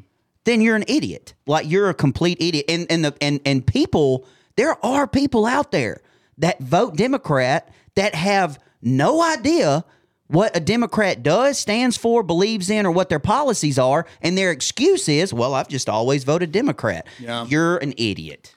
then 0.43 0.59
you're 0.59 0.76
an 0.76 0.86
idiot. 0.88 1.34
Like 1.47 1.70
you're 1.70 1.89
a 1.89 1.93
complete 1.93 2.38
idiot. 2.41 2.66
And 2.68 2.88
and 2.89 3.05
the 3.05 3.14
and 3.22 3.39
and 3.45 3.66
people, 3.66 4.26
there 4.57 4.84
are 4.86 5.07
people 5.07 5.45
out 5.45 5.72
there 5.72 6.01
that 6.38 6.59
vote 6.59 6.97
Democrat 6.97 7.70
that 7.95 8.14
have 8.16 8.59
no 8.82 9.22
idea 9.22 9.86
what 10.32 10.56
a 10.56 10.60
Democrat 10.60 11.24
does, 11.24 11.60
stands 11.60 11.98
for, 11.98 12.24
believes 12.24 12.70
in, 12.70 12.86
or 12.86 12.92
what 12.92 13.10
their 13.10 13.20
policies 13.20 13.78
are, 13.78 14.06
and 14.22 14.38
their 14.38 14.52
excuse 14.52 15.10
is, 15.10 15.34
well, 15.34 15.54
I've 15.54 15.68
just 15.68 15.90
always 15.90 16.24
voted 16.24 16.52
Democrat. 16.52 17.06
Yeah. 17.20 17.46
You're 17.46 17.78
an 17.78 17.94
idiot. 17.98 18.56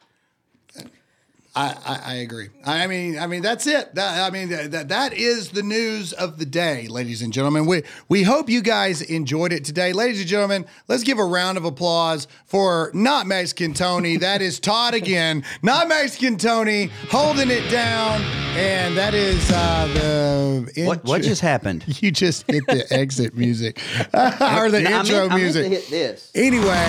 I, 1.57 1.77
I, 1.87 2.01
I 2.05 2.15
agree. 2.17 2.49
I 2.67 2.87
mean, 2.89 3.17
I 3.19 3.27
mean 3.29 3.43
that's 3.43 3.67
it. 3.69 3.95
That, 3.95 4.27
I 4.27 4.31
mean 4.31 4.49
that 4.49 4.89
that 4.89 5.13
is 5.13 5.51
the 5.51 5.63
news 5.63 6.13
of 6.13 6.39
the 6.39 6.45
day, 6.45 6.89
ladies 6.89 7.23
and 7.23 7.33
gentlemen. 7.33 7.67
We 7.67 7.83
we 8.09 8.23
hope 8.25 8.49
you 8.51 8.61
guys 8.61 9.03
enjoyed 9.03 9.53
it 9.53 9.65
today, 9.65 9.93
ladies 9.93 10.19
and 10.21 10.29
gentlemen. 10.29 10.67
Let's 10.89 11.05
give 11.05 11.19
a 11.19 11.25
round 11.25 11.57
of 11.57 11.65
applause 11.65 12.27
for 12.47 12.91
not 12.93 13.27
Mexican 13.29 13.73
Tony. 13.73 14.17
that 14.17 14.43
is 14.43 14.59
Todd 14.59 14.95
again, 14.95 15.45
not 15.63 15.87
Mexican 15.89 16.39
Tony, 16.39 16.91
holding 17.09 17.51
it 17.51 17.71
down, 17.71 18.21
and 18.57 18.97
that 18.97 19.15
is 19.15 19.49
uh, 19.53 19.87
the 20.75 20.85
What 20.87 21.05
what 21.05 21.23
just 21.23 21.41
happened? 21.41 21.85
You 22.05 22.11
just 22.11 22.51
hit 22.51 22.67
the 22.67 22.85
exit 22.93 23.35
music 23.37 23.81
or 24.13 24.71
the 24.71 24.81
No, 24.83 24.91
I 24.91 25.01
intro 25.01 25.17
I 25.27 25.29
meant 25.29 25.35
music. 25.41 25.63
to 25.65 25.69
hit 25.69 25.87
this. 25.89 26.31
Anyway, 26.35 26.85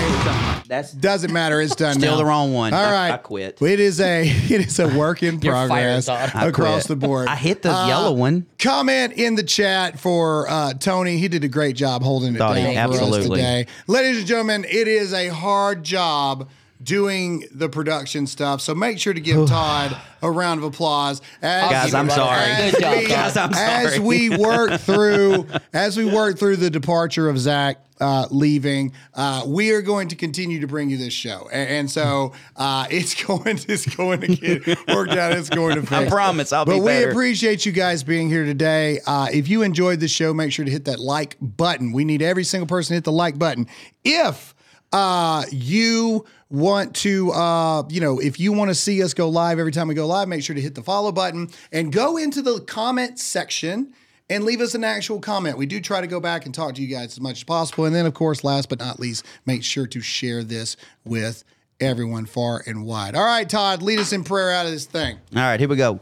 That's 0.68 0.92
doesn't 0.92 1.32
matter. 1.32 1.62
It's 1.62 1.76
done. 1.76 1.94
Still 1.94 2.14
now. 2.14 2.18
the 2.18 2.26
wrong 2.26 2.54
one. 2.54 2.74
All 2.74 2.84
I- 2.84 2.92
right, 2.92 3.12
I 3.12 3.18
quit. 3.18 3.62
It 3.62 3.80
is 3.80 4.00
a 4.02 4.24
it 4.56 4.68
is 4.68 4.80
a 4.80 4.88
work 4.98 5.22
in 5.24 5.40
You're 5.42 5.54
fired, 5.54 5.68
progress 5.70 6.06
Todd. 6.08 6.32
I 6.34 6.48
across 6.48 6.88
quit. 6.88 7.00
the 7.00 7.08
board. 7.08 7.28
I 7.28 7.36
hit 7.36 7.62
the 7.62 7.72
Uh, 7.74 7.88
yellow 7.88 8.14
one. 8.14 8.46
Comment 8.60 9.14
in 9.14 9.36
the 9.36 9.44
chat 9.44 10.00
for 10.00 10.50
uh, 10.50 10.74
Tony. 10.74 11.18
He 11.18 11.28
did 11.28 11.44
a 11.44 11.48
great 11.48 11.76
job 11.76 12.02
holding 12.02 12.36
it 12.36 12.38
Thought 12.40 12.58
he- 12.58 12.64
down 12.74 12.88
for 12.90 12.96
us 12.96 13.02
absolutely. 13.02 13.38
today, 13.40 13.68
ladies 13.88 14.18
and 14.20 14.28
gentlemen. 14.28 14.66
It 14.68 14.88
is 14.88 15.14
a 15.14 15.28
hard 15.30 15.84
job 15.84 16.50
doing 16.84 17.46
the 17.52 17.70
production 17.70 18.28
stuff. 18.28 18.62
So 18.62 18.76
make 18.76 19.00
sure 19.00 19.14
to 19.14 19.22
give 19.22 19.48
Todd 19.50 19.96
a 20.22 20.30
round 20.30 20.60
of 20.60 20.66
applause. 20.66 21.22
As, 21.42 21.72
Guys, 21.72 21.94
I'm 21.94 22.10
sorry. 22.10 22.40
as 22.42 22.72
Good 22.74 22.82
job, 22.82 22.98
we- 22.98 23.08
Guys, 23.08 23.38
I'm 23.38 23.54
As 23.54 23.94
sorry. 23.94 24.00
we 24.00 24.30
work 24.38 24.80
through, 24.82 25.48
as 25.74 25.98
we 25.98 26.06
work 26.06 26.38
through 26.38 26.58
the 26.58 26.70
departure 26.70 27.30
of 27.30 27.40
Zach 27.40 27.85
uh, 28.00 28.28
leaving, 28.32 28.94
uh, 29.14 29.44
we 29.46 29.72
are 29.72 29.82
going 29.82 30.10
to 30.10 30.16
continue 30.16 30.60
to 30.62 30.68
bring 30.68 30.90
you 30.90 30.98
this 30.98 31.14
show, 31.14 31.48
and, 31.52 31.70
and 31.70 31.92
so 31.92 32.34
uh, 32.56 32.88
it's 32.90 33.22
going, 33.26 33.60
it's 33.68 33.96
going 33.96 34.22
to 34.22 34.36
get 34.36 34.88
worked 34.88 35.14
out. 35.14 35.34
It's 35.34 35.50
going 35.50 35.76
to. 35.76 35.82
Fix. 35.82 35.92
I 35.92 36.08
promise 36.08 36.52
I'll 36.54 36.66
but 36.66 36.74
be 36.74 36.80
But 36.80 36.84
we 36.86 36.92
better. 36.92 37.12
appreciate 37.12 37.66
you 37.66 37.72
guys 37.72 38.04
being 38.04 38.30
here 38.30 38.46
today. 38.46 39.00
Uh, 39.06 39.28
if 39.32 39.48
you 39.48 39.62
enjoyed 39.62 40.00
the 40.00 40.08
show, 40.08 40.34
make 40.34 40.52
sure 40.52 40.66
to 40.66 40.72
hit 40.72 40.86
that 40.86 41.00
like 41.00 41.38
button. 41.40 41.92
We 41.92 42.06
need 42.06 42.22
every 42.22 42.44
single 42.44 42.68
person 42.68 42.94
to 42.94 42.96
hit 42.96 43.04
the 43.04 43.12
like 43.12 43.38
button. 43.40 43.68
If 44.04 44.54
uh, 44.92 45.44
you 45.52 46.26
want 46.50 46.96
to, 46.96 47.32
uh, 47.32 47.84
you 47.90 48.00
know, 48.02 48.20
if 48.20 48.40
you 48.40 48.54
want 48.54 48.70
to 48.70 48.76
see 48.76 49.04
us 49.04 49.14
go 49.14 49.30
live 49.30 49.60
every 49.60 49.72
time 49.72 49.88
we 49.88 49.96
go 49.96 50.08
live, 50.08 50.28
make 50.28 50.44
sure 50.44 50.56
to 50.56 50.62
hit 50.62 50.76
the 50.76 50.84
follow 50.84 51.12
button 51.12 51.50
and 51.72 51.92
go 51.92 52.18
into 52.18 52.42
the 52.42 52.62
comment 52.62 53.20
section 53.20 53.94
and 54.30 54.44
leave 54.44 54.62
us 54.62 54.76
an 54.76 54.84
actual 54.84 55.20
comment. 55.20 55.58
We 55.58 55.66
do 55.66 55.80
try 55.80 56.02
to 56.02 56.08
go 56.08 56.20
back 56.20 56.46
and 56.46 56.54
talk 56.54 56.76
to 56.76 56.82
you 56.82 56.88
guys 56.88 57.14
as 57.14 57.22
much 57.22 57.38
as 57.38 57.44
possible. 57.44 57.86
And 57.86 57.96
then, 57.96 58.06
of 58.06 58.14
course, 58.14 58.44
last 58.44 58.70
but 58.70 58.80
not 58.80 59.00
least, 59.00 59.26
make 59.46 59.64
sure 59.64 59.88
to 59.88 60.02
share 60.02 60.44
this 60.44 60.78
with 61.04 61.44
everyone 61.80 62.26
far 62.26 62.64
and 62.66 62.86
wide. 62.86 63.16
All 63.16 63.26
right, 63.26 63.48
Todd, 63.48 63.82
lead 63.82 64.00
us 64.00 64.14
in 64.14 64.24
prayer 64.24 64.52
out 64.52 64.66
of 64.66 64.72
this 64.72 64.86
thing. 64.86 65.18
All 65.36 65.42
right, 65.42 65.60
here 65.60 65.70
we 65.70 65.76
go. 65.76 66.00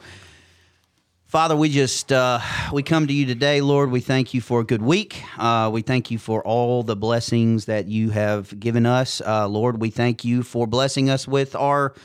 Father, 1.26 1.56
we 1.56 1.68
just 1.68 2.12
uh, 2.12 2.40
we 2.72 2.84
come 2.84 3.08
to 3.08 3.14
you 3.14 3.26
today, 3.26 3.60
Lord. 3.60 3.90
We 3.90 4.02
thank 4.02 4.36
you 4.36 4.42
for 4.42 4.60
a 4.60 4.64
good 4.64 4.84
week. 4.84 5.20
Uh, 5.36 5.68
we 5.74 5.82
thank 5.82 6.12
you 6.12 6.20
for 6.20 6.44
all 6.44 6.84
the 6.84 6.96
blessings 6.96 7.66
that 7.66 7.88
you 7.88 8.12
have 8.12 8.60
given 8.60 8.86
us, 8.86 9.20
uh, 9.20 9.48
Lord. 9.48 9.82
We 9.82 9.90
thank 9.90 10.24
you 10.24 10.44
for 10.44 10.68
blessing 10.68 11.10
us 11.10 11.28
with 11.28 11.56
our 11.56 11.96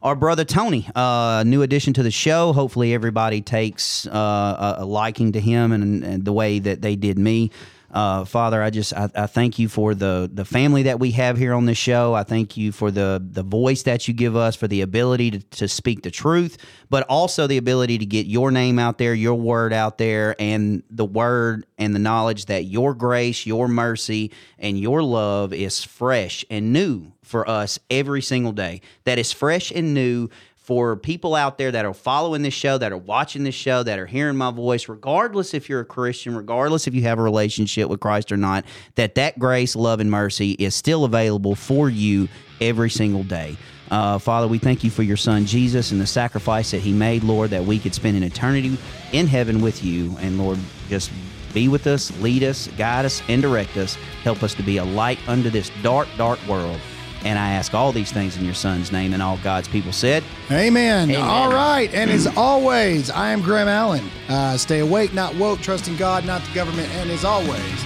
our 0.00 0.14
brother 0.14 0.44
Tony, 0.44 0.88
uh, 0.94 1.42
new 1.44 1.62
addition 1.62 1.92
to 1.94 2.02
the 2.02 2.10
show. 2.10 2.52
Hopefully, 2.52 2.94
everybody 2.94 3.40
takes 3.40 4.06
uh, 4.06 4.76
a, 4.78 4.84
liking 4.84 5.32
to 5.32 5.40
him 5.40 5.72
and, 5.72 6.04
and 6.04 6.24
the 6.24 6.32
way 6.32 6.58
that 6.58 6.82
they 6.82 6.94
did 6.94 7.18
me. 7.18 7.50
Uh, 7.90 8.24
Father, 8.24 8.62
I 8.62 8.68
just 8.68 8.92
I, 8.92 9.08
I 9.14 9.26
thank 9.26 9.58
you 9.58 9.68
for 9.68 9.94
the 9.94 10.30
the 10.32 10.44
family 10.44 10.82
that 10.84 11.00
we 11.00 11.12
have 11.12 11.38
here 11.38 11.54
on 11.54 11.64
this 11.64 11.78
show. 11.78 12.12
I 12.12 12.22
thank 12.22 12.56
you 12.56 12.70
for 12.70 12.90
the 12.90 13.22
the 13.24 13.42
voice 13.42 13.84
that 13.84 14.06
you 14.06 14.12
give 14.12 14.36
us, 14.36 14.56
for 14.56 14.68
the 14.68 14.82
ability 14.82 15.30
to, 15.30 15.38
to 15.38 15.68
speak 15.68 16.02
the 16.02 16.10
truth, 16.10 16.58
but 16.90 17.04
also 17.08 17.46
the 17.46 17.56
ability 17.56 17.96
to 17.98 18.06
get 18.06 18.26
your 18.26 18.50
name 18.50 18.78
out 18.78 18.98
there, 18.98 19.14
your 19.14 19.34
word 19.34 19.72
out 19.72 19.96
there, 19.96 20.36
and 20.38 20.82
the 20.90 21.06
word 21.06 21.64
and 21.78 21.94
the 21.94 21.98
knowledge 21.98 22.46
that 22.46 22.64
your 22.64 22.92
grace, 22.94 23.46
your 23.46 23.68
mercy, 23.68 24.32
and 24.58 24.78
your 24.78 25.02
love 25.02 25.54
is 25.54 25.82
fresh 25.82 26.44
and 26.50 26.72
new 26.74 27.12
for 27.22 27.48
us 27.48 27.78
every 27.90 28.22
single 28.22 28.52
day. 28.52 28.80
That 29.04 29.18
is 29.18 29.32
fresh 29.32 29.70
and 29.70 29.94
new 29.94 30.28
for 30.68 30.96
people 30.96 31.34
out 31.34 31.56
there 31.56 31.72
that 31.72 31.86
are 31.86 31.94
following 31.94 32.42
this 32.42 32.52
show, 32.52 32.76
that 32.76 32.92
are 32.92 32.98
watching 32.98 33.42
this 33.42 33.54
show, 33.54 33.82
that 33.82 33.98
are 33.98 34.04
hearing 34.04 34.36
my 34.36 34.50
voice, 34.50 34.86
regardless 34.86 35.54
if 35.54 35.66
you're 35.66 35.80
a 35.80 35.84
Christian, 35.86 36.36
regardless 36.36 36.86
if 36.86 36.94
you 36.94 37.00
have 37.04 37.18
a 37.18 37.22
relationship 37.22 37.88
with 37.88 38.00
Christ 38.00 38.30
or 38.30 38.36
not, 38.36 38.66
that 38.96 39.14
that 39.14 39.38
grace, 39.38 39.74
love, 39.74 39.98
and 39.98 40.10
mercy 40.10 40.50
is 40.58 40.74
still 40.74 41.06
available 41.06 41.54
for 41.54 41.88
you 41.88 42.28
every 42.60 42.90
single 42.90 43.22
day. 43.22 43.56
Uh, 43.90 44.18
Father, 44.18 44.46
we 44.46 44.58
thank 44.58 44.84
you 44.84 44.90
for 44.90 45.02
your 45.02 45.16
son 45.16 45.46
Jesus 45.46 45.90
and 45.90 45.98
the 45.98 46.06
sacrifice 46.06 46.72
that 46.72 46.80
he 46.80 46.92
made, 46.92 47.24
Lord, 47.24 47.48
that 47.48 47.64
we 47.64 47.78
could 47.78 47.94
spend 47.94 48.18
an 48.18 48.22
eternity 48.22 48.76
in 49.12 49.26
heaven 49.26 49.62
with 49.62 49.82
you. 49.82 50.18
And 50.20 50.36
Lord, 50.36 50.58
just 50.90 51.10
be 51.54 51.68
with 51.68 51.86
us, 51.86 52.10
lead 52.20 52.42
us, 52.42 52.68
guide 52.76 53.06
us, 53.06 53.22
and 53.30 53.40
direct 53.40 53.78
us. 53.78 53.94
Help 54.22 54.42
us 54.42 54.52
to 54.52 54.62
be 54.62 54.76
a 54.76 54.84
light 54.84 55.18
unto 55.26 55.48
this 55.48 55.70
dark, 55.82 56.08
dark 56.18 56.46
world. 56.46 56.78
And 57.24 57.38
I 57.38 57.52
ask 57.52 57.74
all 57.74 57.92
these 57.92 58.12
things 58.12 58.36
in 58.36 58.44
your 58.44 58.54
son's 58.54 58.92
name, 58.92 59.12
and 59.12 59.22
all 59.22 59.38
God's 59.38 59.68
people 59.68 59.92
said, 59.92 60.22
Amen. 60.50 61.10
Amen. 61.10 61.20
All 61.20 61.50
right. 61.52 61.92
And 61.92 62.10
as 62.10 62.26
always, 62.36 63.10
I 63.10 63.30
am 63.30 63.40
Graham 63.42 63.68
Allen. 63.68 64.08
Uh, 64.28 64.56
stay 64.56 64.78
awake, 64.80 65.12
not 65.12 65.34
woke, 65.34 65.60
trusting 65.60 65.96
God, 65.96 66.24
not 66.24 66.42
the 66.42 66.54
government. 66.54 66.88
And 66.94 67.10
as 67.10 67.24
always, 67.24 67.78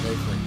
stay 0.00 0.14
free. 0.14 0.37